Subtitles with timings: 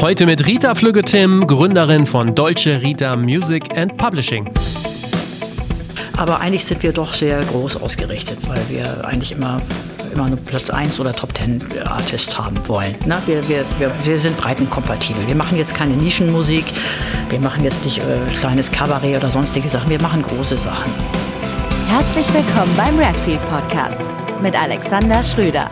[0.00, 4.48] Heute mit Rita Flügge-Tim, Gründerin von Deutsche Rita Music and Publishing.
[6.16, 9.60] Aber eigentlich sind wir doch sehr groß ausgerichtet, weil wir eigentlich immer,
[10.14, 12.94] immer nur Platz 1 oder Top 10 Artist haben wollen.
[13.04, 15.26] Na, wir, wir, wir, wir sind breitenkompatibel.
[15.26, 16.64] Wir machen jetzt keine Nischenmusik,
[17.28, 20.90] wir machen jetzt nicht äh, kleines Kabarett oder sonstige Sachen, wir machen große Sachen.
[21.88, 24.00] Herzlich willkommen beim Redfield Podcast
[24.42, 25.68] mit Alexander Schröder.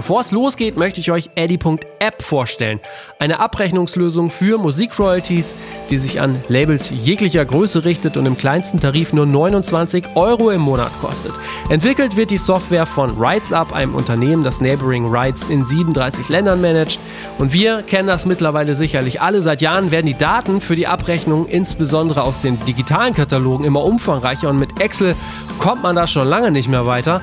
[0.00, 2.80] Bevor es losgeht, möchte ich euch Eddy.app vorstellen.
[3.18, 5.54] Eine Abrechnungslösung für Musikroyalties,
[5.90, 10.62] die sich an Labels jeglicher Größe richtet und im kleinsten Tarif nur 29 Euro im
[10.62, 11.32] Monat kostet.
[11.68, 16.98] Entwickelt wird die Software von RightsUp, einem Unternehmen, das Neighboring Rights in 37 Ländern managt.
[17.36, 19.42] Und wir kennen das mittlerweile sicherlich alle.
[19.42, 24.48] Seit Jahren werden die Daten für die Abrechnung insbesondere aus den digitalen Katalogen immer umfangreicher
[24.48, 25.14] und mit Excel
[25.58, 27.20] kommt man da schon lange nicht mehr weiter.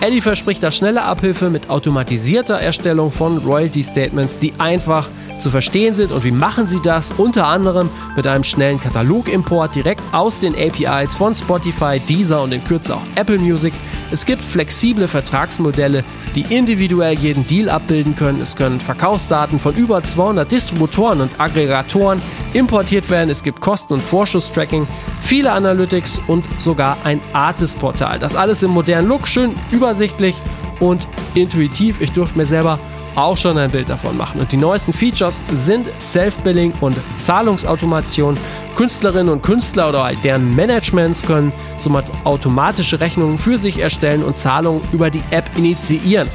[0.00, 5.08] Eddie verspricht da schnelle Abhilfe mit automatisierter Erstellung von Royalty Statements, die einfach
[5.40, 6.12] zu verstehen sind.
[6.12, 7.10] Und wie machen sie das?
[7.16, 12.64] Unter anderem mit einem schnellen Katalogimport direkt aus den APIs von Spotify, Deezer und in
[12.64, 13.72] Kürze auch Apple Music.
[14.10, 16.02] Es gibt flexible Vertragsmodelle,
[16.34, 18.40] die individuell jeden Deal abbilden können.
[18.40, 22.22] Es können Verkaufsdaten von über 200 Distributoren und Aggregatoren
[22.54, 23.28] importiert werden.
[23.28, 24.86] Es gibt Kosten- und Vorschusstracking,
[25.20, 28.18] viele Analytics und sogar ein Artist-Portal.
[28.18, 30.34] Das alles im modernen Look, schön übersichtlich
[30.80, 32.00] und intuitiv.
[32.00, 32.78] Ich durfte mir selber
[33.18, 34.40] auch schon ein Bild davon machen.
[34.40, 38.38] Und die neuesten Features sind Self-Billing und Zahlungsautomation.
[38.76, 44.82] Künstlerinnen und Künstler oder deren Managements können somit automatische Rechnungen für sich erstellen und Zahlungen
[44.92, 46.28] über die App initiieren.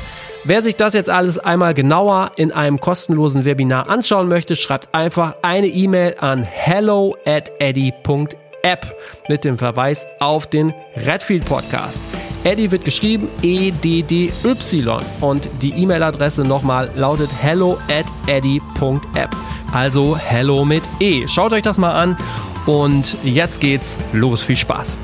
[0.45, 5.35] Wer sich das jetzt alles einmal genauer in einem kostenlosen Webinar anschauen möchte, schreibt einfach
[5.41, 8.93] eine E-Mail an hello at eddy.app
[9.29, 12.01] mit dem Verweis auf den Redfield Podcast.
[12.43, 19.35] Eddie wird geschrieben E-D-D-Y und die E-Mail-Adresse nochmal lautet hello at eddy.app.
[19.71, 21.27] Also hello mit E.
[21.27, 22.17] Schaut euch das mal an
[22.65, 24.43] und jetzt geht's los.
[24.43, 24.97] Viel Spaß.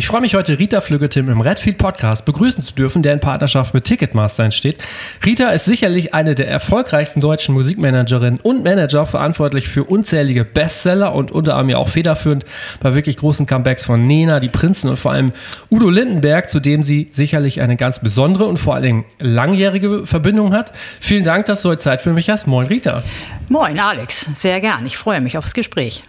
[0.00, 3.74] Ich freue mich heute, Rita Flüggetim im Redfield Podcast begrüßen zu dürfen, der in Partnerschaft
[3.74, 4.78] mit Ticketmaster entsteht.
[5.26, 11.30] Rita ist sicherlich eine der erfolgreichsten deutschen Musikmanagerinnen und Manager, verantwortlich für unzählige Bestseller und
[11.30, 12.46] unter anderem ja auch federführend
[12.80, 15.32] bei wirklich großen Comebacks von Nena, die Prinzen und vor allem
[15.70, 20.54] Udo Lindenberg, zu dem sie sicherlich eine ganz besondere und vor allen Dingen langjährige Verbindung
[20.54, 20.72] hat.
[20.98, 22.46] Vielen Dank, dass du heute Zeit für mich hast.
[22.46, 23.02] Moin, Rita.
[23.50, 24.30] Moin, Alex.
[24.34, 24.86] Sehr gern.
[24.86, 26.02] Ich freue mich aufs Gespräch.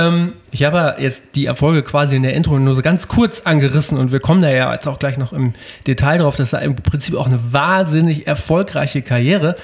[0.00, 3.98] Ähm, ich habe jetzt die Erfolge quasi in der Intro nur so ganz kurz angerissen
[3.98, 5.54] und wir kommen da ja jetzt auch gleich noch im
[5.86, 6.36] Detail drauf.
[6.36, 9.56] Das ist im Prinzip auch eine wahnsinnig erfolgreiche Karriere.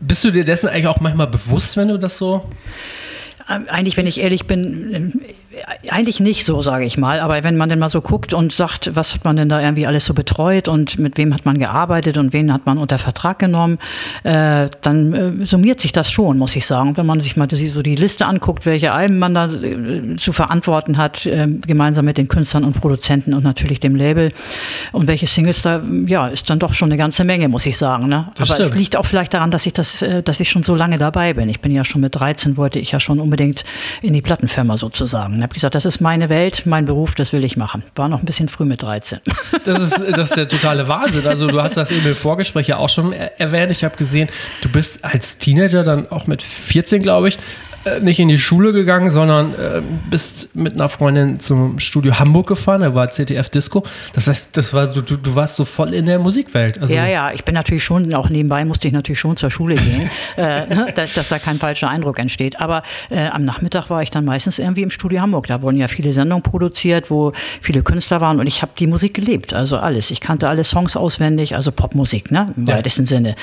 [0.00, 2.48] Bist du dir dessen eigentlich auch manchmal bewusst, wenn du das so
[3.46, 5.22] eigentlich, wenn ich ehrlich bin,
[5.88, 7.20] eigentlich nicht so, sage ich mal.
[7.20, 9.86] Aber wenn man denn mal so guckt und sagt, was hat man denn da irgendwie
[9.86, 13.38] alles so betreut und mit wem hat man gearbeitet und wen hat man unter Vertrag
[13.38, 13.78] genommen,
[14.24, 16.96] äh, dann äh, summiert sich das schon, muss ich sagen.
[16.96, 20.96] Wenn man sich mal so die Liste anguckt, welche Alben man da äh, zu verantworten
[20.96, 21.28] hat,
[21.66, 24.30] gemeinsam mit den Künstlern und Produzenten und natürlich dem Label
[24.92, 28.08] und welche Singles da, ja, ist dann doch schon eine ganze Menge, muss ich sagen.
[28.08, 28.28] Ne?
[28.36, 28.60] Aber stimmt.
[28.60, 31.48] es liegt auch vielleicht daran, dass ich das, dass ich schon so lange dabei bin.
[31.48, 33.64] Ich bin ja schon mit 13, wollte ich ja schon unbedingt unbedingt
[34.00, 35.36] in die Plattenfirma sozusagen.
[35.36, 37.82] Ich habe gesagt, das ist meine Welt, mein Beruf, das will ich machen.
[37.94, 39.20] War noch ein bisschen früh mit 13.
[39.64, 41.26] Das ist, das ist der totale Wahnsinn.
[41.26, 43.72] Also du hast das eben im Vorgespräch ja auch schon erwähnt.
[43.72, 44.28] Ich habe gesehen,
[44.60, 47.38] du bist als Teenager dann auch mit 14, glaube ich,
[47.86, 49.80] äh, nicht in die Schule gegangen, sondern äh,
[50.10, 53.84] bist mit einer Freundin zum Studio Hamburg gefahren, da war ZDF Disco.
[54.12, 56.80] Das heißt, das war so, du, du warst so voll in der Musikwelt.
[56.80, 59.76] Also ja, ja, ich bin natürlich schon, auch nebenbei musste ich natürlich schon zur Schule
[59.76, 62.60] gehen, äh, ne, dass, dass, da kein falscher Eindruck entsteht.
[62.60, 65.46] Aber äh, am Nachmittag war ich dann meistens irgendwie im Studio Hamburg.
[65.46, 69.14] Da wurden ja viele Sendungen produziert, wo viele Künstler waren und ich habe die Musik
[69.14, 70.10] gelebt, also alles.
[70.10, 72.74] Ich kannte alle Songs auswendig, also Popmusik, ne, im ja.
[72.74, 73.36] weitesten Sinne.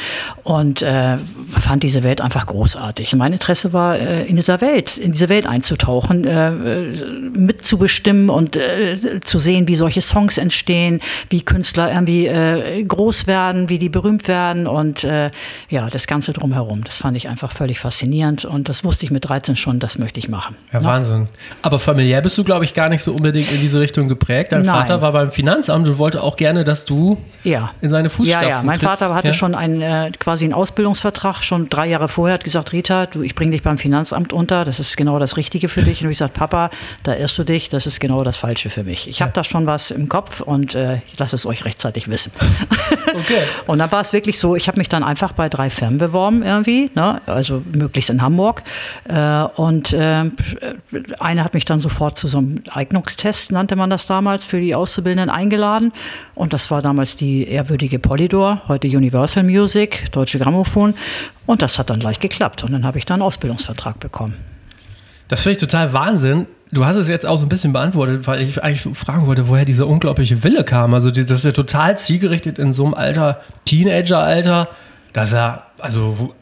[0.44, 1.18] Und äh,
[1.50, 3.16] fand diese Welt einfach großartig.
[3.16, 9.22] Mein Interesse war äh, in dieser Welt, in diese Welt einzutauchen, äh, mitzubestimmen und äh,
[9.24, 14.28] zu sehen, wie solche Songs entstehen, wie Künstler irgendwie äh, groß werden, wie die berühmt
[14.28, 16.84] werden und ja, das Ganze drumherum.
[16.84, 20.20] Das fand ich einfach völlig faszinierend und das wusste ich mit 13 schon, das möchte
[20.20, 20.56] ich machen.
[20.72, 20.86] Ja, no?
[20.86, 21.28] Wahnsinn.
[21.62, 24.52] Aber familiär bist du, glaube ich, gar nicht so unbedingt in diese Richtung geprägt.
[24.54, 24.76] Dein Nein.
[24.76, 27.70] Vater war beim Finanzamt und wollte auch gerne, dass du ja.
[27.82, 28.64] in seine Fußstapfen Ja, ja.
[28.64, 29.34] Mein Vater hatte ja?
[29.34, 33.52] schon einen, quasi einen Ausbildungsvertrag, schon drei Jahre vorher, hat gesagt, Rita, du, ich bringe
[33.52, 36.02] dich beim Finanzamt Lehramt unter, das ist genau das Richtige für dich.
[36.02, 36.70] Und ich gesagt, Papa,
[37.04, 39.10] da irrst du dich, das ist genau das Falsche für mich.
[39.10, 42.32] Ich habe da schon was im Kopf und äh, ich lasse es euch rechtzeitig wissen.
[43.14, 43.44] Okay.
[43.68, 46.42] und dann war es wirklich so, ich habe mich dann einfach bei drei Firmen beworben
[46.42, 47.22] irgendwie, ne?
[47.28, 48.64] also möglichst in Hamburg.
[49.08, 50.26] Äh, und äh,
[51.20, 54.74] eine hat mich dann sofort zu so einem Eignungstest, nannte man das damals, für die
[54.74, 55.92] Auszubildenden eingeladen.
[56.34, 60.96] Und das war damals die ehrwürdige Polydor, heute Universal Music, Deutsche Grammophon.
[61.46, 62.64] Und das hat dann gleich geklappt.
[62.64, 64.38] Und dann habe ich da einen Ausbildungsvertrag bekommen.
[65.28, 66.48] Das finde ich total Wahnsinn.
[66.72, 69.66] Du hast es jetzt auch so ein bisschen beantwortet, weil ich eigentlich fragen wollte, woher
[69.66, 70.94] dieser unglaubliche Wille kam.
[70.94, 74.70] Also das ist ja total zielgerichtet in so einem Alter, Teenager-Alter,
[75.12, 76.34] dass er, also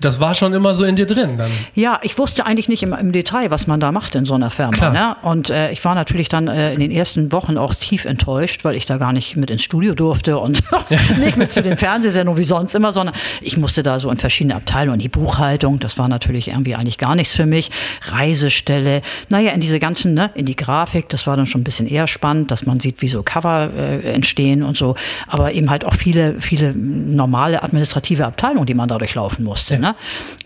[0.00, 1.50] das war schon immer so in dir drin dann.
[1.74, 4.50] Ja, ich wusste eigentlich nicht im, im Detail, was man da macht in so einer
[4.50, 4.90] Firma.
[4.90, 5.16] Ne?
[5.22, 8.74] Und äh, ich war natürlich dann äh, in den ersten Wochen auch tief enttäuscht, weil
[8.74, 10.62] ich da gar nicht mit ins Studio durfte und
[11.20, 14.56] nicht mit zu den Fernsehsendungen wie sonst immer, sondern ich musste da so in verschiedene
[14.56, 14.98] Abteilungen.
[14.98, 17.70] Die Buchhaltung, das war natürlich irgendwie eigentlich gar nichts für mich.
[18.08, 21.86] Reisestelle, naja, in diese ganzen, ne, in die Grafik, das war dann schon ein bisschen
[21.86, 24.96] eher spannend, dass man sieht, wie so Cover äh, entstehen und so.
[25.28, 29.74] Aber eben halt auch viele, viele normale administrative Abteilungen, die man da durchlaufen muss musste.
[29.74, 29.80] Ja.
[29.80, 29.94] Ne?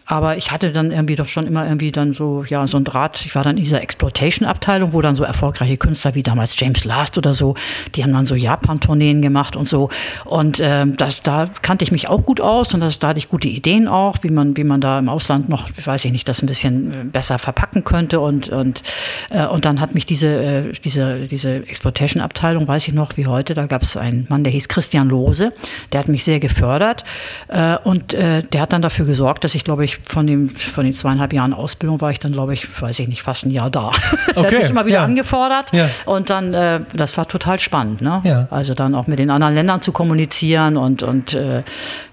[0.06, 3.24] Aber ich hatte dann irgendwie doch schon immer irgendwie dann so, ja, so ein Draht.
[3.24, 7.16] Ich war dann in dieser Exploitation-Abteilung, wo dann so erfolgreiche Künstler wie damals James Last
[7.16, 7.54] oder so,
[7.94, 9.88] die haben dann so Japan-Tourneen gemacht und so.
[10.26, 13.30] Und ähm, das, da kannte ich mich auch gut aus und das, da hatte ich
[13.30, 16.42] gute Ideen auch, wie man, wie man da im Ausland noch, weiß ich nicht, das
[16.42, 18.20] ein bisschen äh, besser verpacken könnte.
[18.20, 18.82] Und, und,
[19.30, 23.54] äh, und dann hat mich diese, äh, diese, diese Exploitation-Abteilung, weiß ich noch wie heute,
[23.54, 25.52] da gab es einen Mann, der hieß Christian Lose,
[25.92, 27.04] der hat mich sehr gefördert
[27.48, 30.84] äh, und äh, der hat dann dafür gesorgt, dass ich, glaube ich, von, dem, von
[30.84, 33.70] den zweieinhalb Jahren Ausbildung war ich dann, glaube ich, weiß ich nicht, fast ein Jahr
[33.70, 33.90] da.
[34.34, 34.46] Okay.
[34.46, 35.04] hat mich immer wieder ja.
[35.04, 35.72] angefordert.
[35.72, 35.88] Ja.
[36.06, 38.00] Und dann, äh, das war total spannend.
[38.00, 38.20] Ne?
[38.24, 38.48] Ja.
[38.50, 41.62] Also dann auch mit den anderen Ländern zu kommunizieren und, und äh,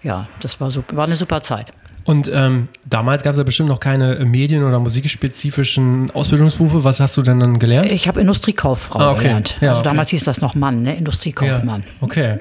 [0.04, 1.68] ja, das war, super, war eine super Zeit.
[2.04, 6.84] Und ähm, damals gab es ja bestimmt noch keine Medien- oder musikspezifischen Ausbildungsberufe.
[6.84, 7.92] Was hast du denn dann gelernt?
[7.92, 9.24] Ich habe Industriekauffrau ah, okay.
[9.24, 9.58] gelernt.
[9.62, 9.90] Ja, also okay.
[9.90, 10.96] damals hieß das noch Mann, ne?
[10.96, 11.82] Industriekaufmann.
[11.82, 12.38] Ja, okay.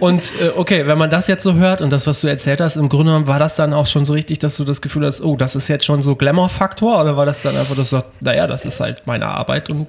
[0.00, 2.76] und äh, okay, wenn man das jetzt so hört und das, was du erzählt hast,
[2.76, 5.20] im Grunde genommen war das dann auch schon so richtig, dass du das Gefühl hast,
[5.20, 7.00] oh, das ist jetzt schon so Glamour-Faktor?
[7.00, 9.86] Oder war das dann einfach, dass du sagst, naja, das ist halt meine Arbeit und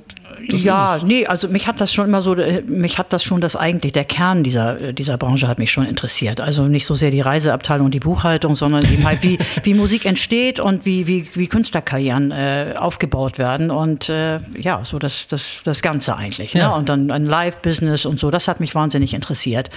[0.52, 3.56] ja, nee, also mich hat das schon immer so, äh, mich hat das schon das
[3.56, 6.42] eigentlich, der Kern dieser, äh, dieser Branche hat mich schon interessiert.
[6.42, 10.06] Also nicht so sehr die Reiseabteilung und die Buchhaltung, sondern eben halt, wie, wie Musik
[10.06, 15.62] entsteht und wie, wie, wie Künstlerkarrieren äh, aufgebaut werden und äh, ja, so das, das,
[15.64, 16.54] das Ganze eigentlich.
[16.54, 16.62] Ne?
[16.62, 16.70] Ja.
[16.70, 16.76] Ne?
[16.76, 19.70] Und dann ein Live-Business und so, das hat mich wahnsinnig interessiert.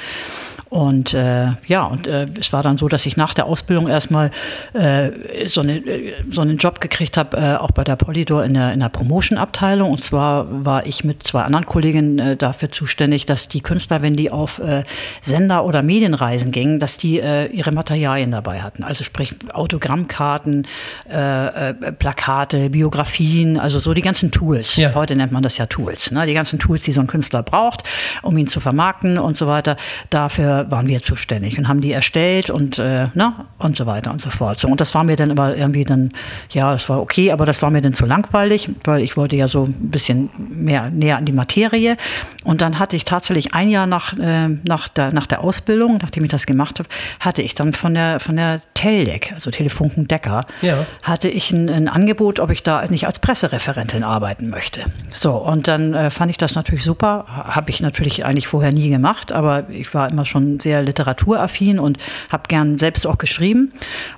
[0.69, 4.33] Und äh, ja, und äh, es war dann so, dass ich nach der Ausbildung erstmal
[4.73, 5.11] äh,
[5.47, 5.81] so, eine,
[6.29, 9.93] so einen Job gekriegt habe, äh, auch bei der Polydor in der, in der Promotion-Abteilung.
[9.93, 14.17] Und zwar war ich mit zwei anderen Kolleginnen äh, dafür zuständig, dass die Künstler, wenn
[14.17, 14.83] die auf äh,
[15.23, 18.83] Sender- oder Medienreisen gingen, dass die äh, ihre Materialien dabei hatten.
[18.83, 20.67] Also sprich Autogrammkarten,
[21.09, 24.75] äh, äh, Plakate, Biografien, also so die ganzen Tools.
[24.77, 24.95] Ja.
[24.95, 26.11] Heute nennt man das ja Tools.
[26.11, 26.27] Ne?
[26.27, 27.85] Die ganzen Tools, die so ein Künstler braucht,
[28.23, 29.77] um ihn zu vermarkten und so weiter.
[30.11, 34.11] Dafür waren wir zuständig und haben die erstellt und, äh, na, ne, und so weiter
[34.11, 34.59] und so fort.
[34.59, 36.11] So, und das war mir dann aber irgendwie dann,
[36.51, 39.49] ja, das war okay, aber das war mir dann zu langweilig, weil ich wollte ja
[39.49, 41.97] so ein bisschen mehr näher an die Materie.
[42.45, 46.25] Und dann hatte ich tatsächlich ein Jahr nach, äh, nach, der, nach der Ausbildung, nachdem
[46.25, 46.89] ich das gemacht habe,
[47.21, 50.87] hatte ich dann von der, von der Teldec, also Telefunken Decker, ja.
[51.03, 54.85] hatte ich ein, ein, Angebot, ob ich da nicht als Pressereferentin arbeiten möchte.
[55.13, 57.25] So, und dann äh, fand ich das natürlich super.
[57.27, 61.99] Habe ich natürlich eigentlich vorher nie gemacht, aber ich war immer schon sehr literaturaffin und
[62.31, 63.73] habe gern selbst auch geschrieben.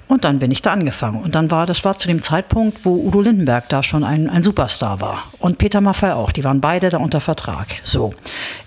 [0.09, 1.21] Und dann bin ich da angefangen.
[1.23, 4.43] Und dann war, das war zu dem Zeitpunkt, wo Udo Lindenberg da schon ein, ein
[4.43, 5.25] Superstar war.
[5.39, 6.33] Und Peter Maffay auch.
[6.33, 7.67] Die waren beide da unter Vertrag.
[7.83, 8.15] So.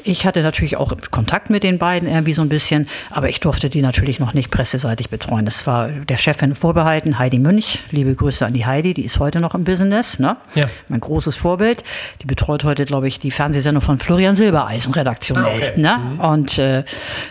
[0.04, 3.70] Ich hatte natürlich auch Kontakt mit den beiden irgendwie so ein bisschen, aber ich durfte
[3.70, 5.46] die natürlich noch nicht presseseitig betreuen.
[5.46, 7.80] Das war der Chefin vorbehalten, Heidi Münch.
[7.90, 10.20] Liebe Grüße an die Heidi, die ist heute noch im Business.
[10.20, 10.38] Ne?
[10.54, 10.66] Ja.
[10.90, 11.84] Mein großes Vorbild.
[12.22, 15.46] Die betreut heute, glaube ich, die Fernsehsendung von Florian Silbereisen redaktionell.
[15.46, 15.82] Ah, okay.
[15.82, 15.98] ne?
[15.98, 16.20] Mhm.
[16.20, 16.84] Und äh,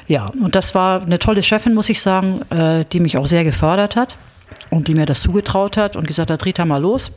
[0.08, 3.44] ja, und das war eine tolle Chefin, muss ich sagen, äh, die mich auch sehr
[3.44, 4.16] gefördert hat
[4.70, 7.12] und die mir das zugetraut hat und gesagt hat, Rita mal los.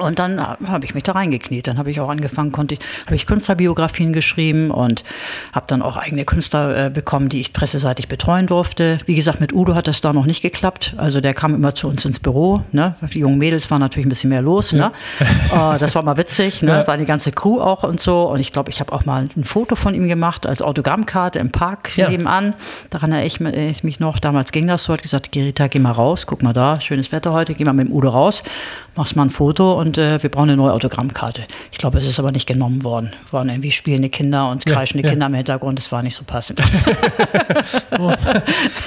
[0.00, 1.66] Und dann habe ich mich da reingekniet.
[1.66, 5.04] Dann habe ich auch angefangen, konnte ich, habe ich Künstlerbiografien geschrieben und
[5.52, 8.98] habe dann auch eigene Künstler äh, bekommen, die ich presseseitig betreuen durfte.
[9.06, 10.94] Wie gesagt, mit Udo hat das da noch nicht geklappt.
[10.96, 12.62] Also der kam immer zu uns ins Büro.
[12.72, 12.94] Ne?
[13.12, 14.72] Die jungen Mädels waren natürlich ein bisschen mehr los.
[14.72, 14.90] Ne?
[15.50, 15.74] Ja.
[15.74, 16.62] Äh, das war mal witzig.
[16.62, 16.70] Ne?
[16.70, 16.84] Ja.
[16.84, 18.28] Seine ganze Crew auch und so.
[18.28, 21.50] Und ich glaube, ich habe auch mal ein Foto von ihm gemacht als Autogrammkarte im
[21.50, 22.10] Park ja.
[22.10, 22.54] nebenan.
[22.90, 24.18] Daran erinnere ich mich noch.
[24.18, 24.92] Damals ging das so.
[24.92, 26.26] Hat gesagt, Gerita, geh mal raus.
[26.26, 27.54] Guck mal da, schönes Wetter heute.
[27.54, 28.42] Geh mal mit dem Udo raus.
[28.96, 31.44] Machst mal ein Foto und und äh, wir brauchen eine neue Autogrammkarte.
[31.72, 33.12] Ich glaube, es ist aber nicht genommen worden.
[33.30, 35.12] Waren irgendwie spielende Kinder und kreischende ja, ja.
[35.12, 36.60] Kinder im Hintergrund, das war nicht so passend.
[37.98, 38.12] oh.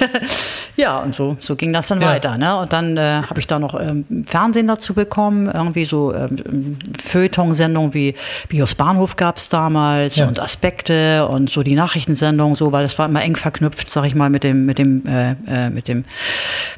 [0.76, 2.06] ja, und so, so ging das dann ja.
[2.06, 2.38] weiter.
[2.38, 2.56] Ne?
[2.56, 7.94] Und dann äh, habe ich da noch ähm, Fernsehen dazu bekommen, irgendwie so ähm, Feuilleton-Sendungen
[7.94, 8.14] wie
[8.48, 13.06] Bios Bahnhof gab es damals und Aspekte und so die Nachrichtensendungen, so, weil das war
[13.06, 16.04] immer eng verknüpft, sag ich mal, mit dem, mit dem, äh, äh mit dem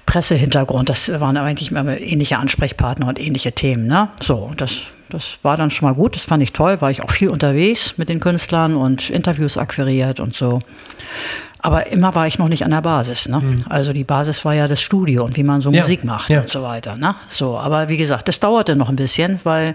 [0.06, 0.88] Pressehintergrund.
[0.88, 3.86] Das waren eigentlich immer ähnliche Ansprechpartner und ähnliche Themen.
[3.86, 4.03] Ne?
[4.22, 6.16] So, das, das war dann schon mal gut.
[6.16, 10.20] Das fand ich toll, war ich auch viel unterwegs mit den Künstlern und Interviews akquiriert
[10.20, 10.60] und so.
[11.64, 13.26] Aber immer war ich noch nicht an der Basis.
[13.26, 13.40] Ne?
[13.40, 13.64] Mhm.
[13.70, 15.80] Also die Basis war ja das Studio und wie man so ja.
[15.80, 16.42] Musik macht ja.
[16.42, 16.96] und so weiter.
[16.96, 17.14] Ne?
[17.28, 19.74] So, aber wie gesagt, das dauerte noch ein bisschen, weil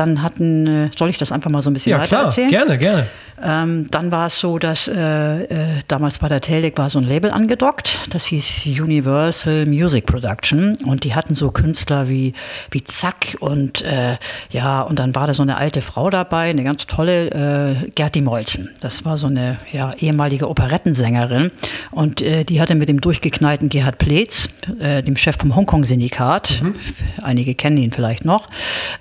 [0.00, 2.24] dann hatten, äh, soll ich das einfach mal so ein bisschen ja, weiter klar.
[2.24, 2.50] erzählen?
[2.50, 3.06] Gerne, gerne.
[3.42, 5.48] Ähm, dann war es so, dass äh, äh,
[5.88, 11.04] damals bei der Teleck war so ein Label angedockt, das hieß Universal Music Production und
[11.04, 12.34] die hatten so Künstler wie,
[12.70, 14.16] wie Zack und äh,
[14.50, 18.20] ja, und dann war da so eine alte Frau dabei, eine ganz tolle äh, Gerti
[18.20, 18.70] Molzen.
[18.80, 21.50] Das war so eine ja, ehemalige Operettensängerin
[21.92, 26.74] und äh, die hatte mit dem durchgeknallten Gerhard Pleetz, äh, dem Chef vom Hongkong-Syndikat, mhm.
[27.22, 28.48] einige kennen ihn vielleicht noch,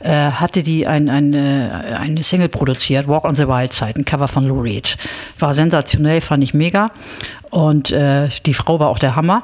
[0.01, 4.45] hatte die ein, ein, eine Single produziert, Walk on the Wild Side, ein Cover von
[4.45, 4.97] Lou Reed.
[5.37, 6.87] War sensationell, fand ich mega.
[7.49, 9.43] Und äh, die Frau war auch der Hammer.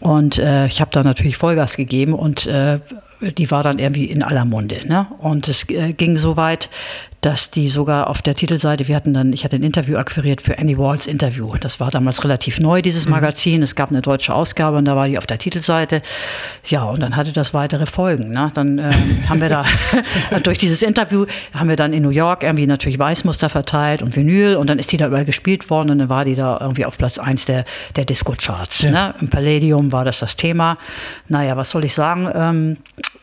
[0.00, 2.80] Und äh, ich habe da natürlich Vollgas gegeben und äh,
[3.20, 4.86] die war dann irgendwie in aller Munde.
[4.86, 5.06] Ne?
[5.18, 6.68] Und es äh, ging so weit,
[7.26, 10.60] dass die sogar auf der Titelseite, wir hatten dann, ich hatte ein Interview akquiriert für
[10.60, 11.56] Annie Walls Interview.
[11.58, 13.14] Das war damals relativ neu, dieses mhm.
[13.14, 13.64] Magazin.
[13.64, 16.02] Es gab eine deutsche Ausgabe und da war die auf der Titelseite.
[16.68, 18.30] Ja, und dann hatte das weitere Folgen.
[18.30, 18.52] Ne?
[18.54, 19.64] Dann ähm, haben wir da
[20.44, 24.54] durch dieses Interview haben wir dann in New York irgendwie natürlich Weißmuster verteilt und Vinyl
[24.54, 26.96] und dann ist die da überall gespielt worden und dann war die da irgendwie auf
[26.96, 27.64] Platz 1 der,
[27.96, 28.82] der Disco-Charts.
[28.82, 28.90] Ja.
[28.92, 29.14] Ne?
[29.20, 30.78] Im Palladium war das das Thema.
[31.26, 32.30] Naja, was soll ich sagen?
[32.32, 33.15] Ähm, äh,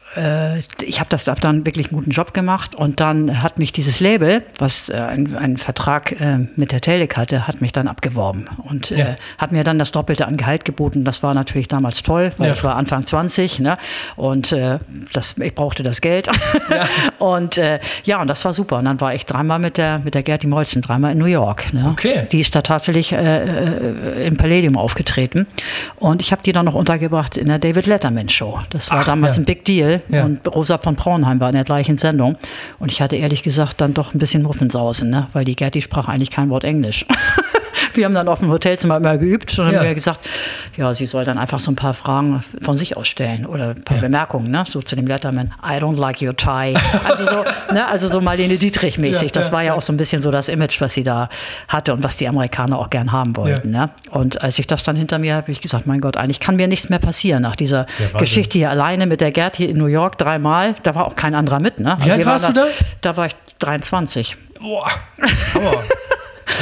[0.82, 4.00] ich habe das hab dann wirklich einen guten Job gemacht und dann hat mich dieses
[4.00, 8.92] Label, was äh, einen, Vertrag äh, mit der Teleck hatte, hat mich dann abgeworben und
[8.92, 9.16] äh, ja.
[9.38, 11.04] hat mir dann das Doppelte an Gehalt geboten.
[11.04, 12.54] Das war natürlich damals toll, weil ja.
[12.54, 13.78] ich war Anfang 20 ne?
[14.16, 14.80] und äh,
[15.14, 16.28] das, ich brauchte das Geld.
[16.70, 16.88] Ja.
[17.20, 18.78] und äh, ja, und das war super.
[18.78, 21.74] Und dann war ich dreimal mit der, mit der Gerti Molzen, dreimal in New York.
[21.74, 21.90] Ne?
[21.92, 22.28] Okay.
[22.32, 25.48] Die ist da tatsächlich im Palladium aufgetreten
[25.96, 28.60] und ich habe die dann noch untergebracht in der David Letterman Show.
[28.70, 30.02] Das war Ach, damals ein Big Deal.
[30.10, 30.26] Ja.
[30.26, 32.38] Und Rosa von Braunheim war in der gleichen Sendung.
[32.80, 35.28] Und ich hatte ehrlich gesagt dann doch ein bisschen Muffensausen, ne?
[35.34, 37.06] weil die Gerti sprach eigentlich kein Wort Englisch.
[37.94, 39.80] wir haben dann auf dem Hotelzimmer immer geübt und ja.
[39.80, 40.28] haben mir gesagt,
[40.76, 43.84] ja, sie soll dann einfach so ein paar Fragen von sich aus stellen oder ein
[43.84, 44.04] paar ja.
[44.04, 44.64] Bemerkungen, ne?
[44.68, 46.74] so zu dem Letterman, I don't like your tie.
[47.04, 47.88] Also so, ne?
[47.88, 49.30] also so Marlene Dietrich mäßig.
[49.30, 51.30] Ja, das war ja auch so ein bisschen so das Image, was sie da
[51.68, 53.72] hatte und was die Amerikaner auch gern haben wollten.
[53.72, 53.90] Ne?
[54.10, 56.56] Und als ich das dann hinter mir habe, habe ich gesagt, mein Gott, eigentlich kann
[56.56, 57.86] mir nichts mehr passieren nach dieser
[58.18, 60.76] Geschichte hier alleine mit der Gerd hier in New York dreimal.
[60.84, 61.80] Da war auch kein anderer mit.
[61.80, 61.98] Ne?
[62.00, 62.68] Wie also alt warst du da?
[63.02, 64.38] Da war ich 23.
[64.60, 64.90] Boah.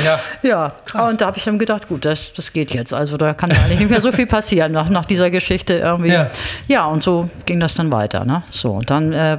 [0.06, 0.20] Ja.
[0.44, 1.12] Ja, Krass.
[1.12, 2.94] und da habe ich dann gedacht, gut, das, das geht jetzt.
[2.94, 6.10] Also da kann eigentlich nicht mehr so viel passieren nach, nach dieser Geschichte irgendwie.
[6.12, 6.30] Ja.
[6.68, 8.26] ja, und so ging das dann weiter.
[8.26, 8.44] Ne?
[8.50, 9.38] So, und dann, äh,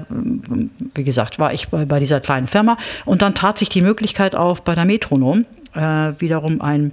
[0.95, 4.35] wie gesagt, war ich bei, bei dieser kleinen Firma und dann tat sich die Möglichkeit
[4.35, 5.45] auf bei der Metronom,
[5.75, 5.81] äh,
[6.19, 6.93] wiederum ein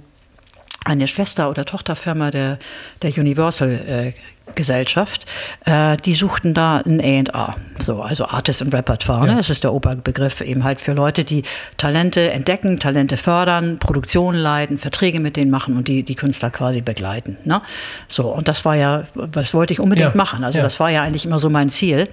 [0.84, 2.58] eine Schwester- oder Tochterfirma der,
[3.02, 4.12] der Universal äh,
[4.54, 5.26] Gesellschaft,
[5.64, 9.26] äh, die suchten da ein A&R, so, also Artist and Repertoire.
[9.26, 9.36] Ne?
[9.36, 11.42] Das ist der Oberbegriff eben halt für Leute, die
[11.76, 16.80] Talente entdecken, Talente fördern, Produktionen leiten, Verträge mit denen machen und die, die Künstler quasi
[16.80, 17.36] begleiten.
[17.44, 17.62] Ne?
[18.08, 20.16] So, und das war ja, was wollte ich unbedingt ja.
[20.16, 20.44] machen.
[20.44, 20.64] Also ja.
[20.64, 22.08] das war ja eigentlich immer so mein Ziel.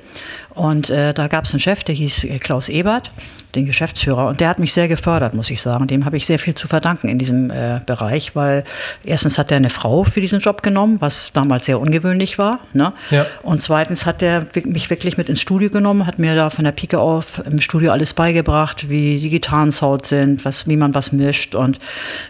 [0.53, 3.11] Und äh, da gab es einen Chef, der hieß äh, Klaus Ebert,
[3.57, 5.87] den Geschäftsführer, und der hat mich sehr gefördert, muss ich sagen.
[5.87, 8.63] Dem habe ich sehr viel zu verdanken in diesem äh, Bereich, weil
[9.03, 12.59] erstens hat er eine Frau für diesen Job genommen, was damals sehr ungewöhnlich war.
[12.73, 12.93] Ne?
[13.09, 13.25] Ja.
[13.43, 16.71] Und zweitens hat er mich wirklich mit ins Studio genommen, hat mir da von der
[16.71, 21.55] Pike auf im Studio alles beigebracht, wie die Gitarrensound sind, was, wie man was mischt
[21.55, 21.79] und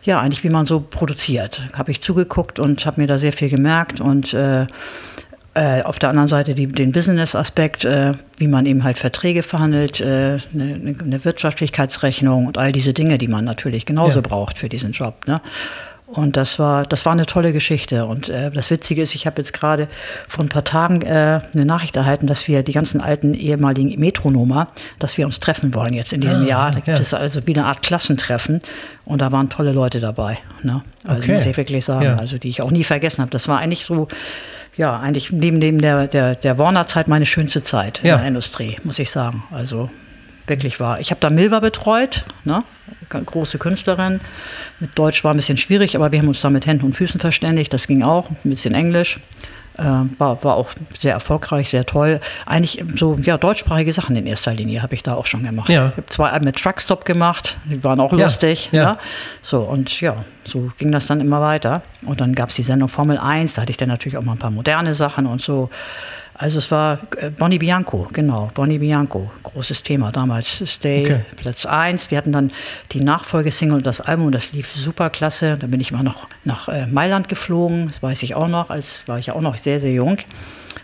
[0.04, 1.68] ja, eigentlich wie man so produziert.
[1.74, 4.66] Habe ich zugeguckt und habe mir da sehr viel gemerkt und äh,
[5.58, 10.00] äh, auf der anderen Seite die, den Business-Aspekt, äh, wie man eben halt Verträge verhandelt,
[10.00, 14.28] äh, eine, eine, Wirtschaftlichkeitsrechnung und all diese Dinge, die man natürlich genauso ja.
[14.28, 15.26] braucht für diesen Job.
[15.26, 15.42] Ne?
[16.06, 18.06] Und das war, das war eine tolle Geschichte.
[18.06, 19.88] Und äh, das Witzige ist, ich habe jetzt gerade
[20.28, 24.68] vor ein paar Tagen äh, eine Nachricht erhalten, dass wir die ganzen alten ehemaligen Metronomer,
[25.00, 26.70] dass wir uns treffen wollen jetzt in diesem ah, Jahr.
[26.70, 26.94] Da gibt ja.
[26.94, 28.62] es also wie eine Art Klassentreffen.
[29.04, 30.38] Und da waren tolle Leute dabei.
[30.62, 30.82] Ne?
[31.04, 31.34] Also okay.
[31.34, 32.16] muss ich wirklich sagen, ja.
[32.18, 33.32] also die ich auch nie vergessen habe.
[33.32, 34.08] Das war eigentlich so
[34.78, 38.16] ja, eigentlich neben, neben der, der, der Warner-Zeit meine schönste Zeit ja.
[38.16, 39.44] in der Industrie, muss ich sagen.
[39.52, 39.90] Also
[40.46, 41.00] wirklich war.
[41.00, 42.60] Ich habe da Milva betreut, ne?
[43.10, 44.20] große Künstlerin.
[44.80, 47.20] Mit Deutsch war ein bisschen schwierig, aber wir haben uns da mit Händen und Füßen
[47.20, 47.74] verständigt.
[47.74, 49.20] Das ging auch, ein bisschen Englisch.
[49.78, 49.84] Äh,
[50.18, 52.20] war, war auch sehr erfolgreich, sehr toll.
[52.46, 55.70] Eigentlich so ja, deutschsprachige Sachen in erster Linie habe ich da auch schon gemacht.
[55.70, 55.90] Ja.
[55.90, 58.70] Ich habe zwei mit Truckstop gemacht, die waren auch Ja, lustig.
[58.72, 58.82] ja.
[58.84, 58.98] Ja.
[59.42, 61.82] So, und ja, so ging das dann immer weiter.
[62.06, 64.32] Und dann gab es die Sendung Formel 1, da hatte ich dann natürlich auch mal
[64.34, 65.70] ein paar moderne Sachen und so.
[66.38, 70.63] Also es war äh, Bonnie Bianco, genau, Bonnie Bianco, großes Thema damals.
[70.65, 71.25] Stay Okay.
[71.36, 72.12] Platz 1.
[72.12, 72.51] Wir hatten dann
[72.91, 75.58] die Nachfolgesingle und das Album, das lief super klasse.
[75.60, 79.00] Da bin ich mal noch nach äh, Mailand geflogen, das weiß ich auch noch, als
[79.08, 80.17] war ich ja auch noch sehr, sehr jung.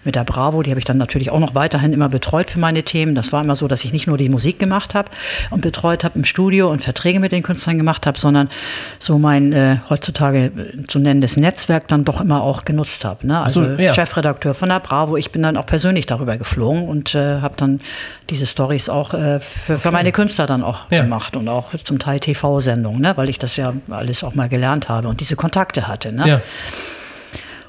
[0.03, 2.83] Mit der Bravo, die habe ich dann natürlich auch noch weiterhin immer betreut für meine
[2.83, 3.15] Themen.
[3.15, 5.09] Das war immer so, dass ich nicht nur die Musik gemacht habe
[5.49, 8.49] und betreut habe im Studio und Verträge mit den Künstlern gemacht habe, sondern
[8.99, 13.25] so mein äh, heutzutage äh, zu nennendes Netzwerk dann doch immer auch genutzt habe.
[13.27, 13.41] Ne?
[13.41, 13.93] Also so, ja.
[13.93, 15.17] Chefredakteur von der Bravo.
[15.17, 17.79] Ich bin dann auch persönlich darüber geflogen und äh, habe dann
[18.29, 21.03] diese Stories auch äh, für, für meine Künstler dann auch Ja.
[21.03, 23.13] gemacht und auch zum Teil TV-Sendungen, ne?
[23.15, 26.11] weil ich das ja alles auch mal gelernt habe und diese Kontakte hatte.
[26.11, 26.27] Ne?
[26.27, 26.41] Ja,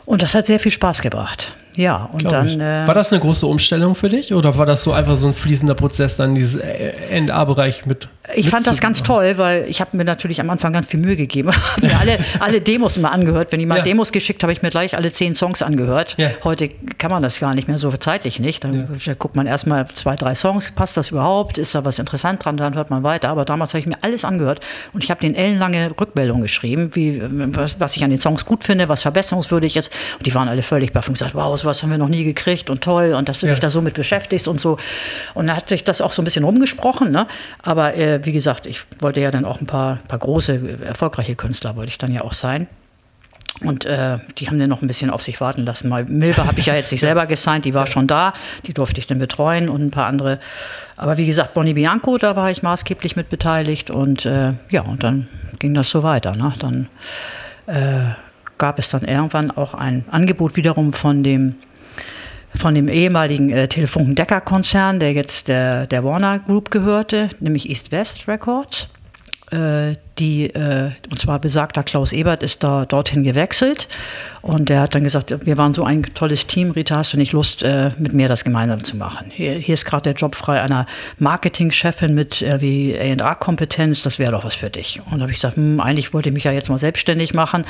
[0.05, 1.55] Und das hat sehr viel Spaß gebracht.
[1.77, 2.61] Ja, und glaub dann.
[2.61, 5.35] Äh, War das eine große Umstellung für dich oder war das so einfach so ein
[5.35, 6.61] fließender Prozess, dann dieses
[7.11, 8.09] NA-Bereich mit?
[8.35, 11.15] Ich fand das ganz toll, weil ich habe mir natürlich am Anfang ganz viel Mühe
[11.17, 11.51] gegeben.
[11.77, 13.53] habe mir alle, alle Demos immer angehört.
[13.53, 13.85] Wenn jemand Ja.
[13.85, 16.15] Demos geschickt, habe ich mir gleich alle zehn Songs angehört.
[16.17, 16.31] Ja.
[16.43, 18.65] Heute kann man das gar nicht mehr so zeitlich nicht.
[18.65, 18.89] Dann
[19.19, 20.73] guckt man erstmal zwei, drei Songs.
[20.75, 21.59] Passt das überhaupt?
[21.59, 22.57] Ist da was interessant dran?
[22.57, 23.29] Dann hört man weiter.
[23.29, 24.61] Aber damals habe ich mir alles angehört
[24.95, 27.21] und ich habe den ellenlange Rückmeldungen geschrieben, wie,
[27.55, 29.91] was, was ich an den Songs gut finde, was verbesserungswürdig ist.
[30.19, 32.71] Und die waren alle völlig baff und gesagt, wow, sowas haben wir noch nie gekriegt
[32.71, 33.53] und toll und dass du Ja.
[33.53, 34.77] dich da so mit beschäftigst und so.
[35.35, 37.11] Und da hat sich das auch so ein bisschen rumgesprochen.
[37.11, 37.27] Ne?
[37.63, 41.35] Aber äh, wie gesagt, ich wollte ja dann auch ein paar, paar große, äh, erfolgreiche
[41.35, 42.67] Künstler, wollte ich dann ja auch sein.
[43.63, 45.89] Und äh, die haben dann noch ein bisschen auf sich warten lassen.
[45.89, 48.35] Mal Milva habe ich ja jetzt nicht selber gesigned, die war schon da,
[48.67, 50.41] die durfte ich dann betreuen und ein paar andere.
[50.97, 55.03] Aber wie gesagt, Bonnie Bianco, da war ich maßgeblich mit beteiligt und äh, ja, und
[55.05, 55.29] dann
[55.61, 56.33] ging das so weiter.
[56.37, 56.53] Ne?
[56.59, 56.89] Dann
[57.67, 58.15] äh,
[58.59, 61.57] gab es dann irgendwann auch ein Angebot wiederum von dem
[62.57, 68.29] von dem ehemaligen äh, Telefunken-Decker-Konzern, der jetzt der, der Warner Group gehörte, nämlich East West
[68.29, 68.87] Records.
[69.51, 73.89] Äh, die, äh, und zwar besagter Klaus Ebert ist da dorthin gewechselt
[74.45, 77.33] und der hat dann gesagt, wir waren so ein tolles Team, Rita, hast du nicht
[77.33, 79.31] Lust, äh, mit mir das gemeinsam zu machen?
[79.31, 80.85] Hier, hier ist gerade der Job frei einer
[81.19, 85.01] Marketingchefin mit äh, wie A&R-Kompetenz, das wäre doch was für dich.
[85.11, 87.65] Und da habe ich gesagt, hm, eigentlich wollte ich mich ja jetzt mal selbstständig machen.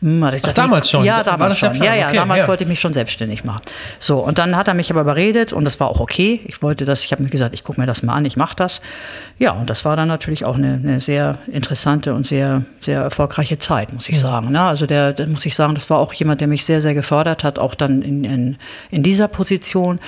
[0.00, 1.04] Hm, hat ich gesagt, damals schon?
[1.04, 1.74] Ja, damals schon.
[1.74, 2.48] Ja, ja, Okay, damals ja.
[2.48, 3.62] wollte ich mich schon selbstständig machen.
[3.98, 6.40] So, und dann hat er mich aber überredet und das war auch okay.
[6.46, 8.56] Ich wollte das, ich habe mir gesagt, ich gucke mir das mal an, ich mache
[8.56, 8.80] das.
[9.38, 13.58] Ja, und das war dann natürlich auch eine, eine sehr interessante und sehr, sehr erfolgreiche
[13.58, 14.52] Zeit, muss ich sagen.
[14.52, 14.62] Ne?
[14.62, 17.44] Also der, der, muss ich sagen, das war auch jemand, der mich sehr, sehr gefördert
[17.44, 18.56] hat, auch dann in, in,
[18.90, 19.98] in dieser Position.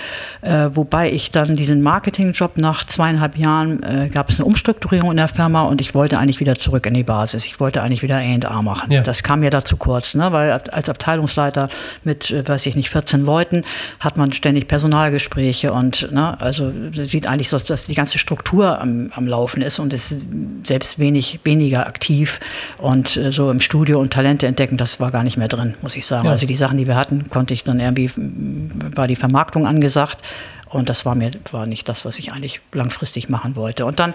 [0.43, 5.17] Äh, wobei ich dann diesen Marketingjob nach zweieinhalb Jahren äh, gab es eine Umstrukturierung in
[5.17, 7.47] der Firma und ich wollte eigentlich wieder zurück in die Basis.
[7.47, 8.91] Ich wollte eigentlich wieder A&A machen.
[8.93, 9.03] Ja.
[9.03, 10.33] Das kam mir da zu kurz, ne?
[10.33, 11.69] weil als Abteilungsleiter
[12.05, 13.65] mit, äh, weiß ich nicht, 14 Leuten
[14.01, 19.11] hat man ständig Personalgespräche und ne, also sieht eigentlich so, dass die ganze Struktur am,
[19.15, 20.17] am Laufen ist und ist
[20.65, 22.41] selbst wenig weniger aktiv
[22.79, 25.96] und äh, so im Studio und Talente entdecken, das war gar nicht mehr drin, muss
[25.96, 26.27] ich sagen.
[26.27, 26.33] Ja.
[26.33, 28.11] Also die Sachen, die wir hatten, konnte ich dann irgendwie
[28.95, 30.19] war die Vermarktung angesagt
[30.69, 33.87] und das war mir war nicht das, was ich eigentlich langfristig machen wollte.
[33.87, 34.13] Und dann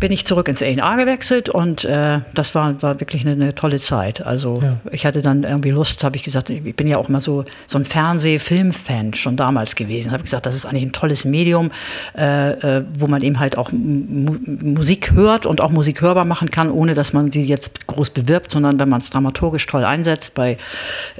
[0.00, 3.78] bin ich zurück ins A&R gewechselt und äh, das war, war wirklich eine, eine tolle
[3.80, 4.24] Zeit.
[4.24, 4.76] Also Ja.
[4.92, 7.78] ich hatte dann irgendwie Lust, habe ich gesagt, ich bin ja auch immer so, so
[7.78, 10.12] ein Fernseh-Film-Fan schon damals gewesen.
[10.12, 11.70] Habe gesagt, das ist eigentlich ein tolles Medium,
[12.16, 16.50] äh, äh, wo man eben halt auch Mu Musik hört und auch Musik hörbar machen
[16.50, 20.34] kann, ohne dass man sie jetzt groß bewirbt, sondern wenn man es dramaturgisch toll einsetzt
[20.34, 20.58] bei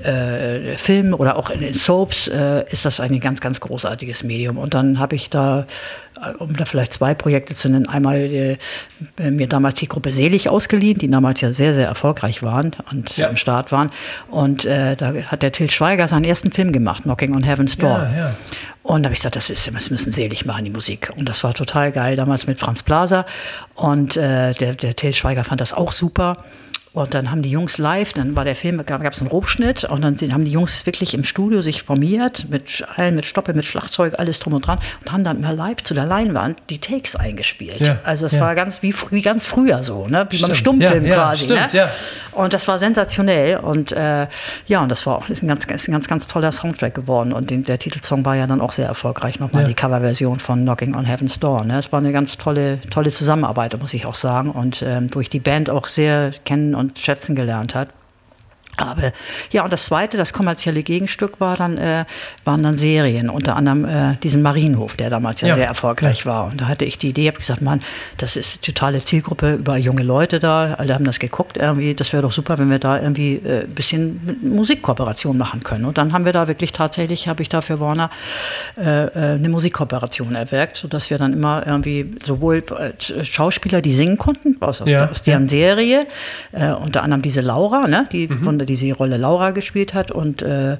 [0.02, 4.58] äh, Filmen oder auch in, in Soaps, äh, ist das ein ganz, ganz großartiges Medium.
[4.58, 5.66] Und dann habe ich da
[6.38, 10.98] um da vielleicht zwei Projekte zu nennen, einmal äh, mir damals die Gruppe Selig ausgeliehen,
[10.98, 13.28] die damals ja sehr, sehr erfolgreich waren und Ja.
[13.28, 13.90] am Start waren.
[14.30, 18.08] Und äh, da hat der Till Schweiger seinen ersten Film gemacht, Knocking on Heaven's Door.
[18.12, 18.34] Ja, ja.
[18.82, 21.10] Und da habe ich gesagt, das, ist, das müssen selig machen, die Musik.
[21.16, 23.26] Und das war total geil, damals mit Franz Blaser.
[23.74, 26.38] Und äh, der, der Till Schweiger fand das auch super.
[26.92, 30.02] Und dann haben die Jungs live, dann war der Film, gab es einen Rohschnitt und
[30.02, 34.14] dann haben die Jungs wirklich im Studio sich formiert, mit allen, mit Stoppe, mit Schlagzeug,
[34.18, 37.80] alles drum und dran und haben dann mal live zu der Leinwand die Takes eingespielt.
[37.80, 38.40] Ja, also es ja.
[38.40, 40.26] war ganz wie, wie ganz früher so, ne?
[40.30, 41.44] wie beim Stummfilm ja, ja, quasi.
[41.44, 41.78] stimmt, ne?
[41.78, 41.90] ja.
[42.32, 44.26] Und das war sensationell und äh,
[44.66, 47.32] ja, und das war auch ist ein ganz, ist ein ganz, ganz toller Soundtrack geworden
[47.32, 50.94] und den, der Titelsong war ja dann auch sehr erfolgreich, nochmal die Coverversion von Knocking
[50.94, 51.64] on Heaven's Door.
[51.64, 51.78] Ne?
[51.78, 55.28] Es war eine ganz tolle, tolle Zusammenarbeit, muss ich auch sagen und ähm, wo ich
[55.28, 57.92] die Band auch sehr kennen und schätzen gelernt hat.
[58.78, 59.12] Aber
[59.50, 62.04] ja, und das zweite, das kommerzielle Gegenstück war dann, äh,
[62.44, 66.26] waren dann Serien, unter anderem äh, diesen Marienhof, der damals ja, ja sehr erfolgreich ja.
[66.26, 66.46] war.
[66.46, 67.80] Und da hatte ich die Idee, habe gesagt, Mann,
[68.16, 72.22] das ist totale Zielgruppe, überall junge Leute da, alle haben das geguckt irgendwie, das wäre
[72.22, 75.84] doch super, wenn wir da irgendwie äh, ein bisschen Musikkooperation machen können.
[75.84, 78.10] Und dann haben wir da wirklich tatsächlich, habe ich da für Warner
[78.76, 84.16] äh, äh, eine Musikkooperation erwirkt, sodass wir dann immer irgendwie sowohl äh, Schauspieler, die singen
[84.16, 85.08] konnten, aus, aus, ja.
[85.08, 86.06] aus deren Serie,
[86.52, 88.42] unter anderem diese Laura, ne, die mhm.
[88.42, 90.76] von der die Rolle Laura gespielt hat und äh,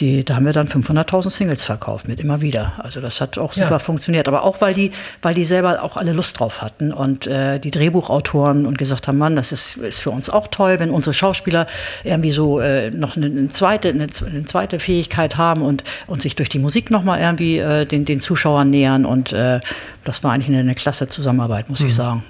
[0.00, 2.74] die, da haben wir dann 500.000 Singles verkauft mit immer wieder.
[2.78, 3.78] Also das hat auch super ja.
[3.78, 4.28] funktioniert.
[4.28, 7.70] Aber auch weil die, weil die selber auch alle Lust drauf hatten und äh, die
[7.70, 11.66] Drehbuchautoren und gesagt haben, Mann, das ist, ist für uns auch toll, wenn unsere Schauspieler
[12.04, 16.36] irgendwie so äh, noch eine, eine, zweite, eine, eine, zweite Fähigkeit haben und, und sich
[16.36, 19.04] durch die Musik nochmal irgendwie äh, den, den Zuschauern nähern.
[19.04, 19.60] Und äh,
[20.04, 21.86] das war eigentlich eine, eine klasse Zusammenarbeit, muss mhm.
[21.86, 22.24] ich sagen.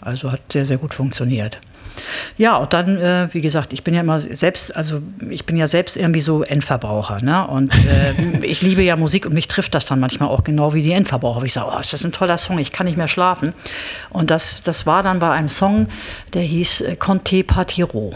[0.00, 1.58] Also hat sehr, sehr gut funktioniert.
[2.36, 5.66] Ja, und dann, äh, wie gesagt, ich bin ja immer selbst, also ich bin ja
[5.66, 7.46] selbst irgendwie so Endverbraucher, ne?
[7.46, 10.82] Und äh, ich liebe ja Musik und mich trifft das dann manchmal auch genau wie
[10.82, 11.44] die Endverbraucher.
[11.44, 13.52] Ich sage, oh, ist das ein toller Song, ich kann nicht mehr schlafen.
[14.10, 15.88] Und das, das war dann bei einem Song,
[16.34, 18.14] der hieß äh, Conte Patiro.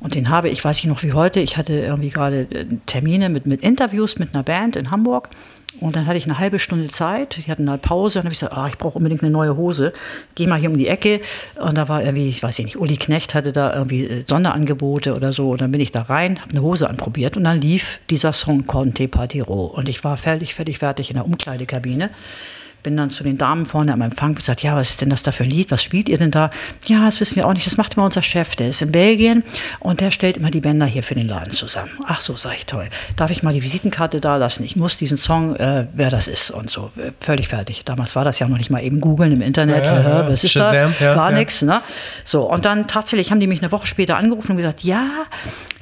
[0.00, 3.30] Und den habe ich, weiß ich noch wie heute, ich hatte irgendwie gerade äh, Termine
[3.30, 5.30] mit, mit Interviews mit einer Band in Hamburg.
[5.80, 7.36] Und dann hatte ich eine halbe Stunde Zeit.
[7.38, 8.14] Ich hatte eine Pause.
[8.14, 9.92] Dann habe ich gesagt, ah, ich brauche unbedingt eine neue Hose.
[10.34, 11.20] Geh mal hier um die Ecke.
[11.56, 15.32] Und da war irgendwie, ich weiß nicht, Uli Knecht hatte da irgendwie äh, Sonderangebote oder
[15.32, 15.50] so.
[15.50, 17.36] Und dann bin ich da rein, habe eine Hose anprobiert.
[17.36, 19.64] Und dann lief dieser Song Conte Partiro.
[19.66, 22.10] Und ich war fertig, fertig, fertig in der Umkleidekabine
[22.84, 25.32] bin dann zu den Damen vorne am Empfang gesagt, ja, was ist denn das da
[25.32, 25.72] für ein Lied?
[25.72, 26.50] Was spielt ihr denn da?
[26.86, 27.66] Ja, das wissen wir auch nicht.
[27.66, 28.54] Das macht immer unser Chef.
[28.54, 29.42] Der ist in Belgien
[29.80, 31.90] und der stellt immer die Bänder hier für den Laden zusammen.
[32.06, 32.88] Ach so, sag ich toll.
[33.16, 34.62] Darf ich mal die Visitenkarte da lassen?
[34.62, 36.92] Ich muss diesen Song, äh, wer das ist und so.
[36.96, 37.84] Äh, völlig fertig.
[37.84, 39.86] Damals war das ja noch nicht mal eben googeln im Internet.
[39.86, 40.28] Ja, ja, ja.
[40.28, 41.14] Was ist Shazam, das?
[41.14, 41.62] Gar nichts.
[41.62, 41.80] Ne?
[42.24, 45.24] So, und dann tatsächlich haben die mich eine Woche später angerufen und gesagt, ja,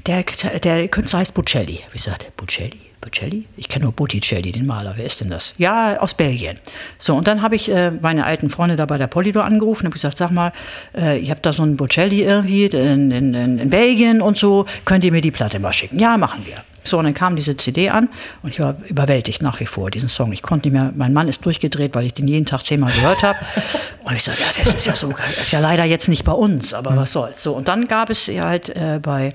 [0.07, 0.25] der,
[0.63, 1.81] der Künstler heißt Buccelli.
[1.91, 2.92] Wie gesagt, Buccelli?
[3.03, 3.47] Bocelli?
[3.57, 4.95] Ich kenne nur Botticelli, den Maler.
[4.97, 5.53] Wer ist denn das?
[5.59, 6.59] Ja, aus Belgien.
[6.99, 9.87] So, und dann habe ich äh, meine alten Freunde da bei der Polydor angerufen und
[9.89, 10.53] habe gesagt, sag mal,
[10.97, 15.05] äh, ihr habt da so einen Bocelli irgendwie in, in, in, Belgien und so, könnt
[15.05, 15.99] ihr mir die Platte mal schicken?
[15.99, 16.63] Ja, machen wir.
[16.85, 18.09] So, und dann kam diese CD an
[18.43, 20.33] und ich war überwältigt nach wie vor, diesen Song.
[20.33, 23.23] Ich konnte nicht mehr, mein Mann ist durchgedreht, weil ich den jeden Tag zehnmal gehört
[23.23, 23.39] habe.
[24.05, 25.09] Und ich sagte, ja, das ist ja so.
[25.13, 26.97] Das ist ja leider jetzt nicht bei uns, aber mhm.
[26.97, 27.41] was soll's.
[27.41, 29.31] So, und dann gab es halt äh, bei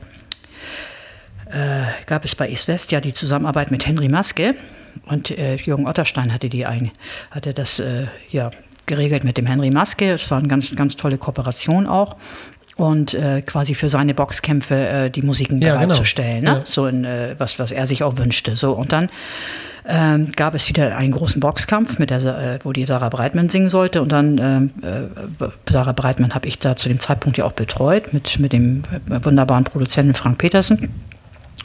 [1.52, 4.56] äh, gab es bei East West ja die Zusammenarbeit mit Henry Maske
[5.06, 6.92] und äh, Jürgen Otterstein hatte die ein,
[7.32, 8.52] hatte das äh, ja
[8.86, 10.14] geregelt mit dem Henry Maske.
[10.14, 12.16] Es war eine ganz, ganz tolle Kooperation auch
[12.78, 15.88] und äh, quasi für seine Boxkämpfe äh, die Musiken ja, genau.
[15.88, 16.54] bereitzustellen, genau.
[16.54, 16.60] ne?
[16.60, 16.66] ja.
[16.66, 18.56] so in, äh, was, was er sich auch wünschte.
[18.56, 19.10] So und dann
[19.90, 23.70] ähm, gab es wieder einen großen Boxkampf, mit der, äh, wo die Sarah Breitmann singen
[23.70, 24.02] sollte.
[24.02, 28.14] Und dann ähm, äh, Sarah Breitmann habe ich da zu dem Zeitpunkt ja auch betreut
[28.14, 30.90] mit, mit dem wunderbaren Produzenten Frank Petersen.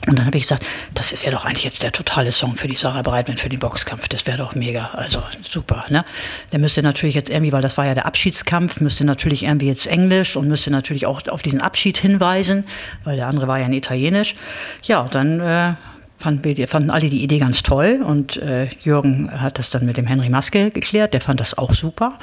[0.08, 2.66] Und dann habe ich gesagt, das ist ja doch eigentlich jetzt der totale Song für
[2.66, 4.08] die Sarah Breitmann, für den Boxkampf.
[4.08, 4.90] Das wäre doch mega.
[4.94, 5.84] Also super.
[5.90, 6.04] Ne?
[6.50, 9.86] Der müsste natürlich jetzt irgendwie, weil das war ja der Abschiedskampf, müsste natürlich irgendwie jetzt
[9.86, 12.64] Englisch und müsste natürlich auch auf diesen Abschied hinweisen,
[13.04, 14.34] weil der andere war ja in Italienisch.
[14.82, 15.74] Ja, dann äh,
[16.16, 19.96] fanden, wir, fanden alle die Idee ganz toll und äh, Jürgen hat das dann mit
[19.98, 21.14] dem Henry Maske geklärt.
[21.14, 22.18] Der fand das auch super.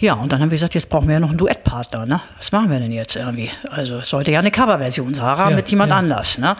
[0.00, 2.06] Ja, und dann haben wir gesagt, jetzt brauchen wir ja noch einen Duettpartner.
[2.06, 2.20] Ne?
[2.36, 3.50] Was machen wir denn jetzt irgendwie?
[3.68, 5.98] Also es sollte ja eine Coverversion Sarah ja, mit jemand ja.
[5.98, 6.38] anders.
[6.38, 6.56] Ne?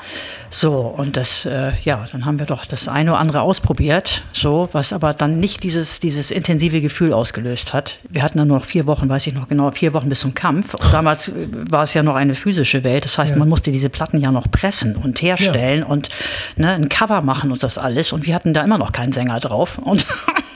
[0.50, 4.68] So, und das, äh, ja, dann haben wir doch das eine oder andere ausprobiert, so,
[4.72, 7.98] was aber dann nicht dieses, dieses intensive Gefühl ausgelöst hat.
[8.08, 10.34] Wir hatten dann nur noch vier Wochen, weiß ich noch genau, vier Wochen bis zum
[10.34, 10.74] Kampf.
[10.74, 11.30] Und damals
[11.70, 13.04] war es ja noch eine physische Welt.
[13.04, 13.38] Das heißt, ja.
[13.38, 16.08] man musste diese Platten ja noch pressen und herstellen und
[16.56, 18.12] ne, ein Cover machen und das alles.
[18.12, 19.78] Und wir hatten da immer noch keinen Sänger drauf.
[19.78, 20.06] Und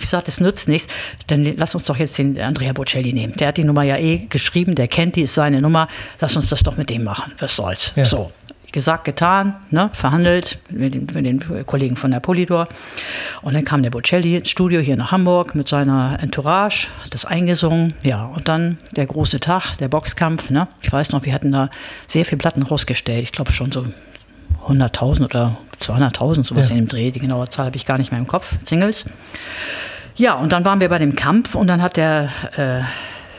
[0.00, 0.92] ich sagte, es nützt nichts.
[1.26, 3.34] Dann lass uns doch jetzt den Andrea Bocelli nehmen.
[3.34, 5.88] Der hat die Nummer ja eh geschrieben, der kennt die, ist seine Nummer.
[6.20, 7.32] Lass uns das doch mit dem machen.
[7.38, 7.92] Was soll's?
[7.96, 8.04] Ja.
[8.04, 8.32] So.
[8.72, 12.68] Gesagt, getan, ne, verhandelt mit den, mit den, Kollegen von der Polydor.
[13.40, 17.24] Und dann kam der Bocelli ins Studio hier nach Hamburg mit seiner Entourage, hat das
[17.24, 17.94] eingesungen.
[18.02, 20.50] Ja, und dann der große Tag, der Boxkampf.
[20.50, 20.68] Ne?
[20.82, 21.70] Ich weiß noch, wir hatten da
[22.06, 23.22] sehr viele Platten rausgestellt.
[23.22, 23.86] Ich glaube schon so
[24.66, 26.76] 100.000 oder 200.000, sowas ja.
[26.76, 27.10] in dem Dreh.
[27.10, 29.04] Die genaue Zahl habe ich gar nicht mehr im Kopf, Singles.
[30.16, 32.82] Ja, und dann waren wir bei dem Kampf und dann hat der äh,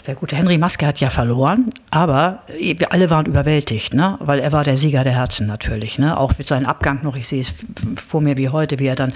[0.07, 4.17] der gute Henry Maske hat ja verloren, aber wir alle waren überwältigt, ne?
[4.21, 5.99] weil er war der Sieger der Herzen natürlich.
[5.99, 6.17] Ne?
[6.17, 7.53] Auch mit seinem Abgang noch, ich sehe es
[8.07, 9.11] vor mir wie heute, wie er dann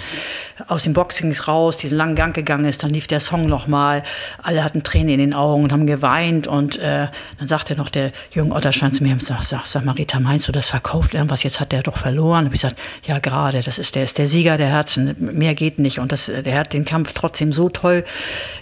[0.67, 4.03] aus dem Boxing raus, diesen langen Gang gegangen ist, dann lief der Song nochmal,
[4.43, 7.07] alle hatten Tränen in den Augen und haben geweint und äh,
[7.39, 10.67] dann sagte noch der Jürgen Otterstein zu mir, sag, sag, sag Marita, meinst du, das
[10.67, 12.47] verkauft irgendwas, jetzt hat der doch verloren?
[12.47, 15.79] Und ich gesagt, ja gerade, das ist der, ist der Sieger der Herzen, mehr geht
[15.79, 18.03] nicht und das, der hat den Kampf trotzdem so toll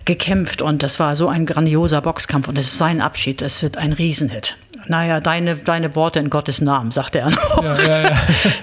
[0.06, 3.42] gekämpft und das war so ein grandioser Box Boxkampf und es ist sein Abschied.
[3.42, 4.58] Es wird ein Riesenhit.
[4.88, 7.64] Naja, deine, deine Worte in Gottes Namen, sagte er noch.
[7.64, 8.18] Ja, ja, ja.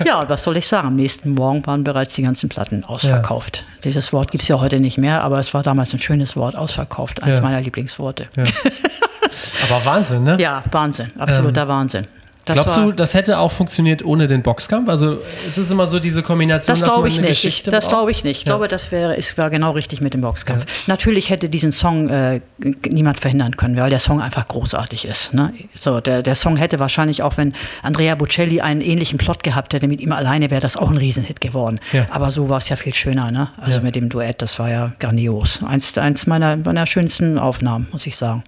[0.05, 0.89] ja, was soll ich sagen?
[0.89, 3.65] Am nächsten Morgen waren bereits die ganzen Platten ausverkauft.
[3.83, 6.55] Dieses Wort gibt es ja heute nicht mehr, aber es war damals ein schönes Wort,
[6.55, 7.23] ausverkauft.
[7.23, 8.29] Eines meiner Lieblingsworte.
[8.37, 10.37] aber Wahnsinn, ne?
[10.39, 11.13] Ja, Wahnsinn.
[11.19, 11.69] Absoluter ähm.
[11.69, 12.07] Wahnsinn.
[12.47, 14.89] Das Glaubst du, das hätte auch funktioniert ohne den Boxkampf?
[14.89, 17.45] Also es ist immer so diese Kombination, das glaube ich nicht.
[17.45, 18.43] Ich, das glaube ich nicht.
[18.43, 18.53] Ich ja.
[18.53, 20.65] glaube, das wäre, es war genau richtig mit dem Boxkampf.
[20.65, 20.73] Ja.
[20.87, 22.41] Natürlich hätte diesen Song äh,
[22.89, 25.35] niemand verhindern können, weil der Song einfach großartig ist.
[25.35, 25.55] Ne?
[25.75, 29.89] So, der, der Song hätte wahrscheinlich auch, wenn Andrea Bocelli einen ähnlichen Plot gehabt hätte
[29.89, 31.81] mit ihm alleine, wäre das auch ein Riesenhit geworden.
[31.93, 32.07] Ja.
[32.11, 33.33] Aber so war es ja viel schöner.
[33.33, 33.49] Ne?
[33.57, 35.65] Also mit dem Duett, das war ja grandios.
[35.67, 38.45] Eins, eins meiner, meiner schönsten Aufnahmen, muss ich sagen.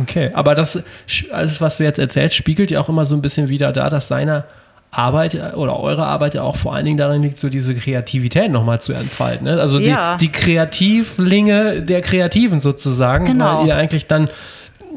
[0.00, 0.82] Okay, aber das,
[1.32, 4.08] alles, was du jetzt erzählst, spiegelt ja auch immer so ein bisschen wieder da, dass
[4.08, 4.44] seine
[4.90, 8.80] Arbeit oder eure Arbeit ja auch vor allen Dingen darin liegt, so diese Kreativität nochmal
[8.80, 9.46] zu entfalten.
[9.46, 9.60] Ne?
[9.60, 10.16] Also ja.
[10.16, 13.60] die, die Kreativlinge der Kreativen sozusagen, genau.
[13.60, 14.28] weil ihr eigentlich dann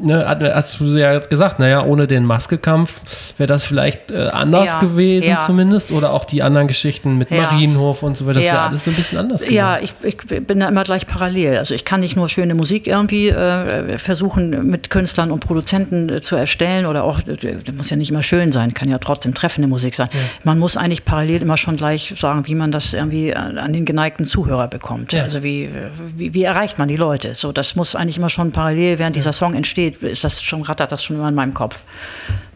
[0.00, 3.00] ne, hast du ja gesagt, naja, ohne den Maskekampf
[3.36, 5.38] wäre das vielleicht äh, anders ja, gewesen ja.
[5.44, 5.92] zumindest.
[5.92, 7.42] Oder auch die anderen Geschichten mit ja.
[7.42, 8.40] Marienhof und so weiter.
[8.40, 9.56] Das wäre alles so ein bisschen anders gewesen.
[9.56, 11.58] Ja, ich, ich, bin da immer gleich parallel.
[11.58, 16.20] Also ich kann nicht nur schöne Musik irgendwie äh, versuchen, mit Künstlern und Produzenten äh,
[16.20, 17.38] zu erstellen oder auch, das
[17.76, 20.08] muss ja nicht immer schön sein, kann ja trotzdem treffende Musik sein.
[20.44, 24.26] Man muss eigentlich parallel immer schon gleich sagen, wie man das irgendwie an den geneigten
[24.26, 25.14] Zuhörer bekommt.
[25.14, 25.70] Also wie,
[26.16, 27.34] wie, wie, erreicht man die Leute?
[27.34, 30.62] So, das muss eigentlich immer schon parallel, während dieser Song entsteht, geht, ist das schon,
[30.62, 31.84] rattert das schon immer in meinem Kopf.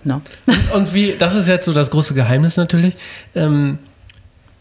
[0.04, 0.20] Ne?
[0.46, 2.94] Und, und, wie, das ist jetzt so das große Geheimnis natürlich.
[3.34, 3.78] Ähm,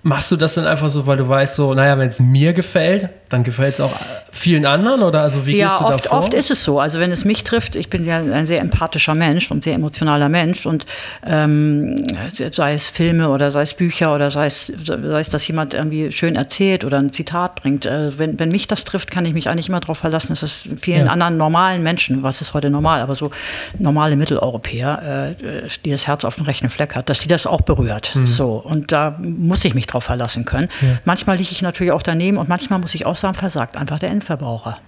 [0.04, 3.10] machst du das dann einfach so, weil du weißt, so, naja, wenn es mir gefällt,
[3.32, 3.94] dann gefällt es auch
[4.32, 6.18] vielen anderen oder also wie ja, gehst du oft, da vor?
[6.20, 6.80] oft ist es so.
[6.80, 10.30] Also wenn es mich trifft, ich bin ja ein sehr empathischer Mensch und sehr emotionaler
[10.30, 10.86] Mensch und
[11.26, 12.04] ähm,
[12.52, 16.12] sei es Filme oder sei es Bücher oder sei es, sei es, dass jemand irgendwie
[16.12, 17.86] schön erzählt oder ein Zitat bringt.
[17.86, 20.64] Äh, wenn, wenn mich das trifft, kann ich mich eigentlich immer darauf verlassen, dass es
[20.80, 21.12] vielen ja.
[21.12, 23.32] anderen normalen Menschen, was ist heute normal, aber so
[23.80, 27.62] normale Mitteleuropäer, äh, die das Herz auf dem rechten Fleck hat, dass die das auch
[27.62, 28.16] berührt.
[28.16, 28.28] Mhm.
[28.28, 30.70] So und da muss ich mich drauf verlassen können.
[30.82, 31.00] Ja.
[31.06, 34.10] Manchmal liege ich natürlich auch daneben und manchmal muss ich auch sagen, versagt einfach der
[34.10, 34.80] Endverbraucher.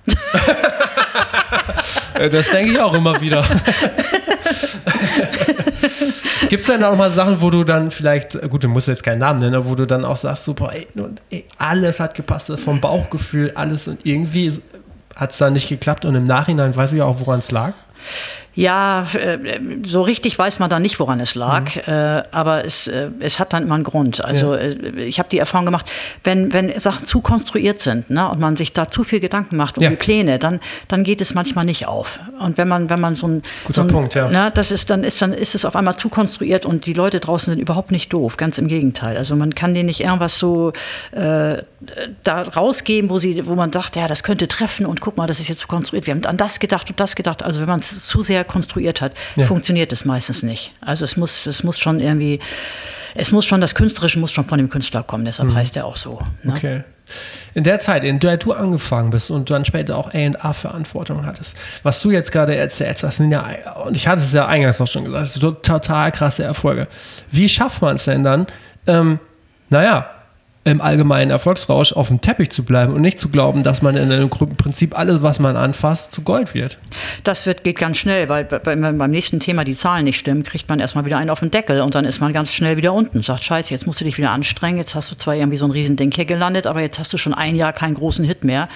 [2.31, 3.45] das denke ich auch immer wieder.
[6.49, 9.19] Gibt es denn auch mal Sachen, wo du dann vielleicht, gut, du musst jetzt keinen
[9.19, 10.71] Namen nennen, wo du dann auch sagst, super,
[11.29, 14.51] ey, alles hat gepasst, vom Bauchgefühl, alles und irgendwie
[15.15, 17.73] hat es dann nicht geklappt und im Nachhinein weiß ich auch, woran es lag?
[18.55, 19.39] Ja, äh,
[19.83, 21.81] so richtig weiß man da nicht, woran es lag, mhm.
[21.93, 24.23] Äh, aber es, äh, es hat dann immer einen Grund.
[24.23, 24.73] Also ja.
[24.97, 25.91] ich habe die Erfahrung gemacht,
[26.23, 29.77] wenn, wenn Sachen zu konstruiert sind ne, und man sich da zu viel Gedanken macht
[29.77, 29.89] um ja.
[29.89, 32.19] die Pläne, dann, dann geht es manchmal nicht auf.
[32.39, 33.43] Und wenn man, wenn man so ein...
[33.63, 34.29] Guter so ein, Punkt, ja.
[34.29, 37.19] Ne, das ist, dann, ist, dann ist es auf einmal zu konstruiert und die Leute
[37.19, 39.17] draußen sind überhaupt nicht doof, ganz im Gegenteil.
[39.17, 40.73] Also man kann denen nicht irgendwas so
[41.11, 41.57] äh,
[42.23, 45.39] da rausgeben, wo, sie, wo man sagt, ja, das könnte treffen und guck mal, das
[45.39, 46.05] ist jetzt so konstruiert.
[46.07, 47.43] Wir haben an das gedacht und das gedacht.
[47.43, 49.45] Also wenn man es zu sehr konstruiert hat, ja.
[49.45, 50.73] funktioniert es meistens nicht.
[50.82, 52.39] Also es muss, es muss schon irgendwie,
[53.15, 55.56] es muss schon, das Künstlerische muss schon von dem Künstler kommen, deshalb mhm.
[55.56, 56.19] heißt er auch so.
[56.43, 56.53] Ne?
[56.53, 56.84] Okay.
[57.53, 62.01] In der Zeit, in der du angefangen bist und dann später auch A&A-Verantwortung hattest, was
[62.01, 63.45] du jetzt gerade erzählst, das sind ja,
[63.86, 66.88] und ich hatte es ja eingangs auch schon gesagt, das sind total krasse Erfolge.
[67.29, 68.47] Wie schafft man es denn dann,
[68.88, 69.19] ähm,
[69.69, 70.10] naja,
[70.65, 74.12] im allgemeinen Erfolgsrausch auf dem Teppich zu bleiben und nicht zu glauben, dass man in
[74.12, 76.78] einem Prinzip alles, was man anfasst, zu Gold wird.
[77.26, 80.69] Das wird, geht ganz schnell, weil wenn beim nächsten Thema die Zahlen nicht stimmen, kriegt
[80.69, 83.21] man erstmal wieder einen auf den Deckel und dann ist man ganz schnell wieder unten.
[83.21, 85.71] Sagt, scheiße, jetzt musst du dich wieder anstrengen, jetzt hast du zwar irgendwie so ein
[85.71, 88.69] Riesending hier gelandet, aber jetzt hast du schon ein Jahr keinen großen Hit mehr.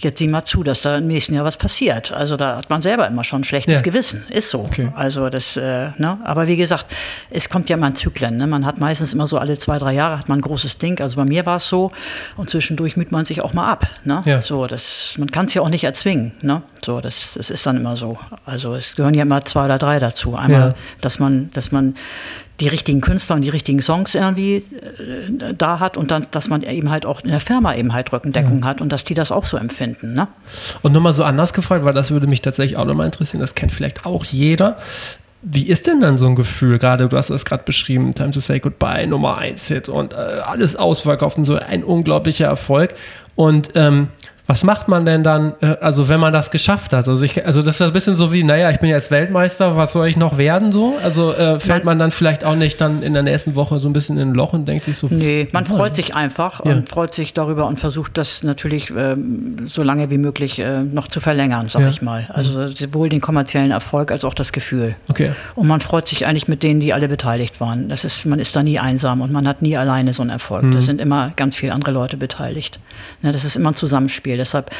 [0.00, 2.12] Jetzt sieh mal zu, dass da im nächsten Jahr was passiert.
[2.12, 3.82] Also da hat man selber immer schon ein schlechtes ja.
[3.82, 4.24] Gewissen.
[4.30, 4.60] Ist so.
[4.60, 4.88] Okay.
[4.94, 6.18] Also das, äh, ne?
[6.24, 6.86] Aber wie gesagt,
[7.30, 8.36] es kommt ja immer in Zyklen.
[8.36, 8.46] Ne?
[8.46, 11.00] Man hat meistens immer so alle zwei, drei Jahre hat man ein großes Ding.
[11.00, 11.90] Also bei mir war es so.
[12.36, 13.86] Und zwischendurch müht man sich auch mal ab.
[14.04, 14.22] Ne?
[14.24, 14.40] Ja.
[14.40, 16.32] So, das, man kann es ja auch nicht erzwingen.
[16.42, 16.62] Ne?
[16.84, 18.18] So, das, das ist dann immer so.
[18.44, 20.36] Also es gehören ja immer zwei oder drei dazu.
[20.36, 20.74] Einmal, ja.
[21.00, 21.94] dass man, dass man
[22.60, 26.62] die richtigen Künstler und die richtigen Songs irgendwie äh, da hat und dann, dass man
[26.62, 28.64] eben halt auch in der Firma eben halt Rückendeckung ja.
[28.66, 30.14] hat und dass die das auch so empfinden.
[30.14, 30.26] Ne?
[30.82, 33.70] Und nochmal so anders gefragt, weil das würde mich tatsächlich auch nochmal interessieren, das kennt
[33.70, 34.78] vielleicht auch jeder.
[35.42, 36.78] Wie ist denn dann so ein Gefühl?
[36.78, 40.16] Gerade, du hast das gerade beschrieben, Time to Say Goodbye, Nummer 1 Hit und äh,
[40.16, 42.94] alles ausverkauft und so ein unglaublicher Erfolg.
[43.36, 44.08] Und ähm,
[44.48, 47.06] was macht man denn dann, äh, also wenn man das geschafft hat?
[47.06, 49.92] Also, ich, also das ist ein bisschen so wie, naja, ich bin jetzt Weltmeister, was
[49.92, 50.96] soll ich noch werden so?
[51.04, 53.92] Also äh, fällt man, dann vielleicht auch nicht dann in der nächsten Woche so ein
[53.92, 55.08] bisschen in ein Loch und denkt sich so.
[55.10, 56.72] Nee, man freut sich einfach ja.
[56.72, 61.08] und freut sich darüber und versucht das natürlich ähm, so lange wie möglich äh, noch
[61.08, 61.90] zu verlängern, sag ja.
[61.90, 62.26] ich mal.
[62.32, 64.94] Also sowohl den kommerziellen Erfolg als auch das Gefühl.
[65.10, 65.32] Okay.
[65.56, 67.90] Und man freut sich eigentlich mit denen, die alle beteiligt waren.
[67.90, 70.62] Das ist, man ist da nie einsam und man hat nie alleine so einen Erfolg.
[70.62, 70.72] Mhm.
[70.72, 72.80] Da sind immer ganz viele andere Leute beteiligt.
[73.20, 74.70] Ja, ne, das ist immer ein Zusammenspiel Deshalb,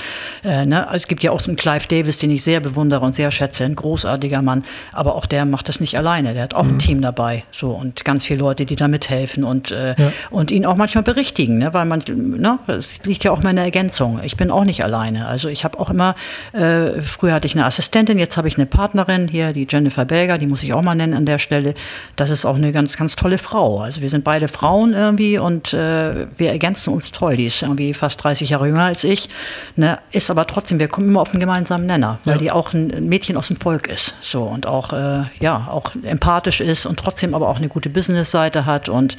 [0.45, 3.15] äh, ne, es gibt ja auch so einen Clive Davis, den ich sehr bewundere und
[3.15, 6.35] sehr schätze, ein großartiger Mann, aber auch der macht das nicht alleine.
[6.35, 6.77] Der hat auch mhm.
[6.77, 10.13] ein Team dabei, so und ganz viele Leute, die da mithelfen und, äh, ja.
[10.31, 14.21] und ihn auch manchmal berichtigen, ne, weil man, ne, es liegt ja auch meine Ergänzung.
[14.23, 15.27] Ich bin auch nicht alleine.
[15.27, 16.15] Also ich habe auch immer,
[16.53, 20.39] äh, früher hatte ich eine Assistentin, jetzt habe ich eine Partnerin hier, die Jennifer Berger,
[20.39, 21.75] die muss ich auch mal nennen an der Stelle.
[22.17, 23.81] Das ist auch eine ganz, ganz tolle Frau.
[23.81, 27.37] Also wir sind beide Frauen irgendwie und äh, wir ergänzen uns toll.
[27.37, 29.29] Die ist irgendwie fast 30 Jahre jünger als ich,
[29.77, 32.39] ne, ist aber trotzdem, wir kommen immer auf einen gemeinsamen Nenner, weil ja.
[32.39, 36.61] die auch ein Mädchen aus dem Volk ist, so und auch äh, ja auch empathisch
[36.61, 39.17] ist und trotzdem aber auch eine gute Business-Seite hat und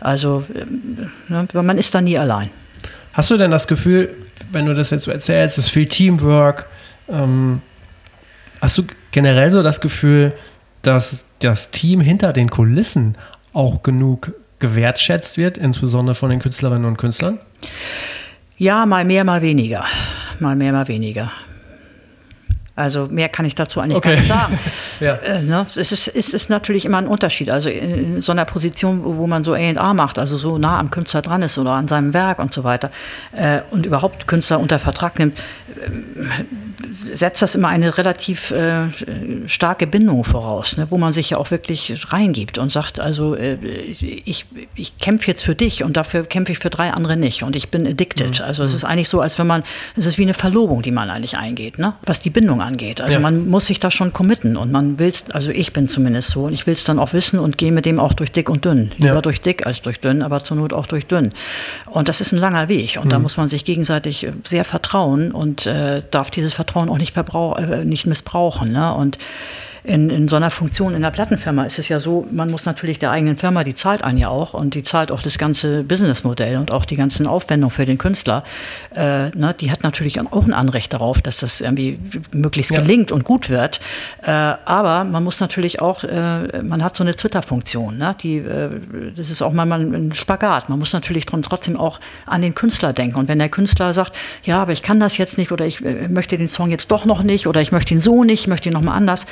[0.00, 0.64] also äh,
[1.32, 2.50] ne, man ist da nie allein.
[3.12, 4.14] Hast du denn das Gefühl,
[4.52, 6.66] wenn du das jetzt so erzählst, es ist viel Teamwork,
[7.08, 7.62] ähm,
[8.60, 10.34] hast du generell so das Gefühl,
[10.82, 13.16] dass das Team hinter den Kulissen
[13.52, 17.38] auch genug gewertschätzt wird, insbesondere von den Künstlerinnen und Künstlern?
[18.60, 19.84] Ja, mal mehr, mal weniger.
[20.40, 21.30] Mal mehr, mal weniger.
[22.78, 24.10] Also mehr kann ich dazu eigentlich okay.
[24.10, 24.58] gar nicht sagen.
[25.00, 25.14] ja.
[25.14, 25.66] äh, ne?
[25.68, 27.50] Es ist, ist, ist, natürlich immer ein Unterschied.
[27.50, 30.90] Also in, in so einer Position, wo, man so A&A macht, also so nah am
[30.90, 32.90] Künstler dran ist oder an seinem Werk und so weiter
[33.32, 35.90] äh, und überhaupt Künstler unter Vertrag nimmt, äh,
[36.90, 38.86] setzt das immer eine relativ äh,
[39.46, 40.86] starke Bindung voraus, ne?
[40.90, 45.44] wo man sich ja auch wirklich reingibt und sagt, also äh, ich, ich kämpfe jetzt
[45.44, 48.38] für dich und dafür kämpfe ich für drei andere nicht und ich bin addicted.
[48.38, 48.44] Mhm.
[48.44, 48.76] Also es mhm.
[48.76, 49.64] ist eigentlich so, als wenn man,
[49.96, 51.94] es ist wie eine Verlobung, die man eigentlich eingeht, ne?
[52.04, 52.67] was die Bindung angeht.
[53.00, 53.20] Also ja.
[53.20, 56.44] man muss sich da schon committen und man will es, also ich bin zumindest so
[56.44, 58.64] und ich will es dann auch wissen und gehe mit dem auch durch dick und
[58.64, 58.92] dünn.
[58.98, 59.20] Lieber ja.
[59.20, 61.32] durch dick als durch dünn, aber zur Not auch durch dünn.
[61.86, 63.10] Und das ist ein langer Weg und mhm.
[63.10, 67.84] da muss man sich gegenseitig sehr vertrauen und äh, darf dieses Vertrauen auch nicht, äh,
[67.84, 68.72] nicht missbrauchen.
[68.72, 68.94] Ne?
[68.94, 69.18] Und
[69.88, 72.98] in, in so einer Funktion in der Plattenfirma ist es ja so, man muss natürlich
[72.98, 76.58] der eigenen Firma, die zahlt einen ja auch und die zahlt auch das ganze Businessmodell
[76.58, 78.44] und auch die ganzen Aufwendungen für den Künstler.
[78.94, 81.98] Äh, ne, die hat natürlich auch ein Anrecht darauf, dass das irgendwie
[82.32, 82.80] möglichst ja.
[82.80, 83.80] gelingt und gut wird.
[84.22, 88.68] Äh, aber man muss natürlich auch, äh, man hat so eine Twitter-Funktion, ne, die, äh,
[89.16, 90.68] das ist auch mal ein Spagat.
[90.68, 93.16] Man muss natürlich trotzdem auch an den Künstler denken.
[93.16, 96.08] Und wenn der Künstler sagt, ja, aber ich kann das jetzt nicht oder ich äh,
[96.08, 98.68] möchte den Song jetzt doch noch nicht oder ich möchte ihn so nicht, ich möchte
[98.68, 99.24] ihn nochmal anders,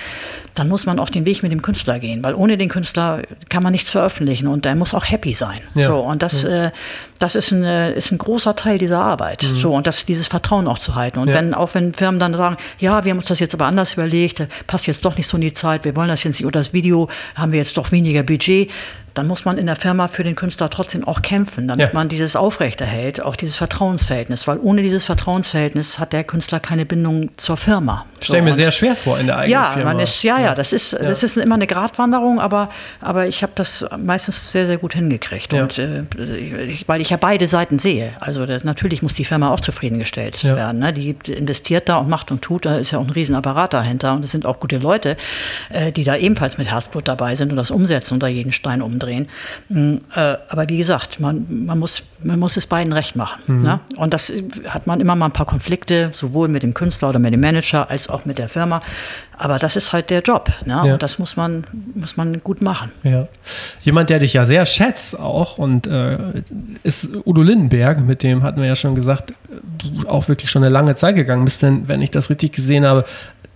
[0.59, 3.63] dann muss man auch den Weg mit dem Künstler gehen, weil ohne den Künstler kann
[3.63, 5.61] man nichts veröffentlichen und der muss auch happy sein.
[5.75, 5.89] Ja.
[5.89, 6.67] So, und das, ja.
[6.67, 6.71] äh,
[7.19, 9.43] das ist ein, äh, ist ein großer Teil dieser Arbeit.
[9.43, 9.57] Mhm.
[9.57, 11.19] So, und das, dieses Vertrauen auch zu halten.
[11.19, 11.35] Und ja.
[11.35, 14.43] wenn, auch wenn Firmen dann sagen, ja, wir haben uns das jetzt aber anders überlegt,
[14.67, 16.73] passt jetzt doch nicht so in die Zeit, wir wollen das jetzt nicht, oder das
[16.73, 18.71] Video haben wir jetzt doch weniger Budget,
[19.17, 21.95] dann muss man in der Firma für den Künstler trotzdem auch kämpfen, damit ja.
[21.95, 27.31] man dieses aufrechterhält, auch dieses Vertrauensverhältnis, weil ohne dieses Vertrauensverhältnis hat der Künstler keine Bindung
[27.39, 28.05] zur Firma.
[28.21, 29.95] Ich stelle so, mir sehr schwer vor in der eigenen ja, Firma.
[29.95, 30.99] Man ist, ja, ja, das ist, ja.
[30.99, 32.69] das ist immer eine Gratwanderung, aber,
[33.01, 35.51] aber ich habe das meistens sehr, sehr gut hingekriegt.
[35.51, 35.63] Ja.
[35.63, 36.03] Und, äh,
[36.67, 38.13] ich, weil ich ja beide Seiten sehe.
[38.21, 40.81] Also das, natürlich muss die Firma auch zufriedengestellt werden.
[40.81, 40.93] Ne?
[40.93, 44.25] Die investiert da und macht und tut, da ist ja auch ein Riesenapparat dahinter und
[44.25, 45.17] es sind auch gute Leute,
[45.71, 48.83] äh, die da ebenfalls mit Herzblut dabei sind und das umsetzen und da jeden Stein
[48.83, 49.29] umdrehen drehen.
[49.69, 53.43] Mm, äh, aber wie gesagt, man, man, muss, man muss es beiden recht machen.
[53.47, 53.63] Mhm.
[53.63, 53.81] Ne?
[53.97, 54.33] Und das
[54.69, 57.89] hat man immer mal ein paar Konflikte, sowohl mit dem Künstler oder mit dem Manager
[57.91, 58.81] als auch mit der Firma.
[59.39, 60.51] Aber das ist halt der Job.
[60.65, 60.83] Ne?
[60.85, 60.93] Ja.
[60.95, 62.93] Und das muss man, muss man gut machen.
[63.03, 63.29] Ja.
[63.83, 66.17] Jemand, der dich ja sehr schätzt auch und äh,
[66.83, 69.35] ist Udo Lindenberg, mit dem hatten wir ja schon gesagt,
[69.79, 72.87] du auch wirklich schon eine lange Zeit gegangen bist, denn wenn ich das richtig gesehen
[72.87, 73.05] habe,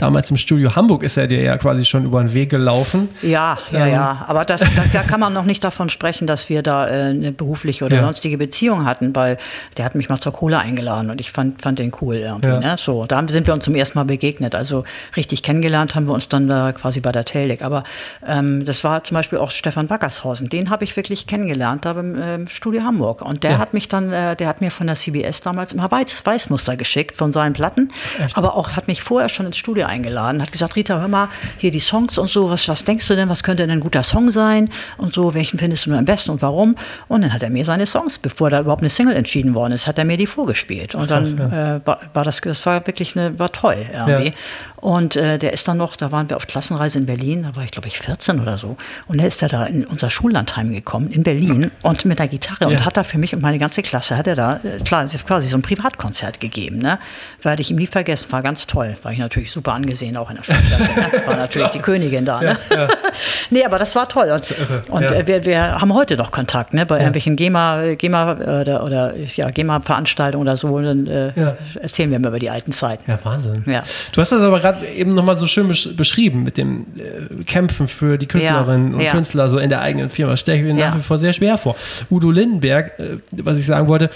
[0.01, 3.09] damals im Studio Hamburg ist er dir ja quasi schon über den Weg gelaufen.
[3.23, 3.93] Ja, ja, ähm.
[3.93, 4.25] ja.
[4.27, 7.33] Aber das, das, da kann man noch nicht davon sprechen, dass wir da äh, eine
[7.33, 8.03] berufliche oder ja.
[8.03, 9.37] sonstige Beziehung hatten, weil
[9.77, 12.49] der hat mich mal zur Kohle eingeladen und ich fand, fand den cool irgendwie.
[12.49, 12.61] Ja.
[12.61, 12.77] Ne?
[12.79, 14.55] So, da sind wir uns zum ersten Mal begegnet.
[14.55, 14.85] Also
[15.17, 17.63] richtig kennengelernt haben wir uns dann da quasi bei der Teldec.
[17.63, 17.85] Aber
[18.27, 20.49] ähm, das war zum Beispiel auch Stefan Wackershausen.
[20.49, 23.23] Den habe ich wirklich kennengelernt da beim äh, Studio Hamburg.
[23.23, 23.59] Und der ja.
[23.59, 27.17] hat mich dann, äh, der hat mir von der CBS damals immer Weiß, Weißmuster geschickt
[27.17, 27.93] von seinen Platten.
[28.25, 28.37] Echt?
[28.37, 31.71] Aber auch hat mich vorher schon ins Studio eingeladen, hat gesagt, Rita, hör mal, hier
[31.71, 34.31] die Songs und so, was, was denkst du denn, was könnte denn ein guter Song
[34.31, 36.77] sein und so, welchen findest du am besten und warum?
[37.09, 39.87] Und dann hat er mir seine Songs, bevor da überhaupt eine Single entschieden worden ist,
[39.87, 40.95] hat er mir die vorgespielt.
[40.95, 41.77] Und Krass, dann ja.
[41.77, 44.29] äh, war, war, das, das war wirklich eine, war toll irgendwie.
[44.29, 44.35] Ja.
[44.77, 47.65] Und äh, der ist dann noch, da waren wir auf Klassenreise in Berlin, da war
[47.65, 48.77] ich glaube ich 14 oder so.
[49.09, 52.69] Und er ist da in unser Schullandheim gekommen, in Berlin, und mit der Gitarre ja.
[52.69, 55.49] und hat da für mich und meine ganze Klasse, hat er da äh, klar, quasi
[55.49, 56.79] so ein Privatkonzert gegeben.
[56.79, 56.99] Ne?
[57.43, 58.95] Werde ich ihm nie vergessen, war ganz toll.
[59.03, 61.27] War ich natürlich super angesehen, auch in der Schulklasse.
[61.27, 62.41] War natürlich die Königin da.
[62.41, 62.57] Ne?
[62.71, 62.89] Ja,
[63.51, 64.31] nee, aber das war toll.
[64.31, 65.27] Und, und Ja.
[65.27, 66.87] wir, wir haben heute noch Kontakt, ne?
[66.87, 70.69] Bei irgendwelchen GEMA, GEMA äh, oder, oder ja, GEMA-Veranstaltungen oder so.
[70.69, 71.57] Und dann äh, Ja.
[71.81, 73.11] erzählen wir immer über die alten Zeiten.
[73.11, 73.65] Ja, Wahnsinn.
[73.67, 73.83] Ja.
[74.13, 77.89] Du hast das aber gerade eben nochmal so schön besch beschrieben mit dem äh, Kämpfen
[77.89, 79.11] für die Künstlerinnen Ja, und ja.
[79.13, 80.33] Künstler so in der eigenen Firma.
[80.33, 80.91] Das stelle ich mir Ja.
[80.91, 81.77] nach wie vor sehr schwer vor.
[82.11, 84.11] Udo Lindenberg, äh, was ich sagen wollte,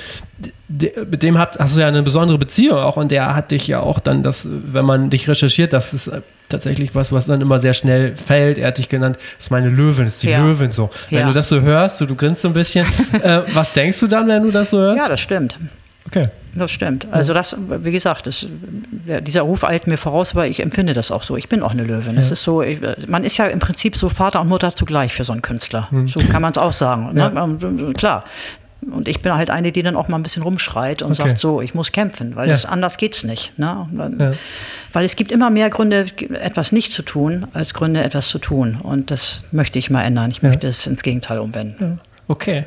[0.68, 3.66] d- mit dem hat, hast du ja eine besondere Beziehung auch und der hat dich
[3.66, 7.40] ja auch dann, das, wenn man dich recherchiert, das ist äh, tatsächlich was, was dann
[7.40, 8.58] immer sehr schnell fällt.
[8.58, 10.38] Er hat dich genannt, das ist meine Löwin, das ist die Ja.
[10.44, 10.90] Löwin so.
[11.10, 11.26] Wenn Ja.
[11.26, 12.86] du das so hörst, so, du grinst so ein bisschen,
[13.22, 14.98] äh, was denkst du dann, wenn du das so hörst?
[14.98, 15.58] Ja, das stimmt.
[16.06, 16.28] Okay.
[16.54, 17.08] Das stimmt.
[17.10, 18.46] Also das, wie gesagt, das,
[19.06, 21.36] ja, dieser Ruf eilt mir voraus, aber ich empfinde das auch so.
[21.36, 22.16] Ich bin auch eine Löwin.
[22.18, 22.78] Es ist so, ich,
[23.08, 25.88] man ist ja im Prinzip so Vater und Mutter zugleich für so einen Künstler.
[26.06, 27.12] So kann man es auch sagen.
[27.14, 27.32] Ne?
[27.34, 28.24] Ähm, Klar.
[28.92, 31.28] Und ich bin halt eine, die dann auch mal ein bisschen rumschreit und Okay.
[31.28, 32.54] sagt, so, ich muss kämpfen, weil Ja.
[32.54, 33.58] das, anders geht's nicht.
[33.58, 33.88] Ne?
[33.92, 34.32] Dann- Ja.
[34.92, 36.06] Weil es gibt immer mehr Gründe,
[36.40, 38.78] etwas nicht zu tun, als Gründe, etwas zu tun.
[38.82, 40.30] Und das möchte ich mal ändern.
[40.30, 41.98] Ich möchte es ins Gegenteil umwenden.
[42.28, 42.64] Okay.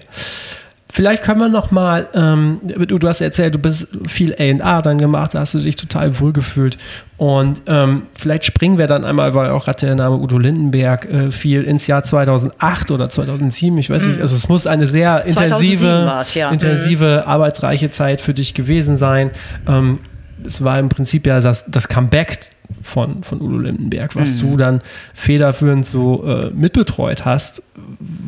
[0.90, 4.98] Vielleicht können wir noch mal, ähm, du, du hast erzählt, du bist viel A&R dann
[4.98, 6.78] gemacht, da hast du dich total wohlgefühlt.
[7.18, 11.32] Und ähm, vielleicht springen wir dann einmal, weil auch gerade der Name Udo Lindenberg äh,
[11.32, 15.72] fiel, ins Jahr 2008 oder 2007, ich weiß nicht, also es muss eine sehr 2007
[15.74, 16.52] intensive, ja.
[16.52, 19.32] intensive, arbeitsreiche Zeit für dich gewesen sein.
[19.68, 20.00] Ähm,
[20.46, 24.40] es war im Prinzip ja das, das Comeback von, von Udo Lindenberg, was Mhm.
[24.52, 24.82] du dann
[25.14, 27.64] federführend so äh, mitbetreut hast,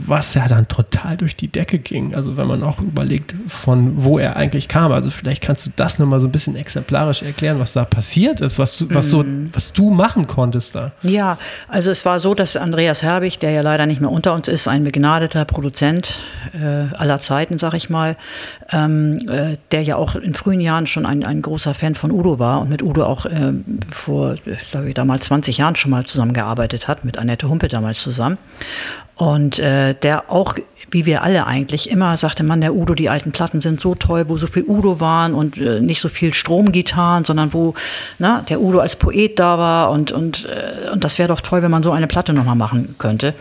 [0.06, 2.14] was ja dann total durch die Decke ging.
[2.16, 4.91] Also wenn man auch überlegt, von wo er eigentlich kam.
[4.91, 8.58] Also vielleicht kannst du das nochmal so ein bisschen exemplarisch erklären, was da passiert ist,
[8.60, 9.50] was, du- was, so, Mhm.
[9.54, 10.91] was du machen konntest da.
[11.04, 11.38] Ja,
[11.68, 14.68] also es war so, dass Andreas Herbig, der ja leider nicht mehr unter uns ist,
[14.68, 16.20] ein begnadeter Produzent
[16.54, 18.16] äh, aller Zeiten, sag ich mal,
[18.72, 22.39] ähm, äh, der ja auch in frühen Jahren schon ein, ein großer Fan von Udo
[22.39, 26.06] war und mit Udo auch ähm, vor, ich glaube ich, damals 20 Jahren schon mal
[26.06, 28.38] zusammengearbeitet hat, mit Annette Humpe damals zusammen.
[29.20, 30.56] Und äh, der auch,
[30.92, 34.30] wie wir alle eigentlich, immer sagte, Mann, der Udo, die alten Platten sind so toll,
[34.30, 37.74] wo so viel Udo waren und äh, nicht so viel Stromgitarren, sondern wo
[38.18, 41.62] na, der Udo als Poet da war und, und, äh, und das wäre doch toll,
[41.62, 43.34] wenn man so eine Platte nochmal machen könnte.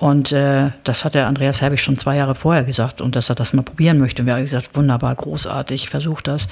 [0.00, 3.34] Und äh, das hat der Andreas Herbig schon zwei Jahre vorher gesagt und dass er
[3.34, 4.22] das mal probieren möchte.
[4.22, 6.48] Und wir haben gesagt, wunderbar, großartig, versuch das.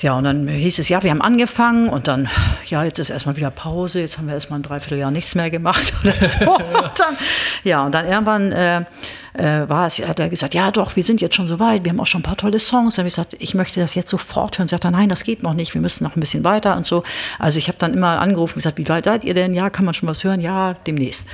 [0.00, 2.28] Ja, und dann hieß es, ja, wir haben angefangen und dann,
[2.66, 5.92] ja, jetzt ist erstmal wieder Pause, jetzt haben wir erstmal ein Dreivierteljahr nichts mehr gemacht
[6.04, 6.54] oder so.
[6.54, 7.16] und dann,
[7.64, 8.84] ja, und dann irgendwann äh,
[9.32, 11.90] äh, war es, hat er gesagt, ja doch, wir sind jetzt schon so weit, wir
[11.90, 12.94] haben auch schon ein paar tolle Songs.
[12.94, 14.68] Dann habe ich gesagt, ich möchte das jetzt sofort hören.
[14.68, 17.02] Sagt er, nein, das geht noch nicht, wir müssen noch ein bisschen weiter und so.
[17.40, 19.52] Also ich habe dann immer angerufen und gesagt, wie weit seid ihr denn?
[19.52, 20.40] Ja, kann man schon was hören?
[20.40, 21.26] Ja, demnächst.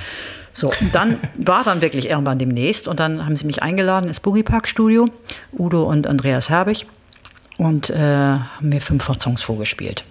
[0.55, 4.21] So, und dann war dann wirklich irgendwann demnächst und dann haben sie mich eingeladen ins
[4.21, 5.05] Boogie Park Studio,
[5.51, 6.87] Udo und Andreas Herbig
[7.57, 10.05] und äh, haben mir fünf Songs vorgespielt.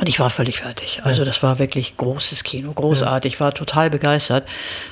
[0.00, 1.00] Und ich war völlig fertig.
[1.04, 3.34] Also das war wirklich großes Kino, großartig.
[3.34, 4.46] Ich war total begeistert.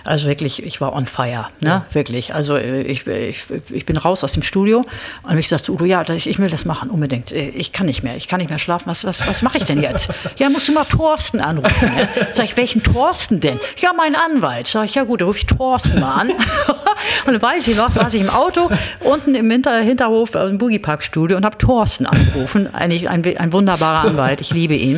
[0.04, 1.84] Also wirklich, ich war on fire, ne?
[1.92, 2.34] Wirklich.
[2.34, 4.78] Also äh, ich, ich, ich bin raus aus dem Studio
[5.24, 7.32] und habe ich gesagt zu Udo, ja, ich will das machen, unbedingt.
[7.32, 8.86] Äh, Ich kann nicht mehr, ich kann nicht mehr schlafen.
[8.86, 10.08] Was, was, was mache ich denn jetzt?
[10.38, 11.94] ja, musst du mal Thorsten anrufen.
[11.96, 12.08] Ne?
[12.32, 13.58] Sag ich, welchen Thorsten denn?
[13.78, 14.68] Ja, mein Anwalt.
[14.68, 16.30] Sag ich, ja gut, dann rufe ich Thorsten mal an.
[17.26, 20.58] und dann weiß ich noch, saß ich im Auto unten im Hinter Hinterhof aus dem
[20.58, 22.72] Boogie Park Studio und habe Thorsten angerufen.
[22.72, 24.91] Eigentlich ein, ein wunderbarer Anwalt, ich liebe ihn.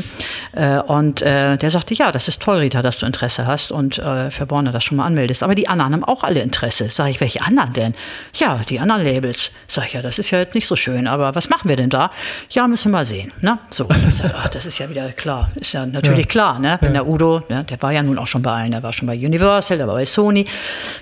[0.53, 3.99] Äh, Und äh, der sagte, ja, das ist toll, Rita, dass du Interesse hast und
[3.99, 5.43] äh, für Warner das schon mal anmeldest.
[5.43, 6.89] Aber die anderen haben auch alle Interesse.
[6.91, 7.95] Sag ich, welche anderen denn?
[8.35, 9.51] Ja, die anderen Labels.
[9.69, 11.91] Sag ich, ja, das ist ja jetzt nicht so schön, aber was machen wir denn
[11.91, 12.11] da?
[12.51, 13.33] Ja, müssen wir mal sehen.
[13.41, 13.59] Ne?
[13.71, 15.51] So, ich gesagt, ach, das ist ja wieder klar.
[15.57, 16.79] Ist ja natürlich klar, ne?
[16.81, 19.07] Wenn der Udo, ne, der war ja nun auch schon bei allen, der war schon
[19.07, 20.47] bei Universal, der war bei Sony.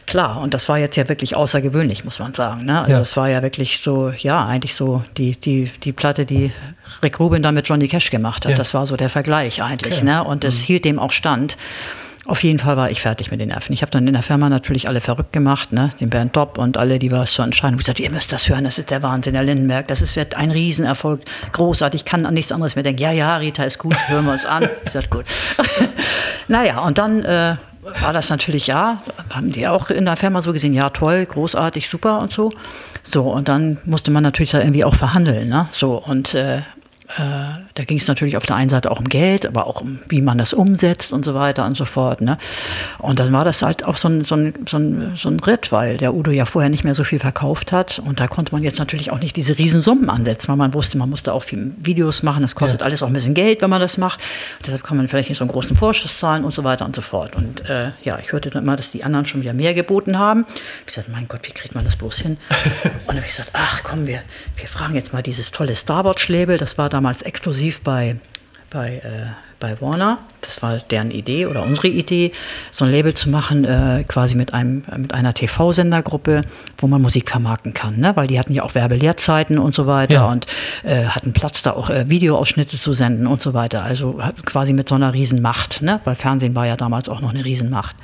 [0.07, 2.64] Klar, und das war jetzt ja wirklich außergewöhnlich, muss man sagen.
[2.64, 2.78] Ne?
[2.80, 2.99] Also Ja.
[2.99, 6.53] das war ja wirklich so, ja, eigentlich so die, die, die Platte, die
[7.03, 8.53] Rick Rubin dann mit Johnny Cash gemacht hat.
[8.53, 8.59] Ja.
[8.59, 9.99] Das war so der Vergleich eigentlich.
[9.99, 10.05] Okay.
[10.05, 10.24] Ne?
[10.24, 11.57] Und es hielt dem auch stand.
[12.24, 13.72] Auf jeden Fall war ich fertig mit den Nerven.
[13.72, 15.90] Ich habe dann in der Firma natürlich alle verrückt gemacht, ne?
[15.99, 18.78] den Bernd Dopp und alle, die was zur Entscheidung gesagt, ihr müsst das hören, das
[18.78, 21.20] ist der Wahnsinn, der Lindenberg, das ist, wird ein Riesenerfolg,
[21.51, 23.03] großartig, ich kann an nichts anderes mehr denken.
[23.03, 24.68] Ja, ja, Rita ist gut, hören wir uns an.
[24.84, 25.24] Ich sag gut.
[26.49, 27.57] naja, und dann äh,
[28.01, 29.03] war das natürlich, ja,
[29.34, 32.53] haben die auch in der Firma so gesehen, ja, toll, großartig, super und so.
[33.03, 35.68] So, und dann musste man natürlich da irgendwie auch verhandeln, ne?
[35.72, 36.62] So, und äh,
[37.18, 39.99] äh, da ging es natürlich auf der einen Seite auch um Geld, aber auch um,
[40.09, 42.20] wie man das umsetzt und so weiter und so fort.
[42.20, 42.37] Ne?
[42.99, 45.73] Und dann war das halt auch so ein, so, ein, so, ein, so ein Ritt,
[45.73, 47.99] weil der Udo ja vorher nicht mehr so viel verkauft hat.
[47.99, 51.09] Und da konnte man jetzt natürlich auch nicht diese Riesensummen ansetzen, weil man wusste, man
[51.09, 52.43] musste auch viel Videos machen.
[52.43, 54.20] Das kostet alles auch ein bisschen Geld, wenn man das macht.
[54.59, 56.95] Und deshalb kann man vielleicht nicht so einen großen Vorschuss zahlen und so weiter und
[56.95, 57.37] so fort.
[57.37, 60.45] Und äh, ja, ich hörte dann immer, dass die anderen schon wieder mehr geboten haben.
[60.87, 62.37] Ich sagte, mein Gott, wie kriegt man das bloß hin?
[62.85, 64.20] und dann habe ich gesagt, ach komm, wir,
[64.57, 66.59] wir fragen jetzt mal dieses tolle Starboard-Label.
[66.59, 68.16] Das war damals exklusiv bei
[68.72, 69.26] bei, äh,
[69.60, 70.18] bei Warner.
[70.40, 72.32] Das war deren Idee oder unsere Idee,
[72.72, 76.40] so ein Label zu machen, äh, quasi mit, einem, mit einer TV-Sendergruppe,
[76.78, 77.98] wo man Musik vermarkten kann.
[77.98, 78.16] Ne?
[78.16, 80.30] Weil die hatten ja auch Werbelehrzeiten und so weiter Ja.
[80.30, 80.46] und
[80.82, 83.84] äh, hatten Platz, da auch äh, Videoausschnitte zu senden und so weiter.
[83.84, 86.00] Also quasi mit so einer Riesenmacht, ne?
[86.04, 87.94] weil Fernsehen war ja damals auch noch eine Riesenmacht,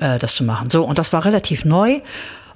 [0.00, 0.68] äh, das zu machen.
[0.68, 1.96] So, und das war relativ neu.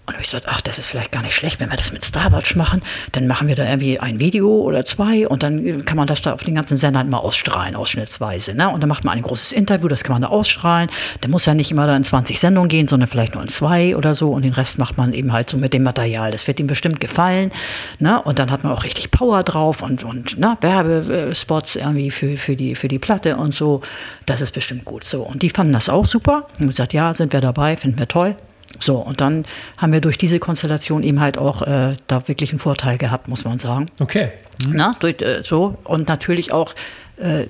[0.06, 2.04] Und habe ich gedacht, ach, das ist vielleicht gar nicht schlecht, wenn wir das mit
[2.04, 2.82] Starwatch machen.
[3.12, 6.20] Dann machen wir da irgendwie ein Video oder zwei und dann äh, kann man das
[6.20, 8.54] da auf den ganzen Sendern mal ausstrahlen, ausschnittsweise.
[8.54, 8.68] Ne?
[8.68, 10.90] Und dann macht man ein großes Interview, das kann man da ausstrahlen.
[11.22, 13.96] Der muss ja nicht immer da in 20 Sendungen gehen, sondern vielleicht nur in zwei
[13.96, 14.30] oder so.
[14.30, 16.30] Und den Rest macht man eben halt so mit dem Material.
[16.30, 17.50] Das wird ihm bestimmt gefallen.
[17.98, 18.20] Ne?
[18.20, 20.58] Und dann hat man auch richtig Power drauf und, und ne?
[20.60, 23.80] Werbespots irgendwie für, für, die, für die Platte und so.
[24.26, 25.06] Das ist bestimmt gut.
[25.06, 25.22] So.
[25.22, 26.46] Und die fanden das auch super.
[26.60, 28.36] Und gesagt, ja, sind wir dabei, finden wir toll.
[28.80, 29.44] So, und dann
[29.76, 33.44] haben wir durch diese Konstellation eben halt auch äh, da wirklich einen Vorteil gehabt, muss
[33.44, 33.86] man sagen.
[34.00, 34.30] Okay.
[34.68, 36.74] Na, durch, äh, so und natürlich auch,
[37.16, 37.46] äh,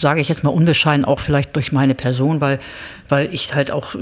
[0.00, 2.58] sage ich jetzt mal unbescheiden, auch vielleicht durch meine Person, weil,
[3.08, 3.94] weil ich halt auch,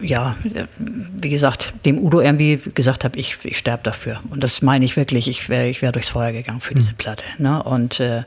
[0.00, 0.36] ja,
[0.78, 4.20] wie gesagt, dem Udo irgendwie gesagt habe, ich, ich sterbe dafür.
[4.30, 7.24] Und das meine ich wirklich, ich wäre ich wär durchs Feuer gegangen für diese Platte.
[7.38, 7.62] Ne?
[7.62, 8.22] Und äh,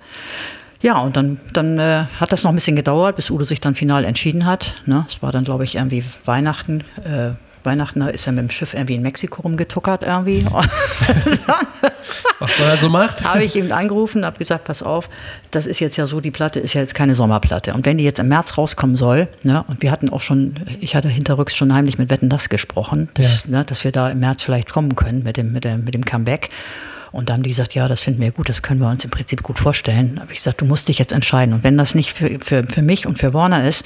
[0.82, 3.76] ja, und dann, dann äh, hat das noch ein bisschen gedauert, bis Udo sich dann
[3.76, 4.76] final entschieden hat.
[4.86, 5.06] Ne?
[5.10, 6.84] Es war dann, glaube ich, irgendwie Weihnachten.
[7.04, 7.32] Äh,
[7.66, 10.46] Weihnachten ist er mit dem Schiff irgendwie in Mexiko rumgetuckert irgendwie.
[12.40, 13.24] Was man halt so macht.
[13.26, 15.10] habe ich ihm angerufen, habe gesagt, pass auf,
[15.52, 17.74] das ist jetzt ja so, die Platte ist ja jetzt keine Sommerplatte.
[17.74, 20.96] Und wenn die jetzt im März rauskommen soll, ne, und wir hatten auch schon, ich
[20.96, 23.58] hatte hinterrücks schon heimlich mit Wetten das gesprochen, dass, Ja.
[23.58, 26.06] ne, dass wir da im März vielleicht kommen können mit dem, mit dem, mit dem
[26.06, 26.50] Comeback.
[27.12, 29.10] Und dann haben die gesagt, ja, das finden wir gut, das können wir uns im
[29.10, 30.16] Prinzip gut vorstellen.
[30.16, 31.54] Da habe ich gesagt, du musst dich jetzt entscheiden.
[31.54, 33.84] Und wenn das nicht für, für, für mich und für Warner ist,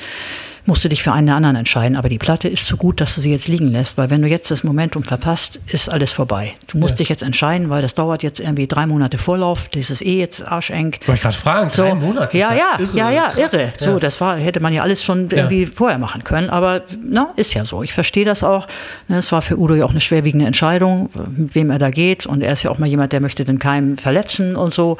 [0.66, 1.97] musst du dich für einen der anderen entscheiden.
[1.97, 4.30] Aber die Platte ist zu gut, dass du sie jetzt liegen lässt, weil wenn du
[4.30, 6.53] jetzt das Momentum verpasst, ist alles vorbei.
[6.68, 6.97] Du musst Ja.
[6.99, 9.68] dich jetzt entscheiden, weil das dauert jetzt irgendwie drei Monate Vorlauf.
[9.70, 10.95] Das ist eh jetzt arscheng.
[11.05, 12.38] Wollte ich gerade fragen, So, drei Monate.
[12.38, 13.74] ja, ja, irre, ja, ja, irre.
[13.78, 13.99] So, Ja.
[13.99, 16.49] das war, hätte man ja alles schon irgendwie vorher machen können.
[16.49, 17.84] Aber na, ist ja so.
[17.84, 18.68] Ich verstehe das auch.
[19.09, 22.26] Ne, Es war für Udo ja auch eine schwerwiegende Entscheidung, mit wem er da geht.
[22.26, 24.97] Und er ist ja auch mal jemand, der möchte den Keim verletzen und so.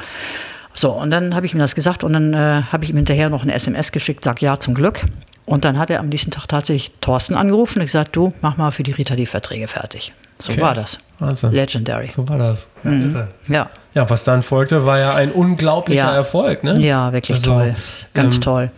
[0.74, 3.30] So, und dann habe ich ihm das gesagt und dann äh, habe ich ihm hinterher
[3.30, 5.02] noch eine SMS geschickt, sag ja zum Glück.
[5.46, 8.70] Und dann hat er am nächsten Tag tatsächlich Thorsten angerufen und gesagt, du, mach mal
[8.70, 10.12] für die Rita die Verträge fertig.
[10.42, 10.62] So Okay.
[10.62, 10.98] war das.
[11.18, 11.52] Wahnsinn.
[11.52, 12.08] Legendary.
[12.10, 12.66] So war das.
[12.82, 13.28] Ja, irre.
[13.48, 13.70] Ja.
[13.94, 16.14] ja, was dann folgte, war ja ein unglaublicher Ja.
[16.14, 16.64] Erfolg.
[16.64, 16.80] Ne?
[16.80, 17.74] Ja, wirklich Also, toll.
[18.14, 18.70] Ganz ähm, toll.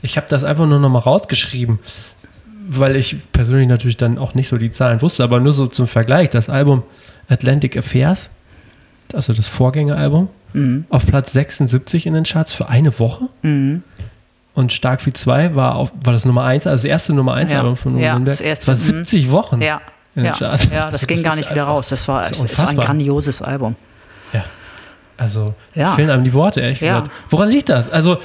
[0.00, 1.80] Ich habe das einfach nur noch mal rausgeschrieben,
[2.68, 5.86] weil ich persönlich natürlich dann auch nicht so die Zahlen wusste, aber nur so zum
[5.86, 6.30] Vergleich.
[6.30, 6.82] Das Album
[7.28, 8.30] Atlantic Affairs,
[9.12, 10.84] also das Vorgängeralbum, Mhm.
[10.90, 13.28] auf Platz 76 in den Charts für eine Woche.
[14.54, 17.52] Und Stark wie 2 war, auf, war das Nummer 1, also das erste Nummer 1
[17.52, 17.60] Ja.
[17.60, 18.66] Album von Udo Ja, das erste.
[18.68, 18.80] war Mhm.
[18.80, 19.80] 70 Wochen Ja.
[20.14, 20.64] in den Ja, Charts.
[20.72, 21.88] ja, das Also ging gar nicht wieder raus.
[21.88, 23.76] Das war, das das ist ein grandioses Album.
[24.32, 24.44] Ja.
[25.16, 25.92] Also, Ja.
[25.94, 27.10] fehlen einem die Worte, ehrlich gesagt.
[27.30, 27.88] Woran liegt das?
[27.88, 28.18] Also,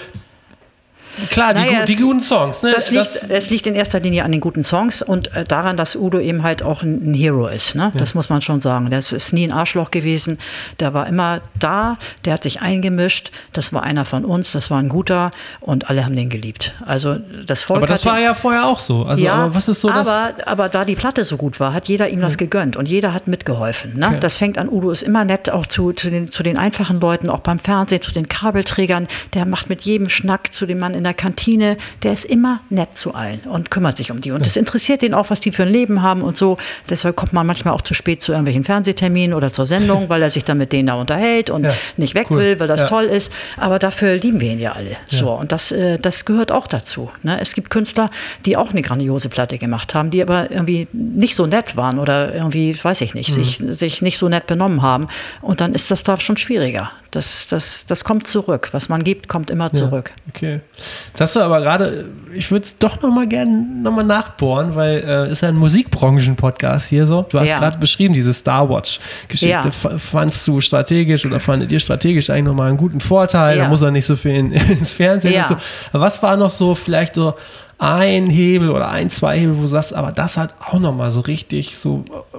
[1.30, 2.72] klar, die, Naja, gu- die guten Songs, ne?
[2.76, 5.96] Das liegt, das liegt in erster Linie an den guten Songs und äh, daran, dass
[5.96, 7.76] Udo eben halt auch ein, ein Hero ist.
[7.76, 7.92] Ne?
[7.98, 8.90] Das muss man schon sagen.
[8.92, 10.38] Das ist nie ein Arschloch gewesen.
[10.80, 13.32] Der war immer da, der hat sich eingemischt.
[13.54, 16.74] Das war einer von uns, das war ein guter und alle haben den geliebt.
[16.86, 19.04] Also das Volk aber das hat den- war ja vorher auch so.
[19.06, 20.08] Also, ja, aber was ist so das?
[20.08, 23.14] aber, aber da die Platte so gut war, hat jeder ihm das gegönnt und jeder
[23.14, 23.98] hat mitgeholfen.
[23.98, 24.08] Ne?
[24.08, 24.18] Okay.
[24.20, 27.30] Das fängt an, Udo ist immer nett auch zu, zu, den, zu den einfachen Leuten,
[27.30, 29.08] auch beim Fernsehen, zu den Kabelträgern.
[29.34, 31.78] Der macht mit jedem Schnack zu dem Mann in der Kantine.
[32.04, 34.32] Der ist immer nett zu allen und kümmert sich um die.
[34.32, 36.58] Und das interessiert ihn auch, was die für ein Leben haben und so.
[36.90, 40.30] Deshalb kommt man manchmal auch zu spät zu irgendwelchen Fernsehterminen oder zur Sendung, weil er
[40.30, 42.38] sich dann mit denen da unterhält und Ja, nicht weg cool.
[42.40, 42.88] will, weil das Ja.
[42.88, 43.32] toll ist.
[43.58, 44.98] Aber dafür lieben wir ihn ja alle.
[45.08, 47.10] So, und das, äh, das gehört auch dazu.
[47.24, 47.40] Ne?
[47.42, 48.12] Es gibt Künstler,
[48.46, 52.34] die auch eine grandiose Platte gemacht haben, die aber irgendwie nicht so nett waren oder
[52.34, 53.18] irgendwie, weiß ich Mhm.
[53.20, 55.08] nicht, sich, sich nicht so nett benommen haben.
[55.42, 56.92] Und dann ist das da schon schwieriger.
[57.18, 58.70] Das, das, das kommt zurück.
[58.74, 60.12] Was man gibt, kommt immer zurück.
[60.30, 60.60] Okay.
[61.08, 64.76] Jetzt hast du aber gerade, ich würde es doch noch mal gerne noch mal nachbohren,
[64.76, 67.24] weil äh, ist ja ein Musikbranchen-Podcast hier so.
[67.24, 67.58] Du hast Ja.
[67.58, 69.72] gerade beschrieben, diese Star Watch-Geschichte.
[69.84, 69.98] Ja.
[69.98, 73.58] Fandst du strategisch oder fandet ihr strategisch eigentlich noch mal einen guten Vorteil?
[73.58, 73.70] Da Ja.
[73.70, 75.42] muss er nicht so viel in, ins Fernsehen Ja.
[75.42, 75.56] und so.
[75.94, 77.34] Aber was war noch so vielleicht so
[77.80, 81.12] ein Hebel oder ein, zwei Hebel, wo du sagst, aber das hat auch noch mal
[81.12, 82.38] so richtig so äh,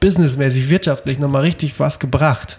[0.00, 2.58] businessmäßig, wirtschaftlich noch mal richtig was gebracht?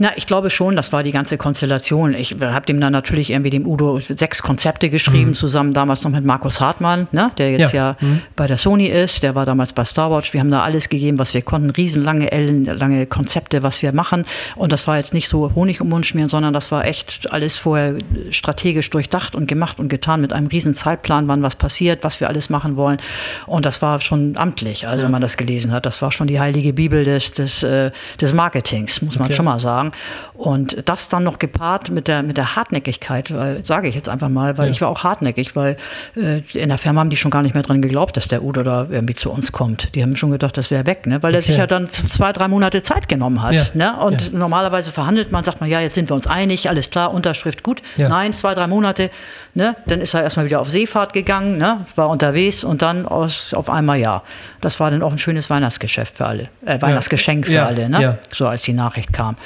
[0.00, 2.14] Na, ich glaube schon, das war die ganze Konstellation.
[2.14, 6.24] Ich habe dem dann natürlich irgendwie dem Udo sechs Konzepte geschrieben, zusammen damals noch mit
[6.24, 7.78] Markus Hartmann, ne, der jetzt Mhm.
[7.78, 7.96] Ja.
[8.00, 10.32] ja, bei der Sony ist, der war damals bei Star Watch.
[10.32, 14.24] Wir haben da alles gegeben, was wir konnten, riesenlange, ellenlange Konzepte, was wir machen.
[14.56, 17.56] Und das war jetzt nicht so Honig um Mund schmieren, sondern das war echt alles
[17.56, 17.96] vorher
[18.30, 22.28] strategisch durchdacht und gemacht und getan mit einem riesen Zeitplan, wann was passiert, was wir
[22.28, 22.98] alles machen wollen.
[23.46, 25.84] Und das war schon amtlich, also wenn man das gelesen hat.
[25.86, 27.90] Das war schon die heilige Bibel des, des, äh,
[28.20, 29.34] des Marketings, muss man Okay.
[29.34, 29.58] schon mal mal
[29.88, 29.92] sagen.
[30.34, 33.32] Und das dann noch gepaart mit der, mit der Hartnäckigkeit,
[33.62, 34.70] sage ich jetzt einfach mal, weil ja.
[34.72, 35.76] ich war auch hartnäckig, weil
[36.16, 38.62] äh, in der Firma haben die schon gar nicht mehr dran geglaubt, dass der Udo
[38.62, 39.94] da irgendwie zu uns kommt.
[39.94, 41.22] Die haben schon gedacht, das wäre weg, ne?
[41.22, 41.38] weil okay.
[41.38, 43.54] er sich ja dann zwei, drei Monate Zeit genommen hat.
[43.54, 43.64] Ja.
[43.74, 43.96] Ne?
[44.00, 44.38] Und ja.
[44.38, 47.82] normalerweise verhandelt man, sagt man, ja, jetzt sind wir uns einig, alles klar, Unterschrift gut.
[47.96, 49.10] Nein, zwei, drei Monate.
[49.54, 49.74] Ne?
[49.86, 51.84] Dann ist er erstmal wieder auf Seefahrt gegangen, ne?
[51.96, 54.22] war unterwegs und dann aus, auf einmal ja.
[54.60, 58.18] Das war dann auch ein schönes Weihnachtsgeschäft für alle, äh, Weihnachtsgeschenk für alle, ne?
[58.32, 59.36] so als die Nachricht kam.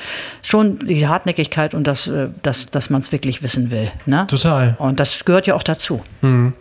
[0.43, 3.91] Schon die Hartnäckigkeit und das, äh, das, dass man es wirklich wissen will.
[4.07, 4.27] Ne?
[4.29, 4.77] Total.
[4.79, 6.03] Und das gehört ja auch dazu.
[6.23, 6.55] Mhm.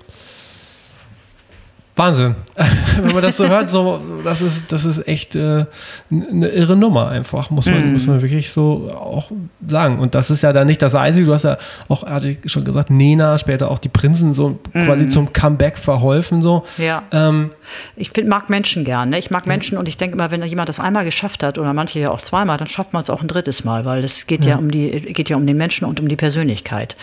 [1.95, 2.35] Wahnsinn.
[3.01, 5.65] Wenn man das so hört, so, das ist, das ist echt äh,
[6.09, 7.93] eine irre Nummer einfach, muss man, mm.
[7.93, 9.29] muss man wirklich so auch
[9.67, 9.99] sagen.
[9.99, 11.25] Und das ist ja dann nicht das Einzige.
[11.25, 11.57] Du hast ja
[11.89, 14.85] auch, hatte ich schon gesagt, Nena, später auch die Prinzen so mm.
[14.85, 16.41] quasi zum Comeback verholfen.
[16.41, 16.63] So.
[16.77, 17.03] Ja.
[17.11, 17.51] Ähm,
[17.97, 19.09] ich find, mag Menschen gern.
[19.09, 19.19] Ne?
[19.19, 21.99] Ich mag Menschen und ich denke immer, wenn jemand das einmal geschafft hat oder manche
[21.99, 24.51] ja auch zweimal, dann schafft man es auch ein drittes Mal, weil es geht ja.
[24.51, 26.95] ja, um die, geht ja um den Menschen und um die Persönlichkeit.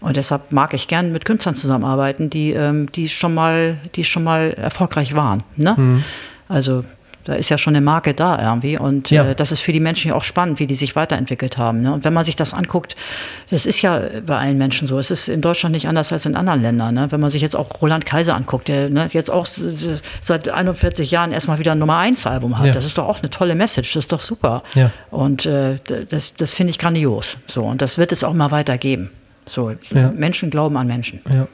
[0.00, 4.24] Und deshalb mag ich gern mit Künstlern zusammenarbeiten, die, ähm, die schon mal, die schon
[4.24, 5.42] mal erfolgreich waren.
[5.56, 5.74] Ne?
[5.76, 6.04] Mhm.
[6.48, 6.84] Also
[7.24, 8.78] da ist ja schon eine Marke da irgendwie.
[8.78, 9.30] Und ja.
[9.30, 11.82] äh, das ist für die Menschen ja auch spannend, wie die sich weiterentwickelt haben.
[11.82, 11.92] Ne?
[11.92, 12.96] Und wenn man sich das anguckt,
[13.50, 14.98] das ist ja bei allen Menschen so.
[14.98, 16.94] Es ist in Deutschland nicht anders als in anderen Ländern.
[16.94, 17.12] Ne?
[17.12, 19.46] Wenn man sich jetzt auch Roland Kaiser anguckt, der ne, jetzt auch
[20.20, 22.66] seit 41 Jahren erstmal wieder ein Nummer 1 Album hat.
[22.66, 22.72] Ja.
[22.72, 23.92] Das ist doch auch eine tolle Message.
[23.94, 24.62] Das ist doch super.
[24.74, 24.90] Ja.
[25.10, 25.76] Und äh,
[26.08, 27.36] das, das finde ich grandios.
[27.46, 29.10] So, und das wird es auch mal weitergeben.
[29.46, 29.72] So,
[30.14, 31.20] Menschen glauben an Menschen.
[31.28, 31.46] Ja.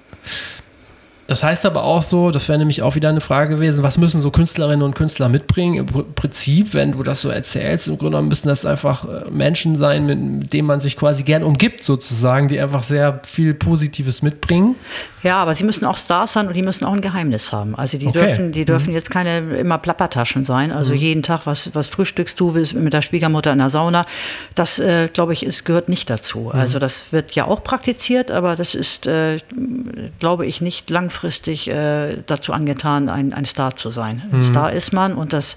[1.28, 4.22] Das heißt aber auch so, das wäre nämlich auch wieder eine Frage gewesen, was müssen
[4.22, 5.76] so Künstlerinnen und Künstler mitbringen?
[5.76, 9.76] Im Prinzip, wenn du das so erzählst, im Grunde genommen müssen das einfach äh, Menschen
[9.76, 14.76] sein, mit denen man sich quasi gern umgibt, sozusagen, die einfach sehr viel Positives mitbringen.
[15.22, 17.74] Ja, aber sie müssen auch Stars sein und die müssen auch ein Geheimnis haben.
[17.74, 18.20] Also die okay.
[18.20, 18.94] dürfen, die dürfen mhm.
[18.94, 20.72] jetzt keine immer Plappertaschen sein.
[20.72, 20.98] Also mhm.
[20.98, 24.06] jeden Tag, was, was frühstückst du mit der Schwiegermutter in der Sauna,
[24.54, 26.50] das äh, glaube ich, ist, gehört nicht dazu.
[26.54, 26.58] Mhm.
[26.58, 29.38] Also das wird ja auch praktiziert, aber das ist, äh,
[30.20, 34.22] glaube ich, nicht langfristig langfristig äh, dazu angetan, ein, ein Star zu sein.
[34.30, 34.42] Ein mhm.
[34.42, 35.56] Star ist man und das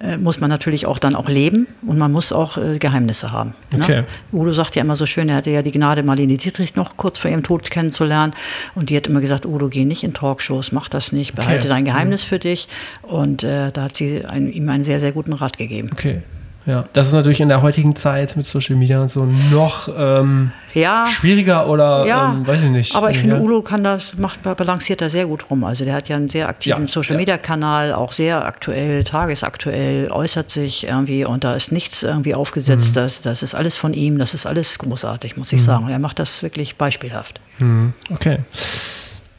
[0.00, 3.54] äh, muss man natürlich auch dann auch leben und man muss auch äh, Geheimnisse haben.
[3.72, 3.82] Ne?
[3.82, 4.04] Okay.
[4.32, 7.18] Udo sagt ja immer so schön, er hatte ja die Gnade, Marlene Dietrich noch kurz
[7.18, 8.34] vor ihrem Tod kennenzulernen
[8.74, 11.68] und die hat immer gesagt, Udo, geh nicht in Talkshows, mach das nicht, behalte okay.
[11.68, 12.28] dein Geheimnis mhm.
[12.28, 12.68] für dich
[13.02, 15.90] und äh, da hat sie ein, ihm einen sehr, sehr guten Rat gegeben.
[15.92, 16.22] Okay.
[16.66, 20.52] Ja, das ist natürlich in der heutigen Zeit mit Social Media und so noch ähm,
[20.74, 22.94] ja, schwieriger oder ja, ähm, weiß ich nicht.
[22.94, 23.22] Aber ich ja.
[23.22, 25.64] finde, Ulo kann das, macht, balanciert da sehr gut rum.
[25.64, 30.10] Also der hat ja einen sehr aktiven ja, Social Media Kanal, auch sehr aktuell, tagesaktuell,
[30.10, 32.90] äußert sich irgendwie und da ist nichts irgendwie aufgesetzt.
[32.90, 32.94] Mhm.
[32.94, 35.66] Das, das ist alles von ihm, das ist alles großartig, muss ich mhm.
[35.66, 35.88] sagen.
[35.88, 37.40] Er macht das wirklich beispielhaft.
[37.58, 37.94] Mhm.
[38.10, 38.40] Okay.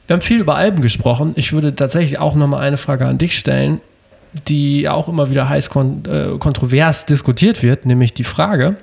[0.07, 1.33] Wir haben viel über Alben gesprochen.
[1.35, 3.79] Ich würde tatsächlich auch noch mal eine Frage an dich stellen
[4.47, 8.77] die auch immer wieder heiß kon äh, kontrovers diskutiert wird, nämlich die Frage,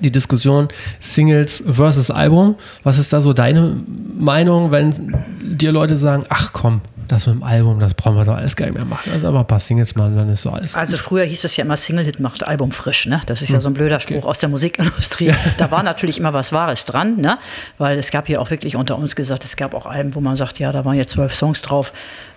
[0.00, 0.68] die Diskussion
[1.00, 2.56] Singles versus Album.
[2.82, 3.76] Was ist da so deine
[4.18, 8.36] Meinung, wenn dir Leute sagen, ach komm, das mit dem Album, das brauchen wir doch
[8.36, 9.10] alles gar nicht mehr machen.
[9.12, 10.74] Also aber ein paar Singles machen, dann ist so alles.
[10.74, 13.20] Also früher hieß es ja immer Single-Hit macht Album frisch, ne?
[13.26, 13.62] Das ist ja hm.
[13.62, 14.26] so ein blöder Spruch okay.
[14.26, 15.26] aus der Musikindustrie.
[15.26, 15.36] Ja.
[15.58, 17.38] Da war natürlich immer was Wahres dran, ne?
[17.78, 20.36] Weil es gab hier auch wirklich unter uns gesagt, es gab auch Alben, wo man
[20.36, 21.92] sagt, ja, da waren jetzt zwölf Songs drauf.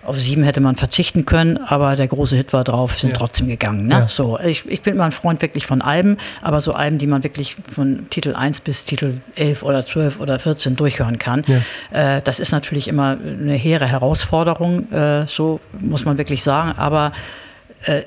[0.06, 3.16] Auf sieben hätte man verzichten können, aber der große Hit war drauf, sind ja.
[3.16, 3.88] trotzdem gegangen.
[3.88, 3.94] Ne?
[3.94, 4.08] Ja.
[4.08, 7.24] So, ich, ich bin immer ein Freund wirklich von Alben, aber so Alben, die man
[7.24, 11.44] wirklich von Titel 1 bis Titel 11 oder 12 oder 14 durchhören kann.
[11.92, 12.16] Ja.
[12.16, 17.12] Äh, das ist natürlich immer eine hehre Herausforderung, äh, so muss man wirklich sagen, aber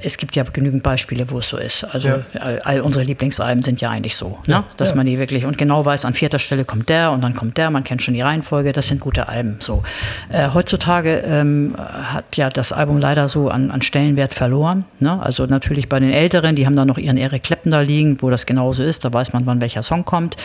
[0.02, 1.84] es gibt ja genügend Beispiele, wo es so ist.
[1.84, 2.24] Also ja.
[2.64, 4.56] all, unsere Lieblingsalben sind ja eigentlich so, ne?
[4.56, 4.64] ja.
[4.78, 4.96] dass ja.
[4.96, 7.70] man die wirklich und genau weiß, an vierter Stelle kommt der und dann kommt der,
[7.70, 9.58] man kennt schon die Reihenfolge, das sind gute Alben.
[9.60, 9.84] So.
[10.30, 14.86] Äh, heutzutage ähm, hat ja das Album leider so an, an Stellenwert verloren.
[15.00, 15.22] Ne?
[15.22, 18.30] Also natürlich bei den Älteren, die haben da noch ihren Eric Clapton da liegen, wo
[18.30, 20.36] das genauso ist, da weiß man, wann welcher Song kommt.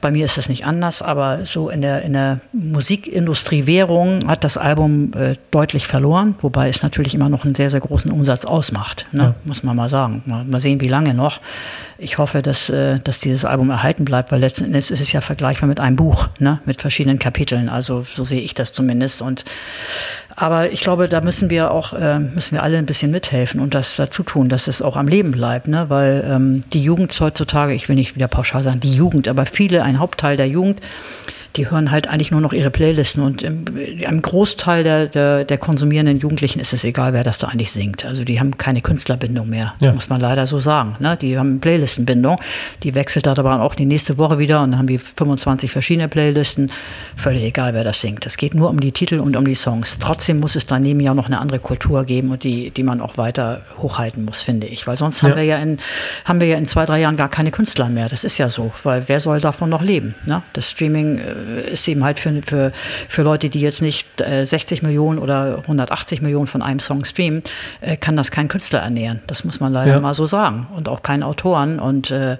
[0.00, 4.44] Bei mir ist das nicht anders, aber so in der, in der Musikindustrie Währung hat
[4.44, 8.44] das Album äh, deutlich verloren, wobei es natürlich immer noch einen sehr, sehr großen Umsatz
[8.44, 9.22] ausmacht ausmacht, ne?
[9.22, 9.34] ja.
[9.44, 10.22] muss man mal sagen.
[10.24, 11.40] Mal, mal, sehen, wie lange noch.
[11.98, 15.20] Ich hoffe, dass, äh, dass dieses Album erhalten bleibt, weil letzten Endes ist es ja
[15.20, 16.60] vergleichbar mit einem Buch, ne?
[16.64, 17.68] mit verschiedenen Kapiteln.
[17.68, 19.20] Also so sehe ich das zumindest.
[19.20, 19.44] Und,
[20.36, 23.74] aber ich glaube, da müssen wir auch, äh, müssen wir alle ein bisschen mithelfen und
[23.74, 25.66] das dazu tun, dass es auch am Leben bleibt.
[25.66, 25.86] Ne?
[25.90, 29.82] Weil ähm, die Jugend heutzutage, ich will nicht wieder pauschal sagen, die Jugend, aber viele,
[29.82, 30.80] ein Hauptteil der Jugend,
[31.56, 35.58] die hören halt eigentlich nur noch ihre Playlisten und im, im Großteil der, der, der,
[35.58, 38.04] konsumierenden Jugendlichen ist es egal, wer das da eigentlich singt.
[38.04, 39.92] Also die haben keine Künstlerbindung mehr, ja.
[39.92, 40.96] muss man leider so sagen.
[40.98, 41.16] Ne?
[41.20, 42.36] Die haben Playlistenbindung,
[42.82, 46.08] die wechselt da aber auch die nächste Woche wieder und dann haben die 25 verschiedene
[46.08, 46.70] Playlisten.
[47.16, 48.26] Völlig egal, wer das singt.
[48.26, 49.98] Es geht nur um die Titel und um die Songs.
[49.98, 53.18] Trotzdem muss es daneben ja noch eine andere Kultur geben und die, die man auch
[53.18, 54.86] weiter hochhalten muss, finde ich.
[54.86, 55.28] Weil sonst ja.
[55.28, 55.78] haben wir ja in,
[56.24, 58.08] haben wir ja in zwei, drei Jahren gar keine Künstler mehr.
[58.08, 60.14] Das ist ja so, weil wer soll davon noch leben?
[60.26, 60.42] Ne?
[60.52, 61.34] Das Streaming äh,
[61.72, 62.72] ist eben halt für, für,
[63.08, 67.42] für Leute, die jetzt nicht äh, 60 Millionen oder 180 Millionen von einem Song streamen,
[67.80, 69.20] äh, kann das kein Künstler ernähren.
[69.26, 70.00] Das muss man leider ja.
[70.00, 70.66] mal so sagen.
[70.74, 71.78] Und auch kein Autoren.
[71.78, 72.36] Und äh,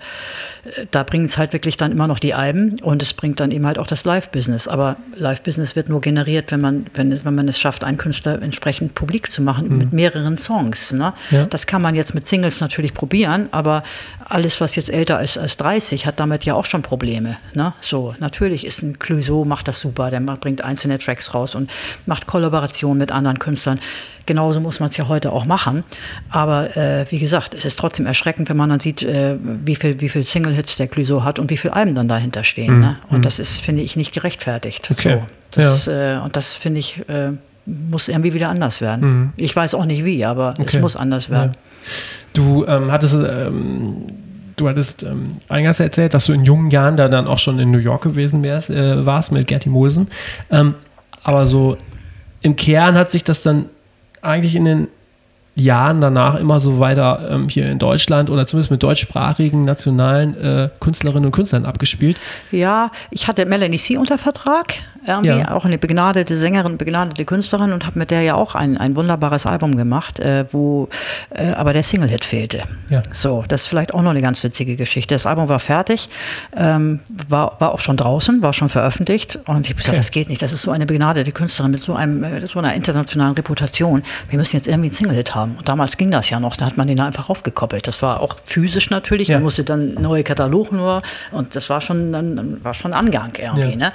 [0.91, 3.67] da bringen es halt wirklich dann immer noch die Alben und es bringt dann eben
[3.67, 4.69] halt auch das Live-Business.
[4.69, 8.95] Aber Live-Business wird nur generiert, wenn man, wenn, wenn man es schafft, einen Künstler entsprechend
[8.95, 9.79] publik zu machen mhm.
[9.79, 10.93] mit mehreren Songs.
[10.93, 11.13] Ne?
[11.31, 11.47] Ja.
[11.47, 13.83] Das kann man jetzt mit Singles natürlich probieren, aber
[14.29, 17.39] alles, was jetzt älter ist als 30, hat damit ja auch schon Probleme.
[17.55, 17.75] Ne?
[17.81, 21.71] So, natürlich ist ein Clouseau, macht das super, der bringt einzelne Tracks raus und
[22.07, 23.81] macht Kollaborationen mit anderen Künstlern.
[24.27, 25.85] Genauso muss man es ja heute auch machen.
[26.31, 30.01] Aber äh, wie gesagt, es ist trotzdem erschreckend, wenn man dann sieht, äh, wie viel,
[30.01, 32.77] wie viel Single-Hits der Clouseau hat und wie viele Alben dann dahinter stehen.
[32.77, 32.81] Mhm.
[32.81, 32.97] Ne?
[33.09, 33.23] Und mhm.
[33.23, 34.89] das ist, finde ich, nicht gerechtfertigt.
[34.91, 35.21] Okay.
[35.55, 36.19] So, das, ja.
[36.19, 37.33] äh, und das finde ich, äh,
[37.67, 39.09] muss irgendwie wieder anders werden.
[39.09, 39.33] Mhm.
[39.37, 40.77] Ich weiß auch nicht wie, aber okay.
[40.77, 41.53] es muss anders werden.
[41.55, 41.72] Ja.
[42.33, 44.07] Du ähm, hattest ähm,
[44.57, 47.71] du hattest ähm, eingangs erzählt, dass du in jungen Jahren da dann auch schon in
[47.71, 50.09] New York gewesen wärst, äh, warst mit Gerti Molsen.
[50.51, 50.75] Ähm,
[51.23, 51.77] aber so
[52.41, 53.67] im Kern hat sich das dann
[54.21, 54.89] eigentlich in den
[55.55, 60.69] Jahren danach immer so weiter ähm, hier in Deutschland oder zumindest mit deutschsprachigen nationalen äh,
[60.81, 62.19] Künstlerinnen und Künstlern abgespielt.
[62.51, 63.99] Ja, ich hatte Melanie C.
[63.99, 64.75] unter Vertrag
[65.07, 65.53] irgendwie, ja.
[65.53, 69.47] auch eine begnadete Sängerin, begnadete Künstlerin und habe mit der ja auch ein, ein wunderbares
[69.47, 70.89] Album gemacht, äh, wo
[71.31, 72.63] äh, aber der Single-Hit fehlte.
[72.89, 73.03] Ja.
[73.13, 75.15] So, das ist vielleicht auch noch eine ganz witzige Geschichte.
[75.15, 76.09] Das Album war fertig,
[76.57, 79.97] ähm, war, war auch schon draußen, war schon veröffentlicht und ich habe gesagt, okay.
[79.97, 82.75] das geht nicht, das ist so eine begnadete Künstlerin mit so, einem, äh, so einer
[82.75, 84.03] internationalen Reputation.
[84.29, 85.57] Wir müssen jetzt irgendwie einen Single-Hit haben.
[85.59, 87.87] Und damals ging das ja noch, da hat man den einfach aufgekoppelt.
[87.89, 89.37] Das war auch physisch natürlich, ja.
[89.37, 93.77] man musste dann neue Katalog nur und das war schon, dann, war schon Angang irgendwie.
[93.77, 93.93] Ne?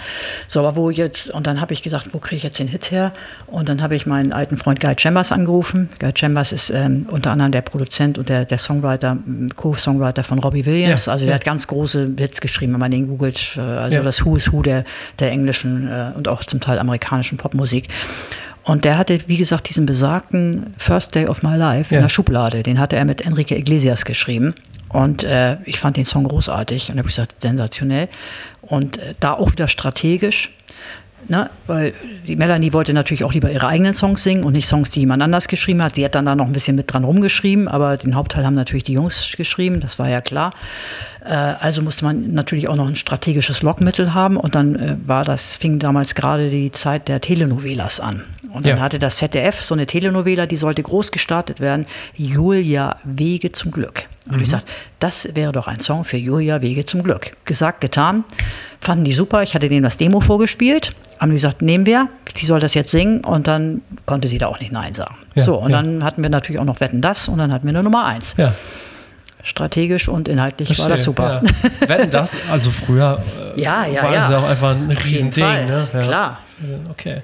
[0.47, 2.91] So, aber wo jetzt, und dann habe ich gesagt, wo kriege ich jetzt den Hit
[2.91, 3.13] her?
[3.45, 5.89] Und dann habe ich meinen alten Freund Guy Chambers angerufen.
[5.99, 9.17] Guy Chambers ist ähm, unter anderem der Produzent und der, der Songwriter,
[9.55, 11.05] Co-Songwriter von Robbie Williams.
[11.05, 11.35] Ja, also der ja.
[11.35, 13.55] hat ganz große Hits geschrieben, wenn man den googelt.
[13.57, 14.03] Äh, also ja.
[14.03, 14.83] das Who is Who der,
[15.19, 17.87] der englischen äh, und auch zum Teil amerikanischen Popmusik.
[18.63, 22.63] Und der hatte, wie gesagt, diesen besagten First Day of My Life in der Schublade.
[22.63, 24.55] Den hatte er mit Enrique Iglesias geschrieben.
[24.89, 28.09] Und äh, ich fand den Song großartig und habe gesagt, sensationell.
[28.61, 30.51] Und äh, da auch wieder strategisch.
[31.29, 31.49] Ne?
[31.65, 31.93] Weil
[32.25, 35.21] die Melanie wollte natürlich auch lieber ihre eigenen Songs singen und nicht Songs, die jemand
[35.21, 35.95] anders geschrieben hat.
[35.95, 38.85] Sie hat dann da noch ein bisschen mit dran rumgeschrieben, aber den Hauptteil haben natürlich
[38.85, 40.51] die Jungs geschrieben, das war ja klar.
[41.27, 45.23] Äh, also musste man natürlich auch noch ein strategisches Lockmittel haben und dann äh, war
[45.23, 48.23] das, fing damals gerade die Zeit der Telenovelas an.
[48.51, 48.83] Und dann ja.
[48.83, 54.05] hatte das ZDF so eine Telenovela, die sollte groß gestartet werden, Julia Wege zum Glück.
[54.27, 54.43] Und mhm.
[54.43, 57.31] ich sagte, das wäre doch ein Song für Julia Wege zum Glück.
[57.45, 58.23] Gesagt, getan.
[58.81, 59.43] Fanden die super.
[59.43, 60.91] Ich hatte denen das Demo vorgespielt.
[61.19, 62.09] Haben die gesagt, nehmen wir.
[62.35, 63.23] Sie soll das jetzt singen.
[63.23, 65.15] Und dann konnte sie da auch nicht Nein sagen.
[65.35, 65.81] Ja, so, und ja.
[65.81, 67.27] dann hatten wir natürlich auch noch Wetten das.
[67.27, 68.35] Und dann hatten wir eine Nummer eins.
[68.37, 68.53] Ja.
[69.47, 71.41] Strategisch und inhaltlich Verstehe, war das super.
[71.79, 73.23] Wetten das, also früher
[73.55, 74.19] äh, ja, ja, war ja.
[74.19, 75.67] das ja auch einfach ein Riesending.
[75.67, 75.87] Ne?
[76.03, 76.39] Klar.
[76.89, 77.21] Okay.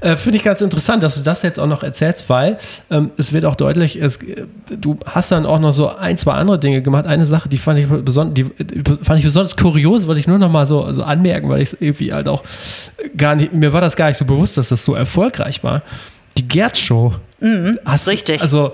[0.00, 2.58] Äh, Finde ich ganz interessant, dass du das jetzt auch noch erzählst, weil
[2.92, 4.20] ähm, es wird auch deutlich, es,
[4.70, 7.06] du hast dann auch noch so ein, zwei andere Dinge gemacht.
[7.06, 8.44] Eine Sache, die fand ich, beson die,
[9.02, 11.80] fand ich besonders kurios, wollte ich nur noch mal so, so anmerken, weil ich es
[11.80, 12.44] irgendwie halt auch
[13.16, 15.82] gar nicht, mir war das gar nicht so bewusst, dass das so erfolgreich war.
[16.38, 17.14] Die Gerd-Show.
[17.40, 18.42] Mhm, hast, richtig.
[18.42, 18.72] Also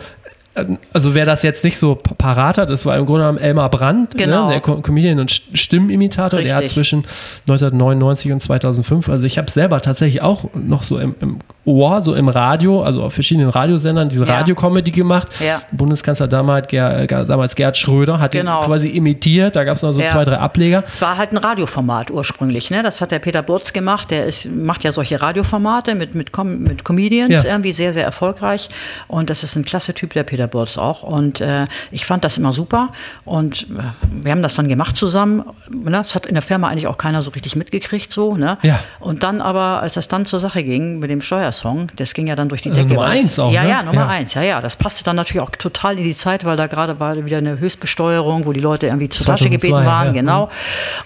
[0.92, 4.14] also wer das jetzt nicht so parat hat, das war im Grunde genommen Elmar Brandt,
[4.14, 4.46] ne, genau.
[4.48, 6.52] ne, der Comedian und Stimmenimitator, Richtig.
[6.52, 7.04] der hat zwischen
[7.48, 11.38] 1999 und 2005, also ich habe selber tatsächlich auch noch so im, im,
[11.70, 14.38] Ohr, so im Radio, also auf verschiedenen Radiosendern, diese ja.
[14.38, 15.28] Radiocomedy gemacht.
[15.40, 15.62] Ja.
[15.70, 18.60] Bundeskanzler damals, Ger, damals Gerd Schröder hat genau.
[18.60, 20.08] ihn quasi imitiert, da gab es noch so ja.
[20.08, 20.84] zwei, drei Ableger.
[20.98, 22.82] War halt ein Radioformat ursprünglich, ne?
[22.82, 26.58] das hat der Peter Burz gemacht, der ist, macht ja solche Radioformate mit, mit, Com
[26.60, 28.68] mit Comedians, irgendwie sehr, sehr erfolgreich
[29.06, 31.02] und das ist ein klasse Typ, der Peter Peter auch.
[31.02, 32.90] Und äh, ich fand das immer super.
[33.24, 33.82] Und äh,
[34.22, 35.44] wir haben das dann gemacht zusammen.
[35.70, 35.90] Ne?
[35.92, 38.12] Das hat in der Firma eigentlich auch keiner so richtig mitgekriegt.
[38.12, 38.58] So, ne?
[38.62, 38.80] ja.
[38.98, 41.88] Und dann aber, als das dann zur Sache ging mit dem Steuerservice, Song.
[41.96, 42.94] Das ging ja dann durch die Also Decke.
[42.94, 43.68] Nummer weil das- eins auch, Ja, ne?
[43.70, 44.08] ja, Nummer Ja.
[44.08, 44.34] eins.
[44.34, 44.60] Ja, ja.
[44.60, 47.58] Das passte dann natürlich auch total in die Zeit, weil da gerade war wieder eine
[47.58, 50.06] Höchstbesteuerung, wo die Leute irgendwie zur Tasche 2002, gebeten waren.
[50.08, 50.12] ja.
[50.12, 50.50] Genau.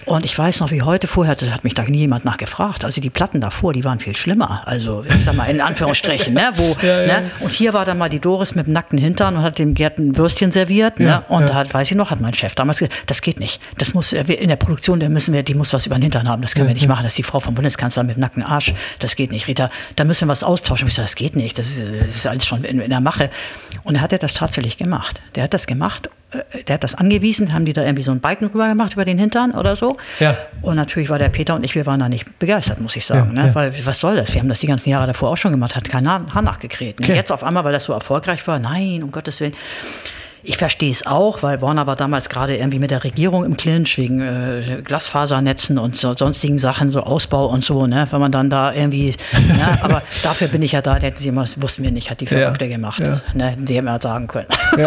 [0.05, 2.83] Und ich weiß noch, wie heute vorher, das hat mich da nie jemand nachgefragt.
[2.85, 4.63] Also die Platten davor, die waren viel schlimmer.
[4.65, 6.51] Also, ich sag mal, in Anführungsstrichen, ne?
[6.55, 7.31] Wo, ne?
[7.39, 9.99] Und hier war dann mal die Doris mit dem nackten Hintern und hat dem Gerd
[9.99, 10.99] ein Würstchen serviert.
[10.99, 11.23] Ne?
[11.29, 13.59] Und da hat, weiß ich noch, hat mein Chef damals gesagt, das geht nicht.
[13.77, 16.27] Das muss, äh, in der Produktion, da müssen wir, die muss was über den Hintern
[16.29, 16.41] haben.
[16.41, 17.03] Das können wir nicht machen.
[17.03, 18.73] Das ist die Frau vom Bundeskanzler mit nacktem Arsch.
[18.99, 19.47] Das geht nicht.
[19.47, 20.87] Rita, da müssen wir was austauschen.
[20.87, 21.57] Ich sage, das geht nicht.
[21.57, 23.29] Das ist, das ist alles schon in, in der Mache.
[23.83, 25.21] Und dann hat er das tatsächlich gemacht.
[25.35, 26.09] Der hat das gemacht.
[26.31, 29.05] äh, Der hat das angewiesen, haben die da irgendwie so einen Balken rüber gemacht über
[29.05, 29.95] den Hintern oder so.
[30.19, 30.37] Ja.
[30.61, 33.35] Und natürlich war der Peter und ich, wir waren da nicht begeistert, muss ich sagen.
[33.35, 33.47] Ja, ne?
[33.49, 33.55] ja.
[33.55, 34.33] Weil was soll das?
[34.33, 36.99] Wir haben das die ganzen Jahre davor auch schon gemacht, hat kein Haar nachgekräht.
[36.99, 37.15] Ne?
[37.15, 39.53] Jetzt auf einmal, weil das so erfolgreich war, nein, um Gottes Willen.
[40.47, 43.97] Ich verstehe es auch, weil Warner war damals gerade irgendwie mit der Regierung im Clinch
[43.97, 48.07] wegen äh, Glasfasernetzen und so, sonstigen Sachen, so Ausbau und so, ne?
[48.11, 49.15] wenn man dann da irgendwie,
[49.47, 49.79] ne?
[49.81, 52.21] aber dafür bin ich ja da, da hätten sie immer, das wussten wir nicht, hat
[52.21, 52.99] die Verrückte gemacht.
[52.99, 53.21] ja.
[53.33, 53.51] Ne?
[53.51, 54.47] Hätten sie immer sagen können.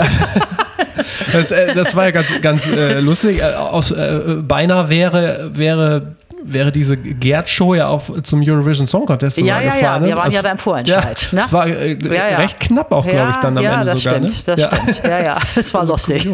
[1.33, 3.41] Das, äh, das war ja ganz, ganz äh, lustig.
[3.41, 6.17] Äh, aus, äh, beinahe wäre, wäre,
[6.53, 10.03] wäre diese Gerd-Show ja auf, zum Eurovision Song Contest sogar Ja, ja, ja, gefahren.
[10.03, 10.09] ne?
[10.09, 11.43] wir waren Also- ja da im Vorentscheid, Ja, ne?
[11.43, 12.37] Das war äh, Ja, ja.
[12.39, 14.19] recht knapp auch, glaube ich, dann am ja, Ende das sogar.
[14.19, 14.43] Stimmt, ne?
[14.47, 14.77] das ja.
[14.77, 15.01] stimmt.
[15.05, 16.29] Ja, ja, das war lustig.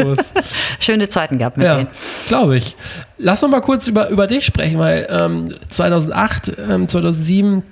[0.81, 1.89] Schöne Zeiten gehabt mit Ja, denen.
[2.29, 2.77] glaube ich.
[3.19, 7.63] Lass noch mal kurz über, über dich sprechen, weil ähm, 2008, ähm, 2007,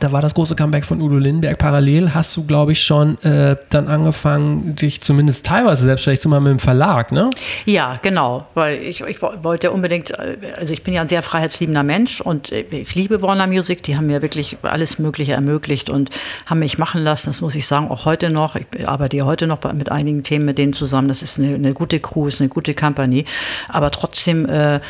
[0.00, 1.58] da war das große Comeback von Udo Lindenberg.
[1.58, 6.44] Parallel hast du, glaube ich, schon äh, dann angefangen, dich zumindest teilweise selbstständig zu machen
[6.44, 7.30] mit dem Verlag, ne?
[7.66, 11.22] Ja, genau, weil ich, ich wo- wollte unbedingt, äh, also ich bin ja ein sehr
[11.22, 15.90] freiheitsliebender Mensch und äh, ich liebe Warner Music, die haben mir wirklich alles Mögliche ermöglicht
[15.90, 16.10] und
[16.46, 18.56] haben mich machen lassen, das muss ich sagen, auch heute noch.
[18.56, 21.74] Ich arbeite ja heute noch mit einigen Themen mit denen zusammen, das ist eine, eine
[21.74, 23.24] gute Crew, ist eine gute Company,
[23.68, 24.80] aber trotzdem äh,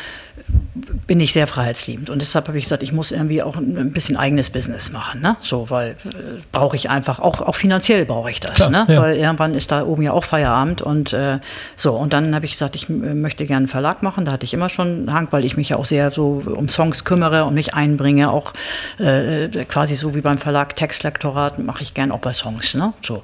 [1.07, 4.17] bin ich sehr freiheitsliebend und deshalb habe ich gesagt, ich muss irgendwie auch ein bisschen
[4.17, 5.35] eigenes Business machen, ne?
[5.39, 8.85] So, weil äh, brauche ich einfach auch auch finanziell brauche ich das, Klar, ne?
[8.87, 9.01] ja.
[9.01, 11.39] Weil irgendwann ist da oben ja auch Feierabend und äh,
[11.75, 14.25] so und dann habe ich gesagt, ich äh, möchte gerne einen Verlag machen.
[14.25, 16.69] Da hatte ich immer schon einen Hang, weil ich mich ja auch sehr so um
[16.69, 18.53] Songs kümmere und mich einbringe, auch
[18.99, 22.93] äh, quasi so wie beim Verlag Textlektorat mache ich gern auch bei Songs, ne?
[23.01, 23.23] So.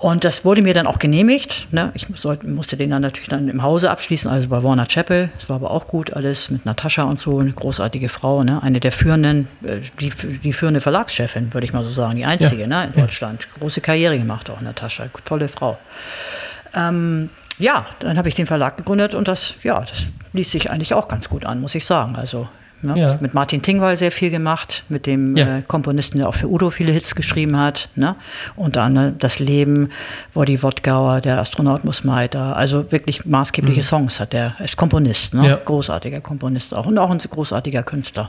[0.00, 1.68] Und das wurde mir dann auch genehmigt.
[1.72, 1.92] Ne?
[1.92, 5.28] Ich sollte, musste den dann natürlich dann im Hause abschließen, also bei Warner Chapel.
[5.34, 8.62] Das war aber auch gut alles mit Natascha und so, eine großartige Frau, ne?
[8.62, 10.10] eine der führenden, äh, die,
[10.42, 12.66] die führende Verlagschefin, würde ich mal so sagen, die einzige Ja.
[12.66, 12.90] ne?
[12.94, 13.46] in Deutschland.
[13.58, 15.76] Große Karriere gemacht auch, Natascha, tolle Frau.
[16.74, 17.28] Ähm,
[17.58, 21.08] ja, dann habe ich den Verlag gegründet und das, ja, das ließ sich eigentlich auch
[21.08, 22.16] ganz gut an, muss ich sagen.
[22.16, 22.48] Also
[22.82, 22.98] ne?
[22.98, 23.14] Ja.
[23.20, 25.58] mit Martin Tingwall sehr viel gemacht, mit dem Ja.
[25.58, 27.88] äh, Komponisten, der auch für Udo viele Hits geschrieben hat.
[27.96, 28.16] Ne?
[28.56, 29.90] Unter anderem Das Leben,
[30.34, 32.56] Woddy Wodgauer, Der Astronaut muss weiter.
[32.56, 34.54] Also wirklich maßgebliche Songs hat der.
[34.58, 35.40] Er ist Komponist, ne?
[35.40, 35.46] Mhm.
[35.46, 35.56] Ja.
[35.56, 38.28] großartiger Komponist auch und auch ein großartiger Künstler.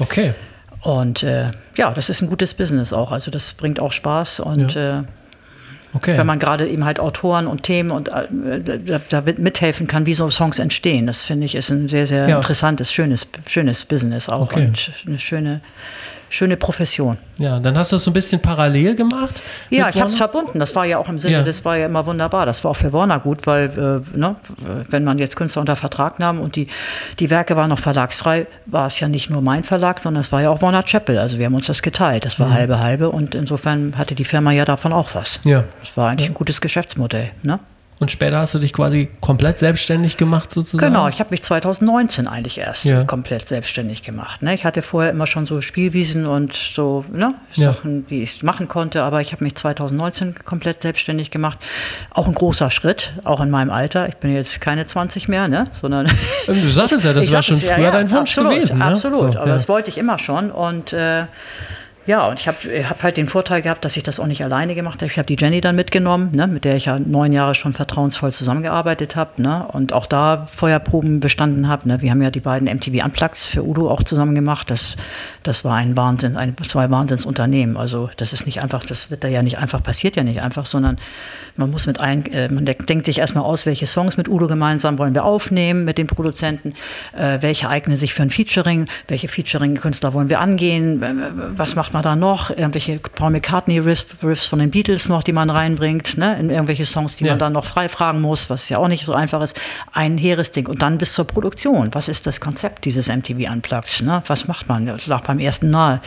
[0.00, 0.34] Okay.
[0.80, 3.12] Und äh, ja, das ist ein gutes Business auch.
[3.12, 5.02] Also das bringt auch Spaß und äh,
[5.94, 6.16] Okay.
[6.16, 10.06] wenn man gerade eben halt Autoren und Themen und äh, da, da mit- mithelfen kann,
[10.06, 11.06] wie so Songs entstehen.
[11.06, 12.36] Das finde ich ist ein sehr, sehr Ja.
[12.38, 14.66] interessantes, schönes, schönes Business auch Okay.
[14.66, 15.60] und eine schöne,
[16.32, 17.18] schöne Profession.
[17.38, 19.42] ja, dann hast du das so ein bisschen parallel gemacht.
[19.70, 20.58] Ja, ich habe es verbunden.
[20.58, 21.42] Das war ja auch im Sinne, Ja.
[21.42, 22.46] das war ja immer wunderbar.
[22.46, 24.36] Das war auch für Warner gut, weil, äh, ne,
[24.90, 26.68] wenn man jetzt Künstler unter Vertrag nahm und die,
[27.18, 30.40] die Werke waren noch verlagsfrei, war es ja nicht nur mein Verlag, sondern es war
[30.42, 31.18] ja auch Warner Chapel.
[31.18, 32.24] Also wir haben uns das geteilt.
[32.24, 32.54] Das war Mhm.
[32.54, 35.38] halbe halbe und insofern hatte die Firma ja davon auch was.
[35.44, 35.64] Ja.
[35.80, 37.30] Das war eigentlich ein gutes Geschäftsmodell.
[37.42, 37.58] Ne?
[38.02, 40.92] Und später hast du dich quasi komplett selbstständig gemacht, sozusagen?
[40.92, 43.04] Genau, ich habe mich 2019 eigentlich erst Ja.
[43.04, 44.42] komplett selbstständig gemacht.
[44.42, 44.54] Ne?
[44.54, 47.28] Ich hatte vorher immer schon so Spielwiesen und so ne?
[47.54, 47.74] Ja.
[47.74, 51.58] Sachen, die ich machen konnte, aber ich habe mich 2019 komplett selbstständig gemacht.
[52.10, 54.08] Auch ein großer Schritt, auch in meinem Alter.
[54.08, 55.68] Ich bin jetzt keine 20 mehr, ne?
[55.80, 56.10] sondern
[56.48, 58.78] Du sagtest ja, das war schon es, früher ja, dein Wunsch absolut, gewesen.
[58.78, 58.84] Ne?
[58.84, 60.50] Absolut, So, aber das wollte ich immer schon.
[60.50, 61.26] Und äh,
[62.06, 64.74] ja, und ich habe hab halt den Vorteil gehabt, dass ich das auch nicht alleine
[64.74, 65.10] gemacht habe.
[65.10, 68.32] Ich habe die Jenny dann mitgenommen, ne, mit der ich ja neun Jahre schon vertrauensvoll
[68.32, 71.88] zusammengearbeitet habe ne, und auch da Feuerproben bestanden habe.
[71.88, 72.00] Ne.
[72.02, 74.70] Wir haben ja die beiden MTV Unplugs für Udo auch zusammen gemacht.
[74.70, 74.96] Das,
[75.42, 77.76] das war ein Wahnsinn, ein, zwei Wahnsinnsunternehmen.
[77.76, 80.66] Also das ist nicht einfach, das wird da ja nicht einfach, passiert ja nicht einfach,
[80.66, 80.98] sondern
[81.56, 84.46] man muss mit allen, äh, man denkt denkt sich erstmal aus, welche Songs mit Udo
[84.46, 86.74] gemeinsam wollen wir aufnehmen mit den Produzenten,
[87.16, 91.14] äh, welche eignen sich für ein Featuring, welche Featuring-Künstler wollen wir angehen, äh,
[91.56, 95.50] was macht man da noch, irgendwelche Paul McCartney-Riffs Riffs von den Beatles noch, die man
[95.50, 96.38] reinbringt, ne?
[96.38, 97.32] in irgendwelche Songs, die Ja.
[97.32, 99.58] man dann noch frei fragen muss, was ja auch nicht so einfach ist,
[99.92, 100.66] ein hehres Ding.
[100.66, 104.22] Und dann bis zur Produktion, was ist das Konzept dieses MTV Unplugged, ne?
[104.26, 106.00] was macht man, das lag beim ersten Mal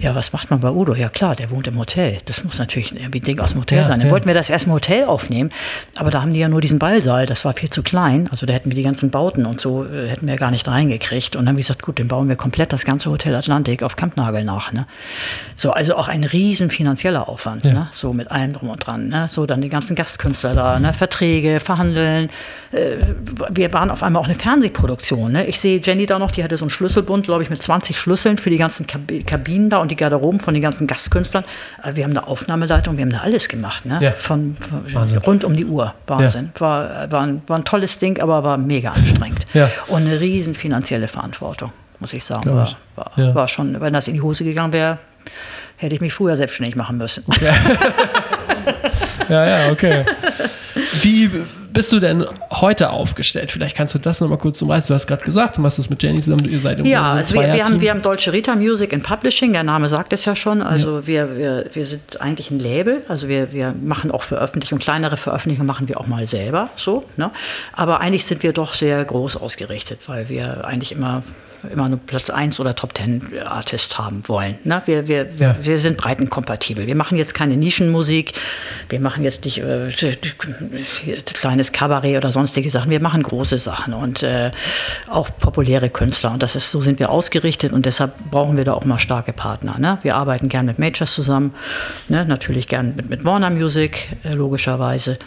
[0.00, 0.94] Ja, was macht man bei Udo?
[0.94, 2.18] Ja klar, der wohnt im Hotel.
[2.24, 3.98] Das muss natürlich irgendwie ein Ding aus dem Hotel ja, sein.
[3.98, 4.12] Dann ja.
[4.12, 5.50] wollten wir das erst im Hotel aufnehmen,
[5.94, 8.26] aber da haben die ja nur diesen Ballsaal, das war viel zu klein.
[8.30, 11.36] Also da hätten wir die ganzen Bauten und so, äh, hätten wir gar nicht reingekriegt.
[11.36, 13.96] Und dann haben wir gesagt, gut, den bauen wir komplett das ganze Hotel Atlantik auf
[13.96, 14.72] Kampnagel nach.
[14.72, 14.86] Ne?
[15.56, 17.72] So, also auch ein riesen finanzieller Aufwand, ja.
[17.72, 17.88] ne?
[17.92, 19.08] so mit allem drum und dran.
[19.08, 19.28] Ne?
[19.30, 20.94] So dann die ganzen Gastkünstler da, ne?
[20.94, 22.30] Verträge, verhandeln.
[22.72, 22.96] Äh,
[23.50, 25.32] wir waren auf einmal auch eine Fernsehproduktion.
[25.32, 25.46] Ne?
[25.46, 28.38] Ich sehe Jenny da noch, die hatte so einen Schlüsselbund, glaube ich, mit 20 Schlüsseln
[28.38, 31.44] für die ganzen Kabinen da und die Garderoben von den ganzen Gastkünstlern.
[31.82, 33.84] Äh, wir haben eine Aufnahmeleitung, wir haben da alles gemacht.
[33.86, 33.98] Ne?
[34.00, 34.12] Ja.
[34.12, 34.56] Von,
[34.92, 35.94] von rund um die Uhr.
[36.06, 36.50] Wahnsinn.
[36.54, 36.60] Ja.
[36.60, 39.46] War, war, ein, war ein tolles Ding, aber war mega anstrengend.
[39.54, 39.70] Ja.
[39.88, 42.54] Und eine riesen finanzielle Verantwortung, muss ich sagen.
[42.54, 43.34] War, war, ja.
[43.34, 44.98] war, schon, wenn das in die Hose gegangen wäre,
[45.76, 47.24] hätte ich mich früher selbstständig machen müssen.
[49.28, 50.04] Ja, ja, okay.
[51.02, 51.30] Wie
[51.72, 53.50] bist du denn heute aufgestellt?
[53.50, 54.88] Vielleicht kannst du das nochmal kurz umreißen.
[54.88, 57.34] Du hast gerade gesagt, du machst das mit Jenny zusammen, ihr seid im Ja, also
[57.34, 60.34] wir, wir, haben, wir haben Deutsche Rita Music and Publishing, der Name sagt es ja
[60.34, 60.62] schon.
[60.62, 61.06] Also ja.
[61.06, 65.66] Wir, wir, wir sind eigentlich ein Label, also wir, wir machen auch Veröffentlichungen, kleinere Veröffentlichungen
[65.66, 67.04] machen wir auch mal selber so.
[67.16, 67.30] Ne?
[67.72, 71.22] Aber eigentlich sind wir doch sehr groß ausgerichtet, weil wir eigentlich immer
[71.72, 74.58] immer nur Platz 1 oder Top 10 Artist haben wollen.
[74.64, 74.82] Ne?
[74.86, 75.56] Wir, wir, ja.
[75.60, 76.86] wir, sind breitenkompatibel.
[76.86, 78.32] Wir machen jetzt keine Nischenmusik,
[78.88, 79.90] wir machen jetzt nicht äh,
[81.24, 84.50] kleines Kabarett oder sonstige Sachen, wir machen große Sachen und äh,
[85.08, 86.32] auch populäre Künstler.
[86.32, 89.32] Und das ist, so sind wir ausgerichtet und deshalb brauchen wir da auch mal starke
[89.32, 89.78] Partner.
[89.78, 89.98] Ne?
[90.02, 91.54] Wir arbeiten gern mit Majors zusammen,
[92.08, 92.24] ne?
[92.24, 95.18] natürlich gern mit, mit Warner Music, äh, logischerweise.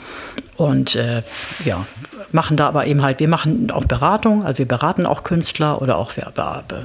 [0.58, 1.24] Und äh,
[1.66, 1.86] ja,
[2.32, 5.97] machen da aber eben halt, wir machen auch Beratung, also wir beraten auch Künstler oder
[5.97, 6.32] auch wir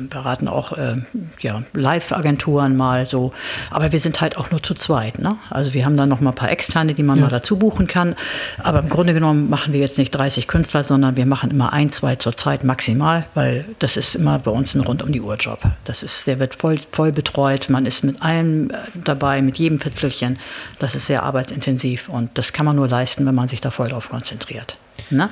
[0.09, 0.97] beraten auch äh,
[1.41, 3.33] ja, Live-Agenturen mal so.
[3.71, 5.19] Aber wir sind halt auch nur zu zweit.
[5.19, 5.31] Ne?
[5.51, 7.25] Also wir haben dann noch mal ein paar externe, die man ja.
[7.25, 8.15] mal dazu buchen kann.
[8.63, 11.93] Aber im Grunde genommen machen wir jetzt nicht 30 Künstler, sondern wir machen immer ein,
[11.93, 15.37] zwei zur Zeit maximal, weil das ist immer bei uns ein rund um die Uhr
[15.37, 15.61] Job.
[15.85, 19.79] Das ist, der wird voll, voll betreut, man ist mit allem äh, dabei, mit jedem
[19.79, 20.39] Fitzelchen.
[20.79, 23.89] Das ist sehr arbeitsintensiv und das kann man nur leisten, wenn man sich da voll
[23.89, 24.77] drauf konzentriert.
[25.11, 25.31] Na?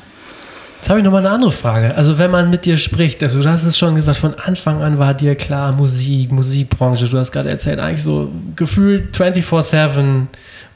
[0.78, 1.94] Jetzt habe ich nochmal eine andere Frage.
[1.94, 4.98] Also wenn man mit dir spricht, also du hast es schon gesagt, von Anfang an
[4.98, 10.26] war dir klar, Musik, Musikbranche, du hast gerade erzählt, eigentlich so gefühlt 24-7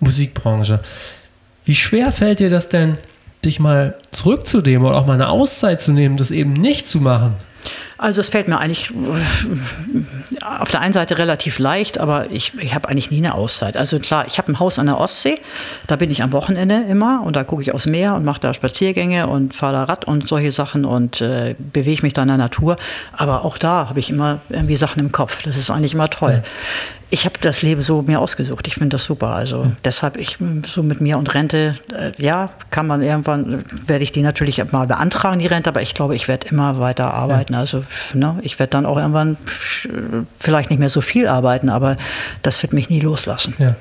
[0.00, 0.80] Musikbranche.
[1.64, 2.98] Wie schwer fällt dir das denn,
[3.44, 7.34] dich mal zurückzunehmen oder auch mal eine Auszeit zu nehmen, das eben nicht zu machen?
[8.00, 12.74] Also es fällt mir eigentlich äh, auf der einen Seite relativ leicht, aber ich, ich
[12.74, 13.76] habe eigentlich nie eine Auszeit.
[13.76, 15.34] Also klar, ich habe ein Haus an der Ostsee,
[15.86, 18.54] da bin ich am Wochenende immer und da gucke ich aufs Meer und mache da
[18.54, 22.38] Spaziergänge und fahre da Rad und solche Sachen und äh, bewege mich da in der
[22.38, 22.78] Natur.
[23.12, 25.42] Aber auch da habe ich immer irgendwie Sachen im Kopf.
[25.42, 26.42] Das ist eigentlich immer toll.
[27.10, 28.66] Ja ich habe das Leben so mir ausgesucht.
[28.68, 29.28] Ich finde das super.
[29.28, 29.76] Also mhm.
[29.84, 34.22] deshalb, ich so mit mir und Rente, äh, ja, kann man irgendwann, werde ich die
[34.22, 37.54] natürlich mal beantragen, die Rente, aber ich glaube, ich werde immer weiter arbeiten.
[37.54, 37.58] Ja.
[37.58, 37.84] Also
[38.14, 39.36] ne, ich werde dann auch irgendwann
[40.38, 41.96] vielleicht nicht mehr so viel arbeiten, aber
[42.42, 43.54] das wird mich nie loslassen.
[43.58, 43.74] Ja.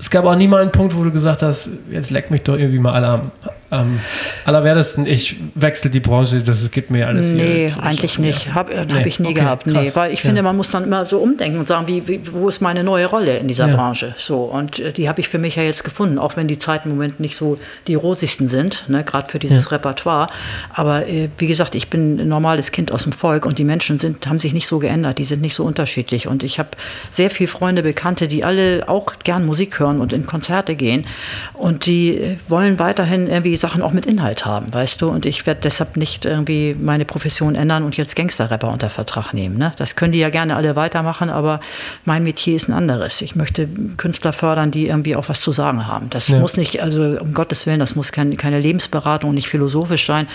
[0.00, 2.58] Es gab auch nie mal einen Punkt, wo du gesagt hast, jetzt leckt mich doch
[2.58, 3.30] irgendwie mal alle am,
[3.72, 4.00] am
[4.44, 8.52] allerwertesten, ich wechsle die Branche, das geht mir alles Nee, hier, eigentlich nicht.
[8.52, 8.92] Habe äh, nee.
[8.92, 9.66] hab ich nie okay, gehabt.
[9.66, 10.28] Nee, weil ich ja.
[10.28, 13.06] finde, man muss dann immer so umdenken und sagen, wie, wie, wo ist meine neue
[13.06, 13.74] Rolle in dieser ja.
[13.74, 14.14] Branche?
[14.18, 16.90] So, und äh, die habe ich für mich ja jetzt gefunden, auch wenn die Zeiten
[16.90, 19.70] im Moment nicht so die rosigsten sind, ne, gerade für dieses ja.
[19.70, 20.26] Repertoire.
[20.74, 23.98] Aber äh, wie gesagt, ich bin ein normales Kind aus dem Volk und die Menschen
[23.98, 26.28] sind, haben sich nicht so geändert, die sind nicht so unterschiedlich.
[26.28, 26.70] Und ich habe
[27.10, 31.06] sehr viele Freunde, Bekannte, die alle auch gern Musik hören und in Konzerte gehen.
[31.54, 35.08] Und die äh, wollen weiterhin irgendwie Sachen auch mit Inhalt haben, weißt du?
[35.08, 39.56] Und ich werde deshalb nicht irgendwie meine Profession ändern und jetzt Gangsterrapper unter Vertrag nehmen.
[39.56, 39.72] Ne?
[39.78, 41.60] Das können die ja gerne alle weitermachen, aber
[42.04, 43.22] mein Metier ist ein anderes.
[43.22, 46.10] Ich möchte Künstler fördern, die irgendwie auch was zu sagen haben.
[46.10, 46.38] Das ja.
[46.40, 50.26] muss nicht, also um Gottes Willen, das muss kein, keine Lebensberatung, nicht philosophisch sein,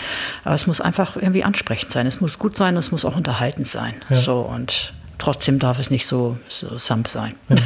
[0.43, 2.07] aber es muss einfach irgendwie ansprechend sein.
[2.07, 3.93] Es muss gut sein, es muss auch unterhaltend sein.
[4.09, 4.15] Ja.
[4.15, 7.34] So und trotzdem darf es nicht so, so samp sein.
[7.49, 7.55] Ja.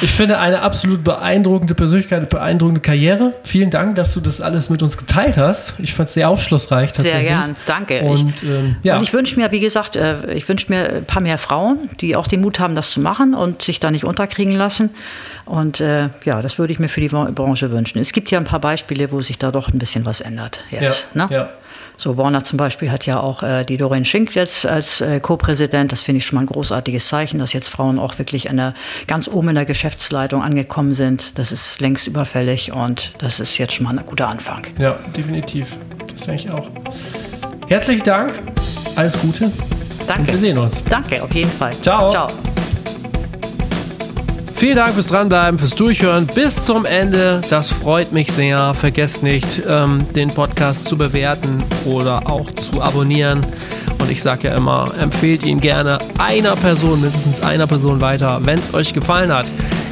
[0.00, 3.34] Ich finde eine absolut beeindruckende Persönlichkeit, eine beeindruckende Karriere.
[3.42, 5.74] Vielen Dank, dass du das alles mit uns geteilt hast.
[5.78, 6.92] Ich fand es sehr aufschlussreich.
[6.94, 8.02] Sehr gern, danke.
[8.02, 8.96] Und, ich, ähm, ja.
[8.96, 12.14] und ich wünsche mir, wie gesagt, äh, ich wünsche mir ein paar mehr Frauen, die
[12.14, 14.90] auch den Mut haben, das zu machen und sich da nicht unterkriegen lassen.
[15.44, 17.98] Und äh, ja, das würde ich mir für die Branche wünschen.
[17.98, 21.08] Es gibt ja ein paar Beispiele, wo sich da doch ein bisschen was ändert jetzt.
[21.14, 21.34] Ja, ne?
[21.34, 21.48] ja.
[21.98, 25.90] So Warner zum Beispiel hat ja auch äh, die Doreen Schink jetzt als äh, Co-Präsident.
[25.90, 28.74] Das finde ich schon mal ein großartiges Zeichen, dass jetzt Frauen auch wirklich an der,
[29.08, 31.36] ganz oben in der Geschäftsleitung angekommen sind.
[31.38, 34.64] Das ist längst überfällig und das ist jetzt schon mal ein guter Anfang.
[34.78, 35.76] Ja, definitiv.
[36.12, 36.68] Das denke ich auch.
[37.66, 38.32] Herzlichen Dank.
[38.94, 39.50] Alles Gute.
[40.06, 40.22] Danke.
[40.22, 40.82] Und wir sehen uns.
[40.88, 41.72] Danke, auf jeden Fall.
[41.82, 42.10] Ciao.
[42.10, 42.28] Ciao.
[44.58, 47.40] Vielen Dank fürs Dranbleiben, fürs Durchhören bis zum Ende.
[47.48, 48.74] Das freut mich sehr.
[48.74, 53.46] Vergesst nicht, ähm, den Podcast zu bewerten oder auch zu abonnieren.
[54.00, 58.58] Und ich sage ja immer, empfehlt ihn gerne einer Person, mindestens einer Person weiter, wenn
[58.58, 59.46] es euch gefallen hat.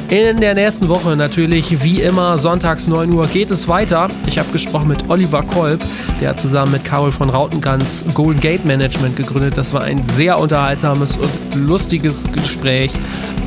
[0.09, 4.07] In der nächsten Woche natürlich, wie immer, sonntags 9 Uhr geht es weiter.
[4.25, 5.81] Ich habe gesprochen mit Oliver Kolb,
[6.21, 9.57] der zusammen mit Carol von Rautengans Golden Gate Management gegründet.
[9.57, 12.93] Das war ein sehr unterhaltsames und lustiges Gespräch.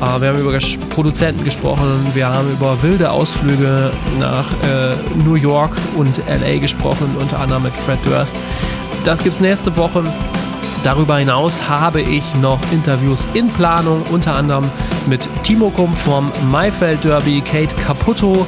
[0.01, 0.55] Äh, wir haben über
[0.91, 4.93] Produzenten gesprochen, wir haben über wilde Ausflüge nach äh,
[5.25, 8.35] New York und LA gesprochen, unter anderem mit Fred Durst.
[9.03, 10.03] Das gibt es nächste Woche.
[10.83, 14.69] Darüber hinaus habe ich noch Interviews in Planung, unter anderem
[15.07, 18.47] mit Timo Kump vom Maifeld Derby, Kate Caputo,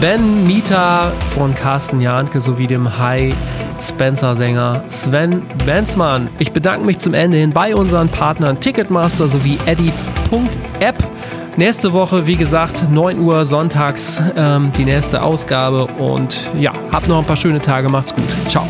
[0.00, 3.32] Ben Mieter von Carsten Jahnke sowie dem High
[3.80, 6.28] Spencer-Sänger Sven Benzmann.
[6.40, 11.04] Ich bedanke mich zum Ende hin bei unseren Partnern Ticketmaster sowie Eddy.app.
[11.56, 17.18] Nächste Woche, wie gesagt, 9 Uhr sonntags ähm, die nächste Ausgabe und ja, habt noch
[17.18, 18.28] ein paar schöne Tage, macht's gut.
[18.48, 18.66] Ciao.